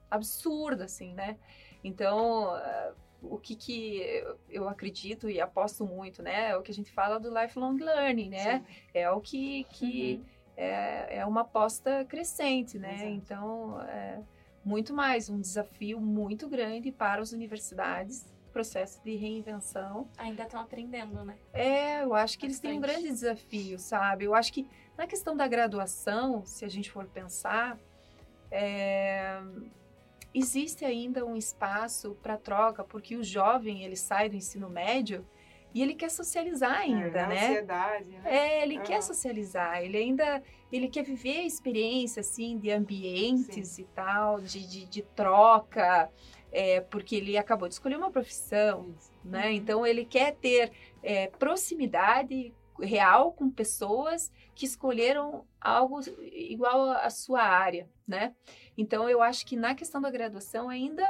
Absurda, 0.10 0.86
assim, 0.86 1.14
né? 1.14 1.38
Então, 1.84 2.56
uh, 2.56 2.96
o 3.22 3.38
que, 3.38 3.56
que 3.56 4.24
eu 4.50 4.68
acredito 4.68 5.30
e 5.30 5.40
aposto 5.42 5.86
muito, 5.86 6.22
né? 6.24 6.52
É 6.52 6.58
o 6.58 6.62
que 6.62 6.72
a 6.72 6.74
gente 6.74 6.92
fala 6.92 7.20
do 7.20 7.30
lifelong 7.30 7.78
learning, 7.78 8.30
né? 8.30 8.60
Sim. 8.60 8.66
É 8.94 9.10
o 9.10 9.22
que, 9.22 9.66
que 9.66 10.22
uhum 10.22 10.36
é, 10.58 11.20
é 11.20 11.26
uma 11.26 11.42
aposta 11.42 12.06
crescente, 12.06 12.80
né? 12.80 12.96
Exato. 12.96 13.10
Então, 13.10 13.82
é 13.82 14.22
muito 14.64 14.94
mais 14.94 15.30
um 15.30 15.40
desafio 15.40 16.00
muito 16.00 16.48
grande 16.48 16.92
para 16.92 17.22
as 17.22 17.32
universidades 17.32 18.34
processo 18.52 19.04
de 19.04 19.16
reinvenção. 19.18 20.08
Ainda 20.18 20.44
estão 20.44 20.62
aprendendo, 20.62 21.26
né? 21.26 21.36
É, 21.52 22.04
eu 22.04 22.14
acho 22.14 22.40
que 22.40 22.48
Bastante. 22.48 22.50
eles 22.50 22.60
têm 22.60 22.78
um 22.78 22.80
grande 22.80 23.10
desafio, 23.10 23.78
sabe? 23.78 24.24
Eu 24.24 24.34
acho 24.34 24.54
que 24.54 24.66
na 24.98 25.06
questão 25.06 25.36
da 25.36 25.46
graduação, 25.46 26.46
se 26.46 26.64
a 26.64 26.70
gente 26.70 26.90
for 26.90 27.06
pensar, 27.06 27.78
é, 28.50 29.42
existe 30.36 30.84
ainda 30.84 31.26
um 31.26 31.36
espaço 31.36 32.18
para 32.22 32.38
troca, 32.38 32.84
porque 32.84 33.16
o 33.16 33.24
jovem 33.24 33.84
ele 33.84 33.96
sai 33.96 34.28
do 34.30 34.36
ensino 34.36 34.70
médio 34.70 35.26
e 35.74 35.82
ele 35.82 35.96
quer 35.96 36.10
socializar 36.10 36.74
é, 36.74 36.84
ainda, 36.84 37.20
é, 37.20 37.28
né? 37.28 37.48
Ansiedade, 37.48 38.10
né? 38.10 38.22
É, 38.26 38.64
ele 38.64 38.78
uhum. 38.78 38.84
quer 38.84 39.02
socializar, 39.02 39.82
ele 39.82 39.98
ainda 39.98 40.44
ele 40.72 40.90
quer 40.90 41.04
viver 41.04 41.40
a 41.40 41.44
experiência 41.44 42.20
assim 42.20 42.58
de 42.58 42.70
ambientes 42.70 43.70
Sim. 43.70 43.82
e 43.84 43.86
tal, 43.96 44.42
de, 44.42 44.68
de, 44.68 44.86
de 44.86 45.02
troca, 45.02 46.10
é, 46.52 46.82
porque 46.82 47.16
ele 47.16 47.38
acabou 47.38 47.68
de 47.68 47.74
escolher 47.74 47.98
uma 47.98 48.12
profissão, 48.12 48.94
Isso. 48.98 49.12
né? 49.24 49.48
Uhum. 49.48 49.52
Então 49.54 49.88
ele 49.88 50.06
quer 50.06 50.36
ter 50.36 50.72
é, 51.02 51.28
proximidade 51.28 52.54
real 52.80 53.32
com 53.34 53.50
pessoas 53.50 54.32
que 54.54 54.66
escolheram 54.66 55.46
algo 55.60 56.00
igual 56.22 56.92
à 56.92 57.10
sua 57.10 57.42
área, 57.42 57.90
né? 58.08 58.34
Então 58.78 59.10
eu 59.10 59.22
acho 59.22 59.46
que 59.46 59.56
na 59.56 59.76
questão 59.76 60.02
da 60.02 60.10
graduação 60.10 60.70
ainda 60.70 61.10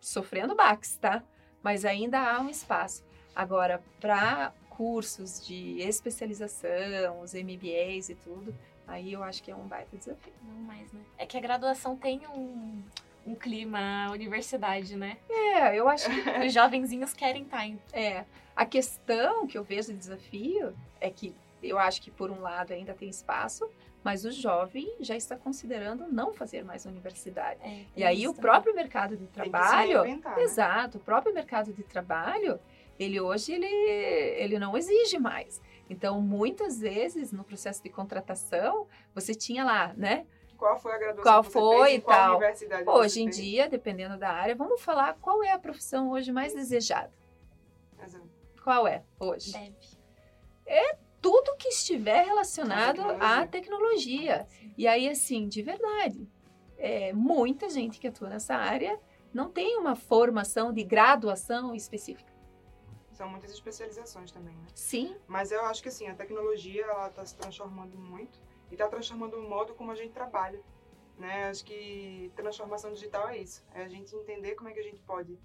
sofrendo 0.00 0.54
baques, 0.54 0.96
tá? 0.96 1.22
Mas 1.62 1.84
ainda 1.84 2.20
há 2.20 2.40
um 2.40 2.48
espaço. 2.48 3.04
Agora, 3.34 3.82
para 4.00 4.52
cursos 4.68 5.46
de 5.46 5.78
especialização, 5.80 7.20
os 7.20 7.34
MBAs 7.34 8.08
e 8.08 8.14
tudo, 8.14 8.54
aí 8.86 9.12
eu 9.12 9.22
acho 9.22 9.42
que 9.42 9.50
é 9.50 9.54
um 9.54 9.66
baita 9.66 9.96
desafio. 9.96 10.32
Não 10.42 10.54
mais, 10.62 10.90
né? 10.92 11.00
É 11.18 11.26
que 11.26 11.36
a 11.36 11.40
graduação 11.40 11.96
tem 11.96 12.26
um, 12.28 12.82
um 13.26 13.34
clima 13.34 14.08
universidade, 14.10 14.96
né? 14.96 15.18
É, 15.28 15.76
eu 15.76 15.88
acho 15.88 16.08
que 16.08 16.30
os 16.46 16.52
jovenzinhos 16.52 17.12
querem 17.12 17.42
estar 17.42 17.58
tá 17.58 17.66
em... 17.66 17.78
É, 17.92 18.24
a 18.54 18.64
questão 18.64 19.46
que 19.46 19.56
eu 19.56 19.64
vejo 19.64 19.92
de 19.92 19.98
desafio 19.98 20.74
é 21.00 21.10
que 21.10 21.34
eu 21.62 21.78
acho 21.78 22.00
que 22.02 22.10
por 22.10 22.30
um 22.30 22.40
lado 22.40 22.72
ainda 22.72 22.94
tem 22.94 23.08
espaço, 23.08 23.68
mas 24.02 24.24
o 24.24 24.30
jovem 24.30 24.90
já 25.00 25.14
está 25.14 25.36
considerando 25.36 26.06
não 26.10 26.32
fazer 26.32 26.64
mais 26.64 26.86
universidade. 26.86 27.60
É, 27.62 27.84
e 27.96 28.04
aí 28.04 28.26
o 28.26 28.34
próprio 28.34 28.74
mercado 28.74 29.16
de 29.16 29.26
trabalho, 29.26 30.04
né? 30.04 30.20
exato, 30.38 30.98
o 30.98 31.00
próprio 31.00 31.34
mercado 31.34 31.72
de 31.72 31.82
trabalho 31.82 32.58
ele 32.98 33.18
hoje 33.18 33.52
ele, 33.52 33.66
ele 33.66 34.58
não 34.58 34.76
exige 34.76 35.18
mais. 35.18 35.60
Então, 35.88 36.20
muitas 36.20 36.78
vezes 36.78 37.32
no 37.32 37.42
processo 37.42 37.82
de 37.82 37.88
contratação, 37.88 38.86
você 39.14 39.34
tinha 39.34 39.64
lá, 39.64 39.94
né? 39.96 40.26
Qual 40.60 40.78
foi 40.78 40.92
a 40.92 40.98
graduação 40.98 41.22
qual 41.22 41.42
que 41.42 41.50
foi 41.50 41.88
fez, 41.88 41.98
e 41.98 42.00
tal. 42.02 42.36
universidade 42.36 42.84
hoje 42.86 43.22
em 43.22 43.30
dia, 43.30 43.66
dependendo 43.66 44.18
da 44.18 44.30
área, 44.30 44.54
vamos 44.54 44.82
falar 44.82 45.14
qual 45.14 45.42
é 45.42 45.50
a 45.50 45.58
profissão 45.58 46.10
hoje 46.10 46.30
mais 46.30 46.52
desejada. 46.52 47.10
Exato. 48.04 48.28
Qual 48.62 48.86
é 48.86 49.02
hoje? 49.18 49.52
Deve. 49.52 49.74
É 50.66 50.98
tudo 51.18 51.56
que 51.56 51.68
estiver 51.68 52.26
relacionado 52.26 52.96
tecnologia. 52.96 53.40
à 53.40 53.46
tecnologia. 53.46 54.46
E 54.76 54.86
aí, 54.86 55.08
assim, 55.08 55.48
de 55.48 55.62
verdade, 55.62 56.28
é, 56.76 57.14
muita 57.14 57.70
gente 57.70 57.98
que 57.98 58.06
atua 58.06 58.28
nessa 58.28 58.54
área 58.54 59.00
não 59.32 59.50
tem 59.50 59.78
uma 59.78 59.96
formação 59.96 60.74
de 60.74 60.84
graduação 60.84 61.74
específica 61.74 62.30
são 63.20 63.28
muitas 63.28 63.52
especializações 63.52 64.32
também, 64.32 64.56
né? 64.56 64.66
Sim. 64.74 65.14
Mas 65.28 65.52
eu 65.52 65.62
acho 65.66 65.82
que 65.82 65.90
assim, 65.90 66.08
a 66.08 66.14
tecnologia 66.14 66.86
ela 66.86 67.08
está 67.08 67.22
se 67.26 67.36
transformando 67.36 67.98
muito 67.98 68.40
e 68.70 68.74
está 68.74 68.88
transformando 68.88 69.36
o 69.36 69.48
modo 69.48 69.74
como 69.74 69.90
a 69.90 69.94
gente 69.94 70.12
trabalha, 70.12 70.60
né? 71.18 71.48
Acho 71.48 71.64
que 71.64 72.32
transformação 72.36 72.92
digital 72.92 73.28
é 73.28 73.38
isso, 73.38 73.64
é 73.74 73.82
a 73.82 73.88
gente 73.88 74.14
entender 74.14 74.54
como 74.54 74.68
é 74.68 74.72
que 74.72 74.80
a 74.80 74.82
gente 74.82 75.00
pode 75.02 75.38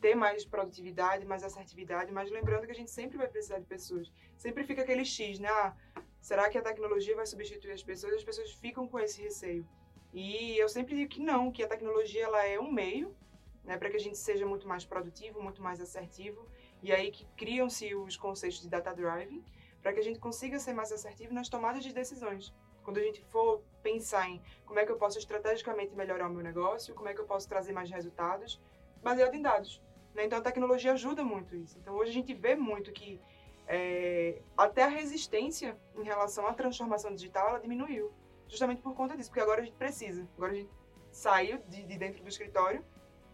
ter 0.00 0.14
mais 0.14 0.44
produtividade, 0.44 1.24
mais 1.24 1.42
assertividade, 1.42 2.12
mas 2.12 2.30
lembrando 2.30 2.66
que 2.66 2.72
a 2.72 2.74
gente 2.74 2.90
sempre 2.90 3.16
vai 3.16 3.28
precisar 3.28 3.58
de 3.58 3.64
pessoas. 3.64 4.12
Sempre 4.36 4.64
fica 4.64 4.82
aquele 4.82 5.04
X, 5.04 5.38
né? 5.38 5.48
Ah, 5.48 5.74
será 6.20 6.50
que 6.50 6.58
a 6.58 6.62
tecnologia 6.62 7.16
vai 7.16 7.26
substituir 7.26 7.72
as 7.72 7.82
pessoas? 7.82 8.14
As 8.14 8.24
pessoas 8.24 8.52
ficam 8.52 8.86
com 8.86 8.98
esse 8.98 9.22
receio. 9.22 9.66
E 10.12 10.56
eu 10.58 10.68
sempre 10.68 10.94
digo 10.94 11.10
que 11.10 11.20
não, 11.20 11.50
que 11.50 11.62
a 11.62 11.68
tecnologia 11.68 12.24
ela 12.24 12.44
é 12.46 12.60
um 12.60 12.70
meio, 12.70 13.16
né, 13.64 13.78
para 13.78 13.90
que 13.90 13.96
a 13.96 14.00
gente 14.00 14.18
seja 14.18 14.46
muito 14.46 14.68
mais 14.68 14.84
produtivo, 14.84 15.42
muito 15.42 15.62
mais 15.62 15.80
assertivo 15.80 16.46
e 16.82 16.92
aí 16.92 17.10
que 17.10 17.24
criam-se 17.36 17.94
os 17.94 18.16
conceitos 18.16 18.60
de 18.60 18.68
data 18.68 18.92
driving 18.92 19.42
para 19.82 19.92
que 19.92 20.00
a 20.00 20.02
gente 20.02 20.18
consiga 20.18 20.58
ser 20.58 20.74
mais 20.74 20.92
assertivo 20.92 21.32
nas 21.32 21.48
tomadas 21.48 21.82
de 21.82 21.92
decisões. 21.92 22.52
Quando 22.84 22.98
a 22.98 23.02
gente 23.02 23.20
for 23.24 23.62
pensar 23.82 24.28
em 24.28 24.40
como 24.66 24.78
é 24.78 24.86
que 24.86 24.92
eu 24.92 24.96
posso 24.96 25.18
estrategicamente 25.18 25.94
melhorar 25.94 26.28
o 26.28 26.32
meu 26.32 26.42
negócio, 26.42 26.94
como 26.94 27.08
é 27.08 27.14
que 27.14 27.20
eu 27.20 27.26
posso 27.26 27.48
trazer 27.48 27.72
mais 27.72 27.90
resultados, 27.90 28.60
baseado 29.02 29.34
em 29.34 29.42
dados. 29.42 29.82
Né? 30.14 30.24
Então 30.26 30.38
a 30.38 30.42
tecnologia 30.42 30.92
ajuda 30.92 31.24
muito 31.24 31.56
isso. 31.56 31.76
Então 31.78 31.94
hoje 31.94 32.10
a 32.10 32.14
gente 32.14 32.32
vê 32.32 32.54
muito 32.54 32.92
que 32.92 33.20
é, 33.66 34.40
até 34.56 34.82
a 34.82 34.88
resistência 34.88 35.76
em 35.96 36.02
relação 36.02 36.46
à 36.46 36.52
transformação 36.52 37.14
digital 37.14 37.48
ela 37.48 37.58
diminuiu, 37.58 38.12
justamente 38.46 38.82
por 38.82 38.94
conta 38.94 39.16
disso, 39.16 39.30
porque 39.30 39.40
agora 39.40 39.62
a 39.62 39.64
gente 39.64 39.76
precisa. 39.76 40.28
Agora 40.36 40.52
a 40.52 40.56
gente 40.56 40.70
saiu 41.10 41.58
de, 41.68 41.82
de 41.82 41.98
dentro 41.98 42.22
do 42.22 42.28
escritório, 42.28 42.84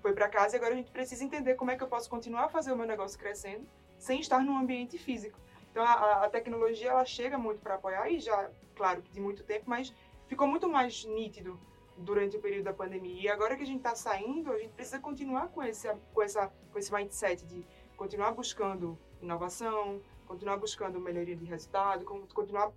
foi 0.01 0.13
para 0.13 0.29
casa 0.29 0.57
e 0.57 0.59
agora 0.59 0.75
a 0.75 0.77
gente 0.77 0.91
precisa 0.91 1.25
entender 1.25 1.55
como 1.57 1.71
é 1.71 1.77
que 1.77 1.83
eu 1.83 1.89
posso 1.89 2.09
continuar 2.09 2.45
a 2.45 2.49
fazer 2.49 2.73
o 2.73 2.77
meu 2.77 2.87
negócio 2.87 3.19
crescendo 3.19 3.67
sem 3.99 4.21
estar 4.21 4.43
num 4.43 4.57
ambiente 4.57 4.97
físico. 4.97 5.39
Então 5.71 5.85
a, 5.85 6.25
a 6.25 6.31
tecnologia 6.31 6.91
ela 6.91 7.05
chega 7.05 7.39
muito 7.39 7.61
para 7.61 7.75
apoiar 7.75 8.11
e 8.11 8.19
já, 8.19 8.51
claro, 8.75 9.03
de 9.03 9.21
muito 9.21 9.45
tempo, 9.45 9.65
mas 9.69 9.95
ficou 10.27 10.47
muito 10.47 10.69
mais 10.69 11.05
nítido 11.05 11.61
durante 11.97 12.37
o 12.37 12.41
período 12.41 12.65
da 12.65 12.73
pandemia. 12.73 13.23
E 13.23 13.29
agora 13.29 13.57
que 13.57 13.63
a 13.63 13.67
gente 13.67 13.79
está 13.79 13.95
saindo, 13.95 14.53
a 14.53 14.59
gente 14.59 14.73
precisa 14.73 14.99
continuar 14.99 15.49
com 15.49 15.63
esse, 15.63 15.89
com, 16.13 16.23
essa, 16.23 16.53
com 16.73 16.79
esse 16.79 16.93
mindset 16.93 17.45
de 17.47 17.65
continuar 17.97 18.33
buscando 18.33 18.99
inovação, 19.21 20.01
continuar 20.27 20.57
buscando 20.57 20.99
melhoria 20.99 21.37
de 21.37 21.45
resultado, 21.45 22.05
continuar 22.05 22.73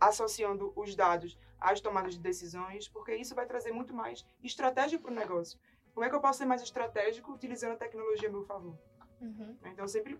associando 0.00 0.72
os 0.76 0.94
dados 0.94 1.38
às 1.60 1.80
tomadas 1.80 2.14
de 2.14 2.20
decisões, 2.20 2.88
porque 2.88 3.14
isso 3.14 3.34
vai 3.34 3.46
trazer 3.46 3.72
muito 3.72 3.94
mais 3.94 4.24
estratégia 4.42 4.98
para 4.98 5.10
o 5.10 5.14
negócio. 5.14 5.58
Como 5.92 6.04
é 6.04 6.08
que 6.08 6.14
eu 6.14 6.20
posso 6.20 6.38
ser 6.38 6.46
mais 6.46 6.62
estratégico 6.62 7.32
utilizando 7.32 7.72
a 7.72 7.76
tecnologia 7.76 8.28
a 8.28 8.32
meu 8.32 8.44
favor? 8.44 8.76
Uhum. 9.20 9.56
Então, 9.66 9.86
sempre 9.86 10.18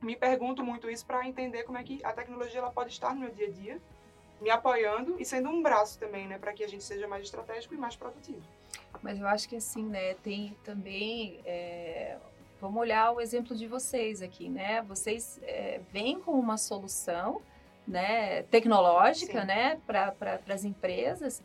me 0.00 0.16
pergunto 0.16 0.64
muito 0.64 0.90
isso 0.90 1.04
para 1.04 1.26
entender 1.26 1.64
como 1.64 1.78
é 1.78 1.82
que 1.82 2.04
a 2.04 2.12
tecnologia 2.12 2.60
ela 2.60 2.70
pode 2.70 2.90
estar 2.90 3.14
no 3.14 3.20
meu 3.20 3.30
dia 3.30 3.46
a 3.46 3.50
dia 3.50 3.80
me 4.40 4.50
apoiando 4.50 5.16
e 5.18 5.24
sendo 5.24 5.48
um 5.48 5.60
braço 5.62 5.98
também, 5.98 6.28
né, 6.28 6.38
para 6.38 6.52
que 6.52 6.62
a 6.62 6.68
gente 6.68 6.84
seja 6.84 7.08
mais 7.08 7.24
estratégico 7.24 7.74
e 7.74 7.76
mais 7.76 7.96
produtivo. 7.96 8.42
Mas 9.02 9.18
eu 9.18 9.26
acho 9.26 9.48
que 9.48 9.56
assim, 9.56 9.84
né, 9.84 10.14
tem 10.14 10.56
também, 10.62 11.40
é, 11.44 12.16
vamos 12.60 12.80
olhar 12.80 13.10
o 13.10 13.20
exemplo 13.20 13.56
de 13.56 13.66
vocês 13.66 14.22
aqui, 14.22 14.48
né? 14.48 14.82
Vocês 14.82 15.40
é, 15.42 15.80
vêm 15.92 16.20
com 16.20 16.32
uma 16.32 16.56
solução, 16.56 17.42
né, 17.86 18.44
tecnológica, 18.44 19.40
Sim. 19.40 19.46
né, 19.46 19.80
para 19.86 20.12
pra, 20.12 20.40
as 20.48 20.64
empresas 20.64 21.42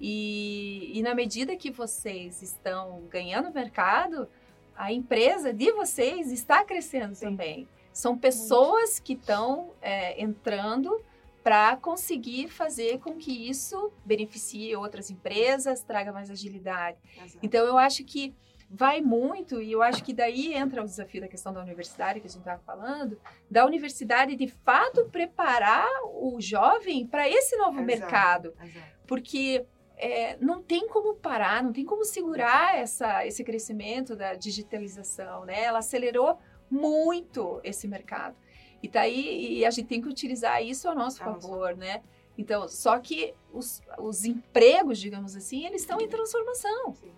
e, 0.00 0.92
e 0.94 1.02
na 1.02 1.14
medida 1.14 1.56
que 1.56 1.70
vocês 1.70 2.42
estão 2.42 3.00
ganhando 3.08 3.52
mercado, 3.52 4.28
a 4.76 4.92
empresa 4.92 5.52
de 5.52 5.72
vocês 5.72 6.30
está 6.30 6.64
crescendo 6.64 7.14
Sim. 7.14 7.26
também. 7.26 7.68
São 7.96 8.14
pessoas 8.14 8.90
Muito. 8.90 9.02
que 9.04 9.12
estão 9.14 9.72
é, 9.80 10.22
entrando 10.22 11.02
para 11.42 11.78
conseguir 11.78 12.46
fazer 12.48 12.98
com 12.98 13.16
que 13.16 13.48
isso 13.48 13.90
beneficie 14.04 14.76
outras 14.76 15.10
empresas, 15.10 15.82
traga 15.82 16.12
mais 16.12 16.30
agilidade. 16.30 16.98
Exato. 17.16 17.38
Então, 17.42 17.64
eu 17.64 17.78
acho 17.78 18.04
que 18.04 18.34
vai 18.68 19.00
muito, 19.00 19.62
e 19.62 19.72
eu 19.72 19.82
acho 19.82 20.04
que 20.04 20.12
daí 20.12 20.52
entra 20.52 20.82
o 20.82 20.84
desafio 20.84 21.22
da 21.22 21.28
questão 21.28 21.54
da 21.54 21.62
universidade, 21.62 22.20
que 22.20 22.26
a 22.26 22.28
gente 22.28 22.40
estava 22.40 22.60
falando, 22.66 23.18
da 23.50 23.64
universidade 23.64 24.36
de 24.36 24.48
fato 24.48 25.06
preparar 25.06 25.88
o 26.04 26.38
jovem 26.38 27.06
para 27.06 27.26
esse 27.26 27.56
novo 27.56 27.80
Exato. 27.80 27.86
mercado. 27.86 28.54
Exato. 28.62 28.86
Porque 29.06 29.64
é, 29.96 30.36
não 30.38 30.62
tem 30.62 30.86
como 30.86 31.14
parar, 31.14 31.62
não 31.62 31.72
tem 31.72 31.86
como 31.86 32.04
segurar 32.04 32.76
essa, 32.76 33.26
esse 33.26 33.42
crescimento 33.42 34.14
da 34.14 34.34
digitalização, 34.34 35.46
né? 35.46 35.64
Ela 35.64 35.78
acelerou 35.78 36.38
muito 36.70 37.60
esse 37.62 37.86
mercado. 37.86 38.36
E 38.82 38.88
tá 38.88 39.00
aí, 39.02 39.58
e 39.58 39.64
a 39.64 39.70
gente 39.70 39.86
tem 39.86 40.00
que 40.00 40.08
utilizar 40.08 40.62
isso 40.62 40.88
a 40.88 40.94
nosso 40.94 41.18
favor, 41.18 41.76
né? 41.76 42.02
Então, 42.38 42.68
só 42.68 42.98
que 42.98 43.34
os, 43.52 43.80
os 43.98 44.24
empregos, 44.24 44.98
digamos 44.98 45.34
assim, 45.34 45.64
eles 45.64 45.82
estão 45.82 46.00
em 46.00 46.08
transformação. 46.08 46.94
Sim. 46.94 47.12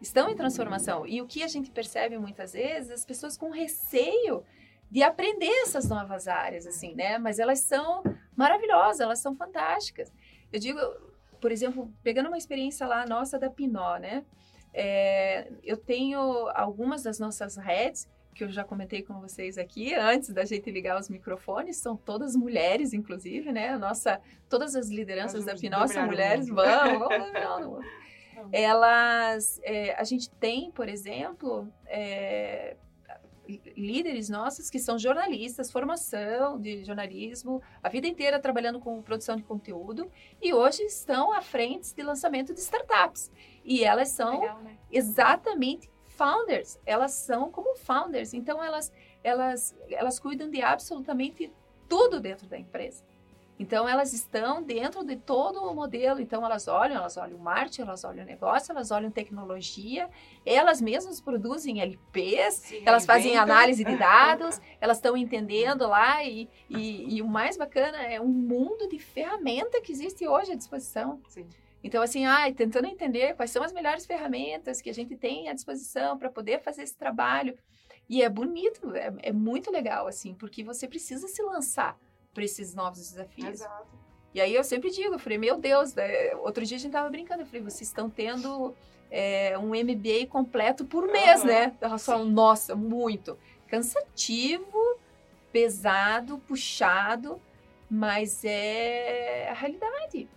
Estão 0.00 0.28
em 0.28 0.34
transformação. 0.34 1.06
E 1.06 1.20
o 1.20 1.26
que 1.26 1.42
a 1.42 1.48
gente 1.48 1.70
percebe 1.70 2.18
muitas 2.18 2.52
vezes, 2.52 2.90
as 2.90 3.04
pessoas 3.04 3.36
com 3.36 3.50
receio 3.50 4.42
de 4.90 5.02
aprender 5.02 5.50
essas 5.62 5.88
novas 5.88 6.28
áreas, 6.28 6.66
assim, 6.66 6.94
né? 6.94 7.18
Mas 7.18 7.38
elas 7.38 7.60
são 7.60 8.02
maravilhosas, 8.36 9.00
elas 9.00 9.18
são 9.18 9.36
fantásticas. 9.36 10.12
Eu 10.52 10.60
digo, 10.60 10.78
por 11.40 11.52
exemplo, 11.52 11.92
pegando 12.02 12.28
uma 12.28 12.38
experiência 12.38 12.86
lá 12.86 13.06
nossa 13.06 13.38
da 13.38 13.50
Pinó, 13.50 13.96
né? 13.96 14.24
É, 14.72 15.50
eu 15.62 15.76
tenho 15.76 16.18
algumas 16.54 17.02
das 17.02 17.18
nossas 17.18 17.56
redes 17.56 18.08
que 18.34 18.44
eu 18.44 18.50
já 18.50 18.64
comentei 18.64 19.02
com 19.02 19.20
vocês 19.20 19.56
aqui 19.56 19.94
antes 19.94 20.30
da 20.30 20.44
gente 20.44 20.70
ligar 20.70 20.98
os 20.98 21.08
microfones, 21.08 21.76
são 21.76 21.96
todas 21.96 22.34
mulheres, 22.34 22.92
inclusive, 22.92 23.52
né? 23.52 23.70
A 23.70 23.78
nossa, 23.78 24.20
todas 24.48 24.74
as 24.74 24.88
lideranças 24.88 25.44
da 25.44 25.54
Pinó 25.54 25.86
são 25.86 26.06
mulheres. 26.06 26.48
Vamos, 26.48 26.98
vamos, 26.98 27.32
vamos. 27.32 27.86
Elas, 28.52 29.60
é, 29.62 29.94
a 29.94 30.04
gente 30.04 30.28
tem, 30.30 30.70
por 30.70 30.88
exemplo, 30.88 31.72
é, 31.86 32.76
líderes 33.76 34.28
nossos 34.28 34.70
que 34.70 34.78
são 34.78 34.98
jornalistas, 34.98 35.70
formação 35.70 36.58
de 36.58 36.84
jornalismo, 36.84 37.62
a 37.82 37.88
vida 37.88 38.06
inteira 38.06 38.38
trabalhando 38.38 38.80
com 38.80 39.02
produção 39.02 39.36
de 39.36 39.42
conteúdo 39.42 40.10
e 40.40 40.52
hoje 40.52 40.82
estão 40.82 41.32
à 41.32 41.40
frente 41.40 41.94
de 41.94 42.02
lançamento 42.02 42.54
de 42.54 42.60
startups. 42.60 43.30
E 43.64 43.84
elas 43.84 44.08
são 44.08 44.40
Legal, 44.40 44.62
né? 44.62 44.76
exatamente 44.90 45.90
founders, 46.16 46.78
elas 46.86 47.12
são 47.12 47.50
como 47.50 47.76
founders, 47.76 48.32
então 48.34 48.62
elas, 48.62 48.92
elas, 49.22 49.76
elas 49.90 50.18
cuidam 50.18 50.50
de 50.50 50.62
absolutamente 50.62 51.52
tudo 51.88 52.20
dentro 52.20 52.46
da 52.46 52.58
empresa. 52.58 53.04
Então 53.58 53.88
elas 53.88 54.12
estão 54.12 54.62
dentro 54.62 55.04
de 55.04 55.16
todo 55.16 55.62
o 55.62 55.72
modelo, 55.74 56.20
então 56.20 56.44
elas 56.44 56.66
olham, 56.66 56.96
elas 56.96 57.16
olham 57.16 57.38
marketing, 57.38 57.82
elas 57.82 58.02
olham 58.02 58.24
negócio, 58.24 58.72
elas 58.72 58.90
olham 58.90 59.12
tecnologia, 59.12 60.10
elas 60.44 60.80
mesmas 60.80 61.20
produzem 61.20 61.80
LPs, 61.80 62.54
Sim, 62.54 62.82
elas 62.84 63.06
fazem 63.06 63.38
análise 63.38 63.84
de 63.84 63.96
dados, 63.96 64.60
elas 64.80 64.96
estão 64.96 65.16
entendendo 65.16 65.86
lá 65.86 66.24
e, 66.24 66.48
e, 66.68 67.16
e, 67.16 67.22
o 67.22 67.28
mais 67.28 67.56
bacana 67.56 68.02
é 68.02 68.20
um 68.20 68.26
mundo 68.26 68.88
de 68.88 68.98
ferramenta 68.98 69.80
que 69.80 69.92
existe 69.92 70.26
hoje 70.26 70.50
à 70.50 70.56
disposição. 70.56 71.20
Sim. 71.28 71.46
Então, 71.84 72.02
assim, 72.02 72.24
ai, 72.24 72.54
tentando 72.54 72.88
entender 72.88 73.34
quais 73.36 73.50
são 73.50 73.62
as 73.62 73.70
melhores 73.70 74.06
ferramentas 74.06 74.80
que 74.80 74.88
a 74.88 74.94
gente 74.94 75.14
tem 75.16 75.50
à 75.50 75.52
disposição 75.52 76.16
para 76.16 76.30
poder 76.30 76.62
fazer 76.62 76.82
esse 76.82 76.96
trabalho. 76.96 77.54
E 78.08 78.22
é 78.22 78.28
bonito, 78.28 78.96
é, 78.96 79.12
é, 79.22 79.32
muito 79.32 79.70
legal, 79.70 80.06
assim, 80.06 80.34
porque 80.34 80.64
você 80.64 80.88
precisa 80.88 81.28
se 81.28 81.42
lançar 81.42 81.98
para 82.32 82.42
esses 82.42 82.74
novos 82.74 83.10
desafios. 83.10 83.60
Exato. 83.60 83.86
E 84.32 84.40
aí 84.40 84.54
eu 84.54 84.64
sempre 84.64 84.90
digo, 84.90 85.14
eu 85.14 85.18
falei, 85.18 85.36
meu 85.36 85.58
Deus, 85.58 85.94
né? 85.94 86.34
outro 86.36 86.64
dia 86.64 86.78
a 86.78 86.80
gente 86.80 86.90
tava 86.90 87.10
brincando, 87.10 87.42
eu 87.42 87.46
falei, 87.46 87.60
vocês 87.60 87.88
estão 87.88 88.08
tendo 88.08 88.74
é, 89.10 89.56
um 89.58 89.68
MBA 89.68 90.26
completo 90.28 90.86
por 90.86 91.06
mês, 91.06 91.42
uhum. 91.42 91.46
né? 91.46 91.76
Falo, 91.98 92.24
nossa, 92.24 92.74
muito. 92.74 93.38
Cansativo, 93.68 94.98
pesado, 95.52 96.38
puxado, 96.48 97.40
mas 97.90 98.42
é 98.42 99.50
a 99.50 99.54
realidade. 99.54 100.28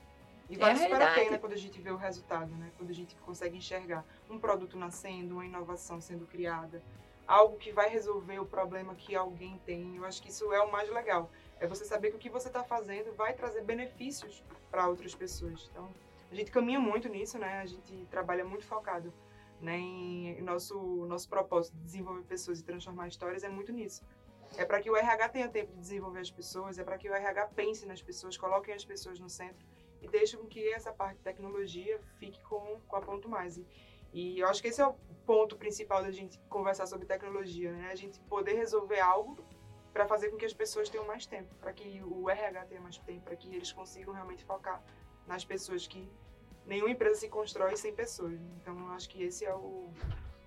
E 0.50 0.56
vale 0.56 0.80
é 0.80 0.84
super 0.84 1.02
a 1.02 1.14
pena 1.14 1.38
quando 1.38 1.54
a 1.54 1.58
gente 1.58 1.80
vê 1.82 1.92
o 1.92 1.98
resultado, 1.98 2.56
né? 2.56 2.72
Quando 2.78 2.90
a 2.90 2.94
gente 2.94 3.16
consegue 3.18 3.58
enxergar 3.58 4.06
um 4.30 4.40
produto 4.40 4.78
nascendo, 4.78 5.36
uma 5.36 5.46
inovação 5.46 6.00
sendo 6.00 6.26
criada, 6.26 6.82
algo 7.28 7.58
que 7.58 7.72
vai 7.72 7.90
resolver 7.90 8.40
o 8.40 8.46
problema 8.46 8.96
que 8.96 9.16
alguém 9.16 9.60
tem. 9.66 9.98
Eu 9.98 10.06
acho 10.06 10.22
que 10.22 10.30
isso 10.30 10.52
é 10.54 10.62
o 10.62 10.72
mais 10.72 10.90
legal. 10.90 11.30
É 11.60 11.68
você 11.68 11.84
saber 11.84 12.12
que 12.12 12.16
o 12.16 12.20
que 12.20 12.30
você 12.30 12.48
está 12.48 12.64
fazendo 12.64 13.14
vai 13.16 13.34
trazer 13.34 13.62
benefícios 13.62 14.44
para 14.72 14.88
outras 14.88 15.14
pessoas. 15.14 15.70
Então, 15.72 15.90
a 16.32 16.36
gente 16.36 16.50
caminha 16.52 16.80
muito 16.80 17.10
nisso, 17.10 17.38
né? 17.38 17.60
A 17.60 17.66
gente 17.66 18.06
trabalha 18.10 18.46
muito 18.46 18.66
focado 18.66 19.14
né, 19.62 19.78
em 19.78 20.42
nosso 20.42 21.06
nosso 21.08 21.28
propósito 21.28 21.76
de 21.76 21.84
desenvolver 21.84 22.24
pessoas 22.24 22.60
e 22.60 22.64
transformar 22.64 23.08
histórias 23.08 23.44
é 23.44 23.50
muito 23.50 23.72
nisso. 23.72 24.04
É 24.56 24.64
para 24.64 24.80
que 24.80 24.90
o 24.90 24.96
RH 24.96 25.30
tenha 25.30 25.50
tempo 25.50 25.74
de 25.74 25.80
desenvolver 25.80 26.22
as 26.22 26.32
pessoas, 26.32 26.78
é 26.80 26.84
para 26.84 26.98
que 26.98 27.10
o 27.10 27.14
RH 27.14 27.48
pense 27.48 27.86
nas 27.86 28.02
pessoas, 28.02 28.38
coloque 28.38 28.72
as 28.72 28.86
pessoas 28.86 29.20
no 29.20 29.30
centro 29.30 29.66
e 30.08 30.12
deixe 30.12 30.38
com 30.38 30.48
que 30.48 30.68
essa 30.74 30.92
parte 30.92 31.18
de 31.18 31.24
tecnologia 31.24 32.00
fique 32.20 32.42
com, 32.44 32.80
com 32.88 32.96
a 32.96 33.02
ponto 33.02 33.30
mais. 33.30 33.58
E, 33.58 33.68
e 34.14 34.40
eu 34.40 34.48
acho 34.48 34.62
que 34.62 34.70
esse 34.70 34.82
é 34.82 34.88
o 34.88 34.94
ponto 35.26 35.58
principal 35.58 36.02
da 36.02 36.12
gente 36.12 36.40
conversar 36.50 36.88
sobre 36.88 37.06
tecnologia, 37.06 37.72
né? 37.72 37.90
A 37.92 37.96
gente 37.96 38.20
poder 38.22 38.54
resolver 38.54 39.00
algo 39.00 39.38
para 39.94 40.08
fazer 40.08 40.30
com 40.30 40.38
que 40.38 40.46
as 40.46 40.54
pessoas 40.54 40.90
tenham 40.90 41.06
mais 41.06 41.26
tempo, 41.26 41.54
para 41.56 41.74
que 41.74 42.02
o 42.04 42.30
RH 42.30 42.66
tenha 42.66 42.82
mais 42.82 42.98
tempo, 43.00 43.22
para 43.22 43.36
que 43.36 43.54
eles 43.54 43.72
consigam 43.72 44.14
realmente 44.14 44.44
focar 44.46 44.84
nas 45.26 45.44
pessoas 45.44 45.88
que 45.88 46.10
nenhuma 46.66 46.92
empresa 46.92 47.20
se 47.20 47.30
constrói 47.30 47.76
sem 47.76 47.94
pessoas. 47.94 48.40
Então, 48.62 48.78
eu 48.78 48.92
acho 48.92 49.10
que 49.10 49.24
esse 49.24 49.44
é 49.44 49.54
o, 49.54 49.90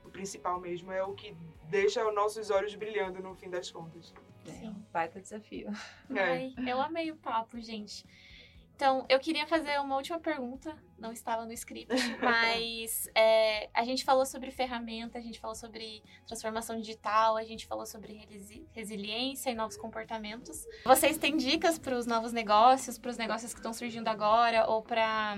o 0.04 0.10
principal 0.10 0.60
mesmo, 0.60 0.92
é 0.92 1.02
o 1.02 1.14
que 1.14 1.36
deixa 1.68 2.06
os 2.06 2.14
nossos 2.14 2.50
olhos 2.50 2.74
brilhando 2.74 3.20
no 3.20 3.34
fim 3.34 3.50
das 3.50 3.70
contas. 3.70 4.14
É 4.46 4.68
um 4.68 4.74
baita 4.92 5.20
desafio. 5.20 5.68
É. 6.14 6.20
Ai, 6.20 6.54
eu 6.66 6.80
amei 6.80 7.10
o 7.10 7.16
papo, 7.16 7.60
gente. 7.60 8.06
Então, 8.80 9.04
eu 9.10 9.20
queria 9.20 9.46
fazer 9.46 9.78
uma 9.78 9.94
última 9.94 10.18
pergunta, 10.18 10.74
não 10.98 11.12
estava 11.12 11.44
no 11.44 11.52
script, 11.52 11.92
mas 12.18 13.10
é, 13.14 13.68
a 13.74 13.84
gente 13.84 14.02
falou 14.02 14.24
sobre 14.24 14.50
ferramenta, 14.50 15.18
a 15.18 15.20
gente 15.20 15.38
falou 15.38 15.54
sobre 15.54 16.02
transformação 16.26 16.80
digital, 16.80 17.36
a 17.36 17.44
gente 17.44 17.66
falou 17.66 17.84
sobre 17.84 18.14
resi 18.30 18.66
resiliência 18.72 19.50
e 19.50 19.54
novos 19.54 19.76
comportamentos. 19.76 20.64
Vocês 20.82 21.18
têm 21.18 21.36
dicas 21.36 21.78
para 21.78 21.94
os 21.94 22.06
novos 22.06 22.32
negócios, 22.32 22.96
para 22.96 23.10
os 23.10 23.18
negócios 23.18 23.52
que 23.52 23.58
estão 23.58 23.74
surgindo 23.74 24.08
agora, 24.08 24.66
ou 24.66 24.80
para 24.80 25.36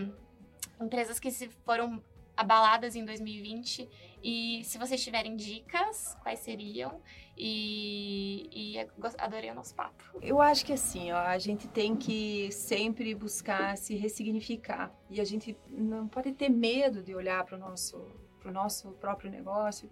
empresas 0.81 1.19
que 1.19 1.33
se 1.33 1.49
foram 1.65 2.01
abaladas 2.37 2.97
em 2.97 3.05
2020 3.05 3.89
e 4.23 4.63
se 4.65 4.79
vocês 4.79 5.03
tiverem 5.03 5.35
dicas, 5.37 6.17
quais 6.23 6.39
seriam? 6.39 7.01
E, 7.37 8.49
e 8.53 8.79
adorei 9.19 9.51
o 9.51 9.55
nosso 9.55 9.75
papo. 9.75 10.05
Eu 10.21 10.41
acho 10.41 10.65
que 10.65 10.73
assim, 10.73 11.11
ó, 11.11 11.19
a 11.19 11.39
gente 11.39 11.67
tem 11.67 11.97
que 11.97 12.53
sempre 12.53 13.15
buscar 13.15 13.77
se 13.77 13.97
ressignificar 13.97 14.95
e 15.11 15.21
a 15.21 15.25
gente 15.25 15.57
não 15.69 16.07
pode 16.07 16.33
ter 16.33 16.49
medo 16.49 17.03
de 17.03 17.15
olhar 17.15 17.45
para 17.45 17.57
o 17.57 17.59
nosso, 17.59 18.07
nosso 18.45 18.93
próprio 18.93 19.31
negócio 19.31 19.91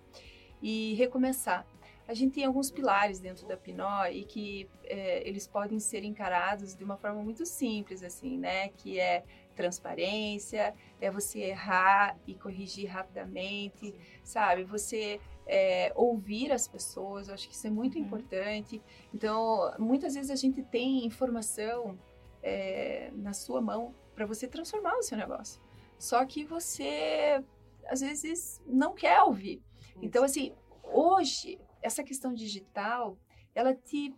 e 0.62 0.95
recomeçar. 0.95 1.66
A 2.11 2.15
gente 2.15 2.35
tem 2.35 2.45
alguns 2.45 2.73
pilares 2.73 3.21
dentro 3.21 3.47
da 3.47 3.57
Pinó 3.57 4.05
e 4.07 4.25
que 4.25 4.69
é, 4.83 5.29
eles 5.29 5.47
podem 5.47 5.79
ser 5.79 6.03
encarados 6.03 6.75
de 6.75 6.83
uma 6.83 6.97
forma 6.97 7.23
muito 7.23 7.47
simples, 7.47 8.03
assim, 8.03 8.37
né? 8.37 8.71
Que 8.71 8.99
é 8.99 9.23
transparência, 9.55 10.75
é 11.01 11.09
você 11.09 11.39
errar 11.39 12.19
e 12.27 12.35
corrigir 12.35 12.91
rapidamente, 12.91 13.95
sabe? 14.25 14.65
Você 14.65 15.21
é, 15.47 15.93
ouvir 15.95 16.51
as 16.51 16.67
pessoas, 16.67 17.29
eu 17.29 17.35
acho 17.35 17.49
que 17.49 17.55
isso 17.55 17.69
é 17.69 17.71
muito 17.71 17.97
uhum. 17.97 18.05
importante. 18.05 18.83
Então, 19.15 19.73
muitas 19.79 20.15
vezes 20.15 20.33
a 20.33 20.37
gente 20.37 20.65
tem 20.65 21.07
informação 21.07 21.97
é, 22.43 23.13
na 23.15 23.33
sua 23.33 23.61
mão 23.61 23.95
para 24.17 24.27
você 24.27 24.49
transformar 24.49 24.97
o 24.97 25.03
seu 25.05 25.17
negócio. 25.17 25.63
Só 25.97 26.25
que 26.25 26.45
você, 26.45 27.41
às 27.87 28.01
vezes, 28.01 28.61
não 28.67 28.95
quer 28.95 29.23
ouvir. 29.23 29.63
Então, 30.03 30.25
assim, 30.25 30.53
hoje, 30.83 31.57
essa 31.83 32.03
questão 32.03 32.35
digital, 32.35 33.16
ela 33.55 33.74
te 33.74 34.14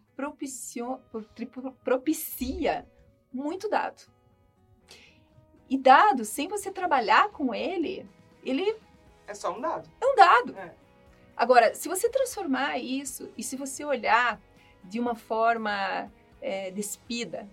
propicia 1.84 2.86
muito 3.32 3.68
dado. 3.68 4.02
E 5.68 5.78
dado, 5.78 6.24
sem 6.24 6.48
você 6.48 6.70
trabalhar 6.70 7.30
com 7.30 7.54
ele, 7.54 8.06
ele. 8.44 8.76
É 9.26 9.34
só 9.34 9.56
um 9.56 9.60
dado. 9.60 9.88
É 10.00 10.06
um 10.06 10.14
dado. 10.14 10.58
É. 10.58 10.74
Agora, 11.36 11.74
se 11.74 11.88
você 11.88 12.10
transformar 12.10 12.78
isso 12.78 13.30
e 13.38 13.42
se 13.42 13.56
você 13.56 13.84
olhar 13.84 14.40
de 14.84 15.00
uma 15.00 15.14
forma 15.14 16.12
é, 16.40 16.70
despida 16.70 17.48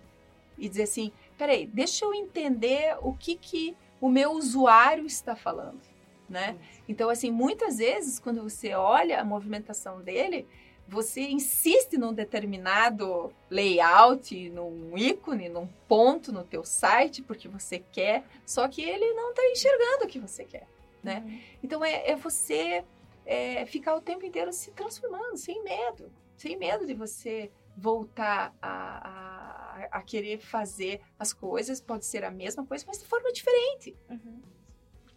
e 0.58 0.68
dizer 0.68 0.84
assim: 0.84 1.14
peraí, 1.38 1.66
deixa 1.66 2.04
eu 2.04 2.14
entender 2.14 2.98
o 3.02 3.14
que, 3.14 3.36
que 3.36 3.78
o 4.02 4.10
meu 4.10 4.32
usuário 4.32 5.06
está 5.06 5.36
falando. 5.36 5.82
Né? 6.30 6.58
Então, 6.88 7.10
assim, 7.10 7.32
muitas 7.32 7.78
vezes, 7.78 8.20
quando 8.20 8.44
você 8.44 8.74
olha 8.74 9.20
a 9.20 9.26
movimentação 9.26 10.02
dele, 10.02 10.48
você 10.88 11.22
insiste 11.22 11.98
num 11.98 12.14
determinado 12.14 13.32
layout, 13.50 14.50
num 14.50 14.98
ícone, 14.98 15.50
num 15.50 15.68
ponto 15.88 16.32
no 16.32 16.44
teu 16.44 16.64
site, 16.64 17.22
porque 17.22 17.48
você 17.48 17.80
quer, 17.92 18.24
só 18.46 18.68
que 18.68 18.82
ele 18.82 19.14
não 19.14 19.30
está 19.30 19.44
enxergando 19.48 20.06
o 20.06 20.08
que 20.08 20.20
você 20.20 20.44
quer, 20.44 20.68
né? 21.04 21.24
Uhum. 21.26 21.40
Então, 21.64 21.86
é, 21.86 22.10
é 22.10 22.16
você 22.16 22.84
é, 23.26 23.66
ficar 23.66 23.96
o 23.96 24.02
tempo 24.02 24.26
inteiro 24.26 24.52
se 24.52 24.72
transformando, 24.72 25.38
sem 25.38 25.64
medo, 25.64 26.12
sem 26.36 26.58
medo 26.58 26.86
de 26.86 26.94
você 26.94 27.52
voltar 27.78 28.54
a, 28.62 29.88
a, 29.92 30.00
a 30.00 30.02
querer 30.02 30.40
fazer 30.40 31.02
as 31.18 31.32
coisas, 31.32 31.80
pode 31.80 32.06
ser 32.06 32.24
a 32.24 32.32
mesma 32.32 32.66
coisa, 32.66 32.84
mas 32.88 33.00
de 33.00 33.06
forma 33.06 33.32
diferente. 33.32 33.96
Uhum. 34.10 34.42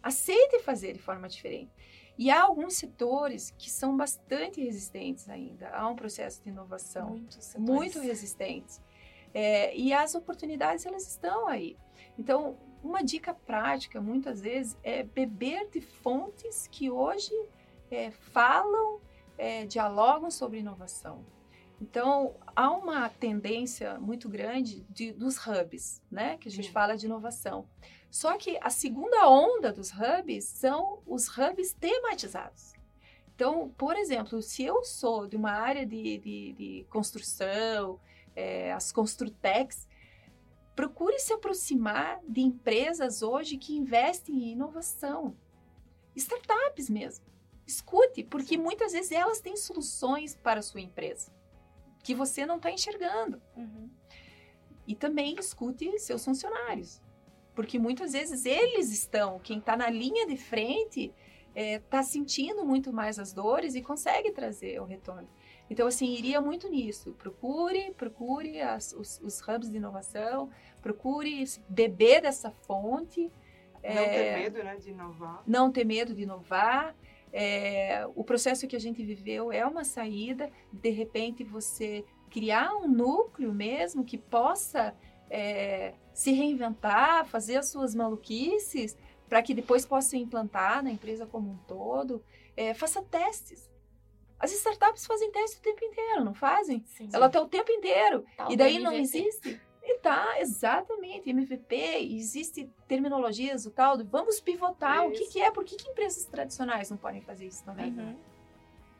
Aceite 0.03 0.59
fazer 0.59 0.93
de 0.93 0.99
forma 0.99 1.29
diferente. 1.29 1.71
E 2.17 2.29
há 2.29 2.43
alguns 2.43 2.75
setores 2.75 3.51
que 3.57 3.71
são 3.71 3.97
bastante 3.97 4.61
resistentes 4.61 5.29
ainda. 5.29 5.69
Há 5.69 5.87
um 5.87 5.95
processo 5.95 6.43
de 6.43 6.49
inovação 6.49 7.25
muito 7.57 7.99
resistente. 7.99 8.79
É, 9.33 9.75
e 9.75 9.91
as 9.93 10.13
oportunidades, 10.13 10.85
elas 10.85 11.07
estão 11.07 11.47
aí. 11.47 11.75
Então, 12.19 12.57
uma 12.83 13.01
dica 13.01 13.33
prática, 13.33 13.99
muitas 13.99 14.41
vezes, 14.41 14.77
é 14.83 15.01
beber 15.01 15.69
de 15.71 15.81
fontes 15.81 16.67
que 16.67 16.91
hoje 16.91 17.33
é, 17.89 18.11
falam, 18.11 18.99
é, 19.37 19.65
dialogam 19.65 20.29
sobre 20.29 20.59
inovação. 20.59 21.25
Então, 21.81 22.35
há 22.55 22.69
uma 22.71 23.09
tendência 23.09 23.99
muito 23.99 24.29
grande 24.29 24.85
de, 24.89 25.11
dos 25.11 25.37
hubs, 25.47 26.01
né? 26.11 26.37
Que 26.37 26.47
a 26.47 26.51
gente 26.51 26.67
Sim. 26.67 26.71
fala 26.71 26.95
de 26.95 27.07
inovação. 27.07 27.67
Só 28.13 28.37
que 28.37 28.59
a 28.61 28.69
segunda 28.69 29.27
onda 29.27 29.73
dos 29.73 29.91
hubs 29.91 30.45
são 30.45 31.01
os 31.03 31.27
hubs 31.35 31.73
tematizados. 31.73 32.73
Então, 33.33 33.73
por 33.75 33.95
exemplo, 33.95 34.39
se 34.39 34.63
eu 34.63 34.83
sou 34.83 35.25
de 35.25 35.35
uma 35.35 35.49
área 35.49 35.83
de, 35.83 36.19
de, 36.19 36.53
de 36.53 36.85
construção, 36.91 37.99
é, 38.35 38.71
as 38.71 38.91
Construtex, 38.91 39.87
procure 40.75 41.17
se 41.17 41.33
aproximar 41.33 42.21
de 42.29 42.41
empresas 42.41 43.23
hoje 43.23 43.57
que 43.57 43.75
investem 43.75 44.35
em 44.35 44.51
inovação. 44.51 45.35
Startups 46.15 46.91
mesmo. 46.91 47.25
Escute, 47.65 48.23
porque 48.23 48.59
muitas 48.59 48.91
vezes 48.91 49.11
elas 49.11 49.41
têm 49.41 49.57
soluções 49.57 50.35
para 50.35 50.59
a 50.59 50.63
sua 50.63 50.81
empresa 50.81 51.33
que 52.03 52.13
você 52.13 52.45
não 52.45 52.57
está 52.57 52.69
enxergando. 52.69 53.41
Uhum. 53.57 53.89
E 54.85 54.93
também 54.93 55.33
escute 55.39 55.97
seus 55.97 56.23
funcionários. 56.23 57.01
Porque 57.55 57.77
muitas 57.77 58.13
vezes 58.13 58.45
eles 58.45 58.91
estão, 58.91 59.39
quem 59.39 59.59
está 59.59 59.77
na 59.77 59.89
linha 59.89 60.25
de 60.25 60.37
frente, 60.37 61.13
está 61.49 61.61
é, 61.61 61.79
tá 61.79 62.03
sentindo 62.03 62.65
muito 62.65 62.91
mais 62.91 63.19
as 63.19 63.31
dores 63.31 63.75
e 63.75 63.81
consegue 63.81 64.31
trazer 64.31 64.81
o 64.81 64.85
retorno. 64.85 65.27
Então, 65.69 65.87
assim, 65.87 66.13
iria 66.13 66.41
muito 66.41 66.67
nisso. 66.67 67.13
Procure, 67.13 67.91
procure 67.95 68.61
as, 68.61 68.93
os, 68.93 69.19
os 69.21 69.41
hubs 69.41 69.69
de 69.69 69.77
inovação, 69.77 70.49
procure 70.81 71.43
beber 71.69 72.21
dessa 72.21 72.51
fonte. 72.51 73.31
Não 73.83 73.89
é, 73.89 74.09
ter 74.09 74.37
medo, 74.37 74.63
né, 74.63 74.75
de 74.75 74.89
inovar. 74.89 75.43
Não 75.45 75.71
ter 75.71 75.85
medo 75.85 76.13
de 76.13 76.23
inovar. 76.23 76.95
É, 77.31 78.05
o 78.15 78.23
processo 78.23 78.67
que 78.67 78.75
a 78.75 78.79
gente 78.79 79.03
viveu 79.03 79.51
é 79.51 79.65
uma 79.65 79.83
saída. 79.83 80.51
De 80.71 80.89
repente, 80.89 81.43
você 81.43 82.03
criar 82.29 82.75
um 82.75 82.87
núcleo 82.87 83.53
mesmo 83.53 84.03
que 84.03 84.17
possa 84.17 84.95
é, 85.33 85.95
se 86.13 86.31
reinventar, 86.31 87.25
fazer 87.25 87.57
as 87.57 87.67
suas 87.67 87.95
maluquices, 87.95 88.95
para 89.27 89.41
que 89.41 89.55
depois 89.55 89.83
possa 89.83 90.15
implantar 90.15 90.83
na 90.83 90.91
empresa 90.91 91.25
como 91.25 91.49
um 91.49 91.57
todo. 91.67 92.23
É, 92.55 92.75
faça 92.75 93.01
testes. 93.01 93.67
As 94.37 94.51
startups 94.53 95.07
fazem 95.07 95.31
testes 95.31 95.57
o 95.57 95.63
tempo 95.63 95.83
inteiro, 95.83 96.23
não 96.23 96.35
fazem? 96.35 96.83
Sim. 96.85 97.09
Ela 97.11 97.25
está 97.25 97.41
o 97.41 97.47
tempo 97.47 97.71
inteiro. 97.71 98.23
Tá 98.37 98.47
e 98.51 98.55
daí 98.55 98.77
não 98.77 98.93
existe. 98.93 99.59
E 99.81 99.97
tá, 99.97 100.39
exatamente. 100.39 101.31
MVP, 101.31 101.75
existe 102.15 102.69
terminologias, 102.87 103.65
o 103.65 103.71
tal 103.71 103.97
do 103.97 104.05
vamos 104.05 104.39
pivotar. 104.39 104.99
Isso. 104.99 105.07
O 105.07 105.11
que, 105.11 105.33
que, 105.33 105.41
é? 105.41 105.49
Por 105.49 105.65
que, 105.65 105.75
que, 105.77 105.89
empresas 105.89 106.25
tradicionais 106.25 106.91
não 106.91 106.97
podem 106.97 107.21
fazer 107.21 107.47
isso 107.47 107.63
também? 107.65 107.91
Uhum. 107.91 108.15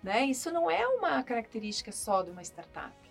Né? 0.02 0.26
Isso 0.26 0.52
não 0.52 0.70
é 0.70 0.86
uma 0.88 1.22
característica 1.22 1.92
só 1.92 2.24
de 2.24 2.32
uma 2.32 2.42
startup. 2.42 3.03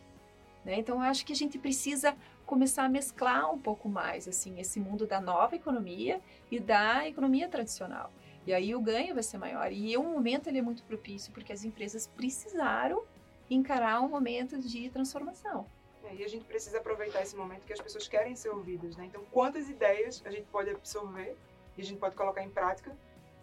Né? 0.64 0.78
Então, 0.78 1.00
acho 1.00 1.24
que 1.26 1.32
a 1.32 1.36
gente 1.36 1.58
precisa 1.58 2.16
começar 2.46 2.84
a 2.84 2.88
mesclar 2.88 3.52
um 3.52 3.58
pouco 3.58 3.88
mais 3.88 4.28
assim 4.28 4.58
esse 4.60 4.78
mundo 4.78 5.06
da 5.06 5.20
nova 5.20 5.56
economia 5.56 6.20
e 6.50 6.60
da 6.60 7.06
economia 7.06 7.48
tradicional. 7.48 8.12
E 8.46 8.52
aí 8.52 8.74
o 8.74 8.80
ganho 8.80 9.14
vai 9.14 9.22
ser 9.22 9.38
maior. 9.38 9.72
E 9.72 9.96
o 9.96 10.02
momento 10.02 10.48
ele 10.48 10.58
é 10.58 10.62
muito 10.62 10.82
propício 10.84 11.32
porque 11.32 11.52
as 11.52 11.64
empresas 11.64 12.06
precisaram 12.06 13.04
encarar 13.48 14.00
um 14.00 14.08
momento 14.08 14.58
de 14.58 14.88
transformação. 14.90 15.66
É, 16.04 16.14
e 16.14 16.24
a 16.24 16.28
gente 16.28 16.44
precisa 16.44 16.78
aproveitar 16.78 17.22
esse 17.22 17.36
momento 17.36 17.64
que 17.64 17.72
as 17.72 17.80
pessoas 17.80 18.08
querem 18.08 18.34
ser 18.34 18.48
ouvidas, 18.48 18.96
né? 18.96 19.04
Então, 19.06 19.24
quantas 19.30 19.68
ideias 19.68 20.22
a 20.24 20.30
gente 20.30 20.46
pode 20.46 20.70
absorver 20.70 21.36
e 21.76 21.80
a 21.80 21.84
gente 21.84 21.98
pode 21.98 22.16
colocar 22.16 22.42
em 22.42 22.50
prática 22.50 22.96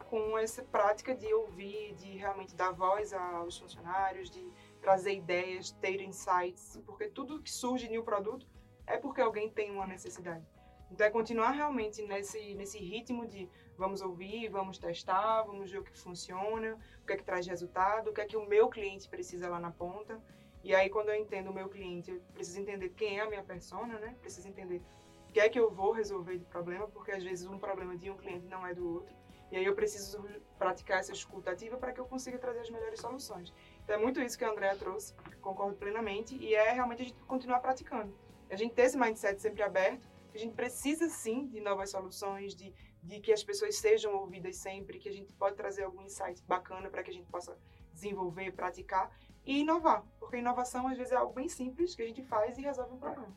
com 0.10 0.38
essa 0.38 0.64
prática 0.64 1.14
de 1.14 1.32
ouvir, 1.34 1.94
de 1.96 2.18
realmente 2.18 2.56
dar 2.56 2.72
voz 2.72 3.14
aos 3.14 3.58
funcionários, 3.58 4.30
de 4.30 4.44
trazer 4.82 5.14
ideias, 5.14 5.72
ter 5.72 6.02
insights, 6.02 6.80
porque 6.86 7.08
tudo 7.08 7.42
que 7.42 7.52
surge 7.52 7.88
de 7.88 8.00
um 8.00 8.04
produto 8.04 8.48
é 8.88 8.98
porque 8.98 9.22
alguém 9.22 9.50
tem 9.50 9.72
uma 9.72 9.86
necessidade. 9.86 10.46
Então 10.92 11.06
é 11.06 11.10
continuar 11.10 11.52
realmente 11.52 12.02
nesse, 12.02 12.56
nesse 12.56 12.80
ritmo 12.80 13.28
de 13.28 13.48
vamos 13.78 14.02
ouvir, 14.02 14.50
vamos 14.50 14.80
testar, 14.80 15.44
vamos 15.44 15.72
ver 15.72 15.80
o 15.80 15.84
que 15.84 15.98
funciona, 15.98 16.78
o 17.04 17.06
que 17.06 17.14
é 17.14 17.18
que 17.18 17.24
traz 17.24 17.46
resultado, 17.46 18.10
o 18.10 18.14
que 18.14 18.22
é 18.22 18.26
que 18.26 18.36
o 18.36 18.48
meu 18.48 18.70
cliente 18.70 19.08
precisa 19.08 19.48
lá 19.48 19.60
na 19.60 19.72
ponta. 19.72 20.20
E 20.64 20.74
aí 20.74 20.90
quando 20.90 21.10
eu 21.10 21.16
entendo 21.16 21.52
o 21.52 21.54
meu 21.54 21.70
cliente, 21.70 22.12
eu 22.12 22.20
preciso 22.34 22.60
entender 22.60 22.90
quem 22.90 23.20
é 23.20 23.22
a 23.22 23.30
minha 23.30 23.44
persona, 23.44 24.00
né? 24.00 24.16
Preciso 24.20 24.48
entender 24.48 24.82
o 25.30 25.32
que 25.32 25.40
é 25.40 25.48
que 25.48 25.60
eu 25.60 25.70
vou 25.70 25.92
resolver 25.92 26.38
de 26.38 26.46
problema, 26.46 26.88
porque 26.88 27.12
às 27.12 27.24
vezes 27.24 27.46
um 27.46 27.60
problema 27.60 27.96
de 27.96 28.10
um 28.10 28.18
cliente 28.18 28.48
não 28.48 28.66
é 28.66 28.74
do 28.74 28.88
outro. 28.96 29.16
E 29.52 29.58
aí 29.58 29.66
eu 29.66 29.76
preciso 29.76 30.24
praticar 30.58 31.00
essa 31.00 31.12
escuta 31.12 31.52
ativa 31.52 31.78
para 31.78 31.92
que 31.92 32.00
eu 32.00 32.06
consiga 32.06 32.38
trazer 32.38 32.60
as 32.60 32.70
melhores 32.70 33.00
soluções. 33.00 33.54
Então 33.90 34.00
é 34.00 34.04
muito 34.04 34.22
isso 34.22 34.38
que 34.38 34.46
a 34.46 34.52
Andrea 34.52 34.76
trouxe, 34.76 35.16
concordo 35.42 35.76
plenamente, 35.76 36.36
e 36.36 36.54
é 36.54 36.74
realmente 36.74 37.02
a 37.02 37.06
gente 37.06 37.18
continuar 37.24 37.60
praticando 37.60 38.14
a 38.48 38.56
gente 38.56 38.76
ter 38.76 38.84
esse 38.84 38.96
mindset 38.96 39.42
sempre 39.42 39.64
aberto, 39.64 40.08
a 40.32 40.38
gente 40.38 40.54
precisa 40.54 41.10
sim 41.10 41.48
de 41.48 41.60
novas 41.60 41.90
soluções, 41.90 42.54
de, 42.54 42.72
de 43.02 43.20
que 43.20 43.34
as 43.34 43.44
pessoas 43.44 43.78
sejam 43.78 44.14
ouvidas 44.14 44.58
sempre, 44.58 45.00
que 45.00 45.10
a 45.10 45.12
gente 45.12 45.34
pode 45.34 45.56
trazer 45.56 45.86
algum 45.86 46.04
insight 46.04 46.40
bacana 46.44 46.88
para 46.88 47.02
que 47.02 47.10
a 47.10 47.14
gente 47.14 47.28
possa 47.32 47.58
desenvolver, 47.92 48.52
praticar 48.52 49.12
e 49.44 49.62
inovar, 49.62 50.04
porque 50.20 50.38
inovação 50.38 50.88
às 50.88 50.96
vezes 50.96 51.12
é 51.12 51.16
algo 51.16 51.34
bem 51.34 51.50
simples 51.50 51.96
que 51.96 52.04
a 52.04 52.06
gente 52.06 52.22
faz 52.22 52.60
e 52.60 52.62
resolve 52.62 52.94
um 52.94 53.00
problema. 53.00 53.36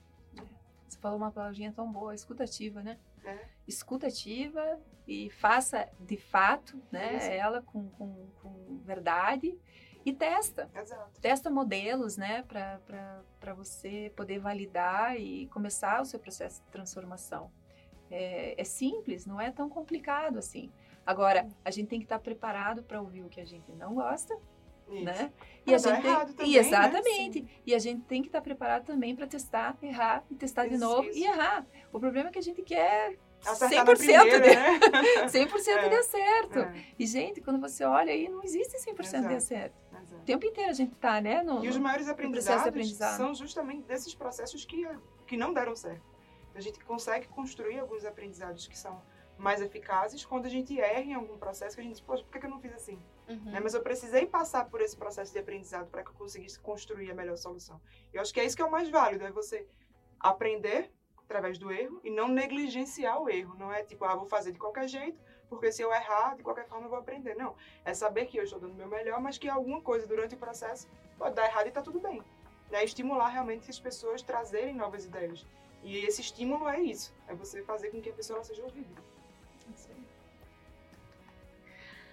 Você 0.86 0.98
falou 0.98 1.16
uma 1.16 1.30
palavrinha 1.30 1.72
tão 1.72 1.90
boa, 1.90 2.14
escutativa, 2.14 2.82
né? 2.82 2.98
É. 3.24 3.38
Escutativa 3.66 4.78
e 5.08 5.30
faça 5.30 5.88
de 5.98 6.18
fato, 6.18 6.78
né? 6.90 7.34
Ela 7.34 7.62
com, 7.62 7.88
com, 7.90 8.28
com 8.42 8.78
verdade 8.84 9.58
e 10.04 10.12
testa. 10.12 10.70
Exato. 10.74 11.20
Testa 11.20 11.50
modelos, 11.50 12.16
né? 12.16 12.42
Para 12.42 13.54
você 13.54 14.12
poder 14.16 14.38
validar 14.38 15.16
e 15.18 15.46
começar 15.48 16.00
o 16.00 16.04
seu 16.04 16.18
processo 16.18 16.62
de 16.62 16.68
transformação. 16.70 17.50
É, 18.10 18.60
é 18.60 18.64
simples, 18.64 19.24
não 19.26 19.40
é 19.40 19.50
tão 19.50 19.68
complicado 19.68 20.38
assim. 20.38 20.70
Agora, 21.04 21.48
a 21.64 21.70
gente 21.70 21.88
tem 21.88 21.98
que 21.98 22.04
estar 22.04 22.18
preparado 22.18 22.82
para 22.82 23.00
ouvir 23.00 23.22
o 23.24 23.28
que 23.28 23.40
a 23.40 23.44
gente 23.44 23.72
não 23.72 23.94
gosta 23.94 24.38
Isso. 24.88 25.04
né? 25.04 25.32
Pra 25.64 25.74
a 25.74 25.78
gente 25.78 26.02
tem, 26.02 26.02
também, 26.02 26.50
e 26.50 26.52
né? 26.54 26.58
exatamente. 26.58 27.62
E 27.66 27.74
a 27.74 27.78
gente 27.78 28.02
tem 28.02 28.20
que 28.22 28.28
estar 28.28 28.40
preparado 28.42 28.84
também 28.84 29.16
para 29.16 29.26
testar, 29.26 29.76
errar 29.82 30.24
e 30.30 30.34
testar 30.34 30.66
de 30.66 30.74
Isso, 30.74 30.84
novo 30.84 31.08
isso. 31.08 31.18
e 31.18 31.24
errar. 31.24 31.66
O 31.92 31.98
problema 31.98 32.28
é 32.28 32.32
que 32.32 32.38
a 32.38 32.42
gente 32.42 32.62
quer 32.62 33.18
Acertar 33.44 33.84
na 33.84 33.92
100% 33.94 33.96
primeira, 33.96 34.40
de, 34.40 34.54
né? 34.54 34.78
100% 35.26 35.68
É. 35.68 35.88
dê 35.88 36.02
certo. 36.04 36.58
É, 36.60 36.84
E 36.98 37.06
gente, 37.06 37.40
quando 37.40 37.60
você 37.60 37.84
olha 37.84 38.12
aí, 38.12 38.28
não 38.28 38.42
existe 38.44 38.76
100% 38.78 39.28
de 39.28 39.34
Exato. 39.34 39.74
Certo. 40.12 40.22
exato. 40.22 40.22
O 40.22 40.24
tempo 40.24 40.46
inteiro 40.46 40.70
a 40.70 40.74
gente 40.74 40.94
tá, 40.96 41.20
né, 41.20 41.42
no, 41.42 41.64
E 41.64 41.68
os 41.68 41.76
maiores 41.76 42.08
aprendizados 42.08 42.66
aprendizado. 42.66 43.16
são 43.16 43.34
justamente 43.34 43.82
desses 43.82 44.14
processos 44.14 44.64
que, 44.64 44.86
que 45.26 45.36
não 45.36 45.52
deram 45.52 45.74
certo. 45.74 46.02
A 46.54 46.60
gente 46.60 46.78
consegue 46.84 47.26
construir 47.28 47.78
alguns 47.78 48.04
aprendizados 48.04 48.66
que 48.66 48.78
são 48.78 49.02
mais 49.38 49.60
eficazes 49.60 50.24
quando 50.24 50.46
a 50.46 50.48
gente 50.48 50.78
erra 50.78 51.00
em 51.00 51.14
algum 51.14 51.38
processo 51.38 51.74
que 51.74 51.80
a 51.80 51.84
gente 51.84 51.94
diz, 51.94 52.00
poxa, 52.00 52.22
por 52.22 52.32
que 52.32 52.38
que 52.38 52.46
eu 52.46 52.50
não 52.50 52.60
fiz 52.60 52.72
assim? 52.74 53.02
Uhum. 53.28 53.52
Né? 53.52 53.60
Mas 53.60 53.74
eu 53.74 53.82
precisei 53.82 54.26
passar 54.26 54.68
por 54.68 54.80
esse 54.80 54.96
processo 54.96 55.32
de 55.32 55.38
aprendizado 55.38 55.88
para 55.90 56.02
que 56.02 56.10
eu 56.10 56.14
conseguisse 56.14 56.60
construir 56.60 57.10
a 57.10 57.14
melhor 57.14 57.36
solução. 57.36 57.80
Eu 58.12 58.20
acho 58.20 58.32
que 58.32 58.40
é 58.40 58.44
isso 58.44 58.54
que 58.54 58.62
é 58.62 58.64
o 58.64 58.70
mais 58.70 58.88
válido, 58.90 59.24
é 59.24 59.32
você 59.32 59.66
aprender 60.20 60.92
através 61.18 61.58
do 61.58 61.72
erro 61.72 62.00
e 62.04 62.10
não 62.10 62.28
negligenciar 62.28 63.20
o 63.20 63.28
erro. 63.28 63.56
Não 63.58 63.72
é 63.72 63.82
tipo, 63.82 64.04
ah, 64.04 64.14
vou 64.14 64.26
fazer 64.26 64.52
de 64.52 64.58
qualquer 64.58 64.86
jeito, 64.86 65.18
porque 65.52 65.70
se 65.70 65.82
eu 65.82 65.92
errar, 65.92 66.34
de 66.34 66.42
qualquer 66.42 66.66
forma 66.66 66.86
eu 66.86 66.90
vou 66.90 66.98
aprender. 66.98 67.34
Não. 67.36 67.54
É 67.84 67.92
saber 67.92 68.24
que 68.24 68.38
eu 68.38 68.44
estou 68.44 68.58
dando 68.58 68.72
o 68.72 68.76
meu 68.76 68.88
melhor, 68.88 69.20
mas 69.20 69.36
que 69.36 69.48
alguma 69.48 69.82
coisa 69.82 70.06
durante 70.06 70.34
o 70.34 70.38
processo 70.38 70.88
pode 71.18 71.34
dar 71.34 71.44
errado 71.44 71.66
e 71.66 71.70
tá 71.70 71.82
tudo 71.82 72.00
bem. 72.00 72.22
Né? 72.70 72.82
Estimular 72.82 73.28
realmente 73.28 73.68
as 73.68 73.78
pessoas 73.78 74.22
trazerem 74.22 74.74
novas 74.74 75.04
ideias. 75.04 75.46
E 75.82 75.98
esse 75.98 76.22
estímulo 76.22 76.66
é 76.68 76.80
isso, 76.80 77.14
é 77.28 77.34
você 77.34 77.62
fazer 77.62 77.90
com 77.90 78.00
que 78.00 78.08
a 78.08 78.12
pessoa 78.14 78.42
seja 78.42 78.62
ouvida. 78.62 79.02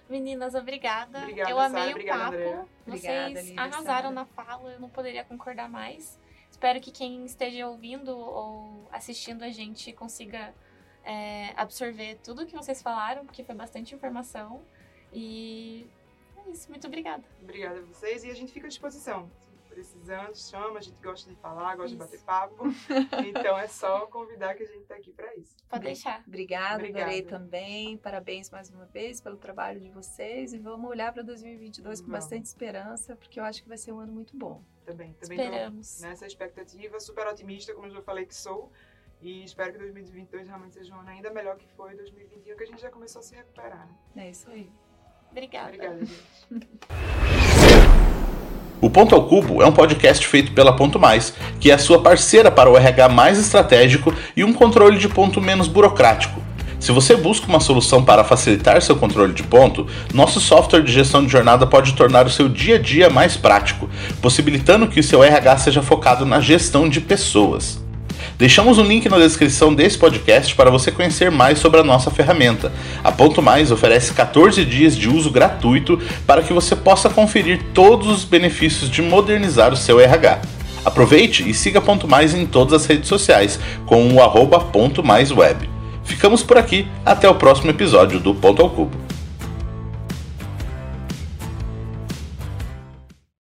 Meninas, 0.08 0.54
obrigada. 0.56 1.20
Obrigada, 1.20 1.50
eu 1.50 1.58
amei 1.58 1.86
o 1.86 1.90
Obrigada, 1.90 2.22
papo. 2.22 2.34
Andrea. 2.34 2.66
Obrigada, 2.84 3.30
Vocês 3.30 3.46
Lívia, 3.46 3.62
arrasaram 3.62 3.84
Sara. 3.84 4.10
na 4.10 4.24
fala, 4.26 4.72
eu 4.72 4.80
não 4.80 4.90
poderia 4.90 5.24
concordar 5.24 5.70
mais. 5.70 6.18
Espero 6.50 6.80
que 6.80 6.90
quem 6.90 7.24
esteja 7.24 7.68
ouvindo 7.68 8.18
ou 8.18 8.88
assistindo 8.90 9.44
a 9.44 9.50
gente 9.50 9.92
consiga 9.92 10.52
é, 11.04 11.52
absorver 11.56 12.18
tudo 12.22 12.46
que 12.46 12.54
vocês 12.54 12.82
falaram, 12.82 13.24
porque 13.24 13.44
foi 13.44 13.54
bastante 13.54 13.94
informação. 13.94 14.62
E 15.12 15.86
é 16.46 16.50
isso, 16.50 16.68
muito 16.70 16.86
obrigada. 16.86 17.22
Obrigada 17.42 17.80
a 17.80 17.82
vocês 17.82 18.24
e 18.24 18.30
a 18.30 18.34
gente 18.34 18.52
fica 18.52 18.66
à 18.66 18.68
disposição. 18.68 19.30
Se 19.68 19.74
Precisando, 19.74 20.34
chama, 20.36 20.78
a 20.80 20.82
gente 20.82 21.00
gosta 21.00 21.30
de 21.30 21.36
falar, 21.36 21.76
gosta 21.76 21.96
de 21.96 22.02
Isso. 22.02 22.04
bater 22.04 22.20
papo. 22.22 22.64
Então 23.24 23.56
é 23.56 23.68
só 23.68 24.04
convidar 24.06 24.54
que 24.54 24.64
a 24.64 24.66
gente 24.66 24.84
tá 24.84 24.96
aqui 24.96 25.12
para 25.12 25.34
isso. 25.36 25.56
Pode 25.68 25.84
deixar. 25.84 26.24
Obrigada, 26.26 26.74
Obrigada. 26.74 27.04
adorei 27.04 27.22
também. 27.22 27.96
Parabéns 27.96 28.50
mais 28.50 28.68
uma 28.68 28.84
vez 28.86 29.20
pelo 29.20 29.36
trabalho 29.36 29.80
de 29.80 29.88
vocês 29.90 30.52
e 30.52 30.58
vamos 30.58 30.90
olhar 30.90 31.12
para 31.12 31.22
2022 31.22 32.00
com 32.00 32.06
Vamos. 32.08 32.24
bastante 32.24 32.46
esperança, 32.46 33.14
porque 33.14 33.38
eu 33.38 33.44
acho 33.44 33.62
que 33.62 33.68
vai 33.68 33.78
ser 33.78 33.92
um 33.92 34.00
ano 34.00 34.12
muito 34.12 34.36
bom. 34.36 34.60
Também, 34.84 35.12
também 35.14 35.38
tô 35.38 35.44
Esperamos. 35.44 36.00
nessa 36.00 36.26
expectativa, 36.26 36.98
super 36.98 37.28
otimista, 37.28 37.72
como 37.72 37.86
eu 37.86 37.92
já 37.92 38.02
falei 38.02 38.26
que 38.26 38.34
sou. 38.34 38.72
E 39.22 39.44
espero 39.44 39.72
que 39.72 39.78
2022 39.78 40.48
realmente 40.48 40.74
seja 40.74 40.94
um 40.94 41.00
ano 41.00 41.10
ainda 41.10 41.30
melhor 41.30 41.56
que 41.56 41.66
foi 41.76 41.94
2021, 41.94 42.56
que 42.56 42.62
a 42.62 42.66
gente 42.66 42.80
já 42.80 42.88
começou 42.88 43.20
a 43.20 43.22
se 43.22 43.34
recuperar. 43.34 43.86
Né? 44.14 44.26
É 44.26 44.30
isso 44.30 44.48
aí. 44.50 44.70
Obrigada. 45.30 45.68
Obrigada, 45.68 46.04
gente. 46.04 46.68
O 48.80 48.88
Ponto 48.88 49.14
ao 49.14 49.26
Cubo 49.26 49.62
é 49.62 49.66
um 49.66 49.72
podcast 49.72 50.26
feito 50.26 50.52
pela 50.52 50.74
Ponto 50.74 50.98
Mais, 50.98 51.34
que 51.60 51.70
é 51.70 51.74
a 51.74 51.78
sua 51.78 52.02
parceira 52.02 52.50
para 52.50 52.70
o 52.70 52.78
RH 52.78 53.10
mais 53.10 53.38
estratégico 53.38 54.10
e 54.34 54.42
um 54.42 54.54
controle 54.54 54.98
de 54.98 55.06
ponto 55.06 55.38
menos 55.38 55.68
burocrático. 55.68 56.42
Se 56.78 56.90
você 56.90 57.14
busca 57.14 57.46
uma 57.46 57.60
solução 57.60 58.02
para 58.02 58.24
facilitar 58.24 58.80
seu 58.80 58.96
controle 58.96 59.34
de 59.34 59.42
ponto, 59.42 59.86
nosso 60.14 60.40
software 60.40 60.82
de 60.82 60.90
gestão 60.90 61.26
de 61.26 61.30
jornada 61.30 61.66
pode 61.66 61.94
tornar 61.94 62.24
o 62.24 62.30
seu 62.30 62.48
dia 62.48 62.76
a 62.76 62.78
dia 62.78 63.10
mais 63.10 63.36
prático, 63.36 63.86
possibilitando 64.22 64.88
que 64.88 64.98
o 64.98 65.04
seu 65.04 65.22
RH 65.22 65.58
seja 65.58 65.82
focado 65.82 66.24
na 66.24 66.40
gestão 66.40 66.88
de 66.88 67.02
pessoas. 67.02 67.84
Deixamos 68.40 68.78
um 68.78 68.84
link 68.84 69.06
na 69.06 69.18
descrição 69.18 69.74
desse 69.74 69.98
podcast 69.98 70.54
para 70.54 70.70
você 70.70 70.90
conhecer 70.90 71.30
mais 71.30 71.58
sobre 71.58 71.78
a 71.78 71.84
nossa 71.84 72.10
ferramenta. 72.10 72.72
A 73.04 73.12
Ponto 73.12 73.42
Mais 73.42 73.70
oferece 73.70 74.14
14 74.14 74.64
dias 74.64 74.96
de 74.96 75.10
uso 75.10 75.30
gratuito 75.30 76.00
para 76.26 76.40
que 76.40 76.50
você 76.50 76.74
possa 76.74 77.10
conferir 77.10 77.60
todos 77.74 78.08
os 78.08 78.24
benefícios 78.24 78.88
de 78.88 79.02
modernizar 79.02 79.74
o 79.74 79.76
seu 79.76 80.00
RH. 80.00 80.40
Aproveite 80.86 81.50
e 81.50 81.52
siga 81.52 81.82
Ponto 81.82 82.08
Mais 82.08 82.32
em 82.32 82.46
todas 82.46 82.72
as 82.72 82.86
redes 82.86 83.10
sociais 83.10 83.60
com 83.84 84.10
o 84.10 84.22
arroba. 84.22 84.66
Ficamos 86.02 86.42
por 86.42 86.56
aqui, 86.56 86.88
até 87.04 87.28
o 87.28 87.34
próximo 87.34 87.68
episódio 87.68 88.18
do 88.18 88.34
Ponto 88.34 88.62
ao 88.62 88.70
Cubo. 88.70 89.19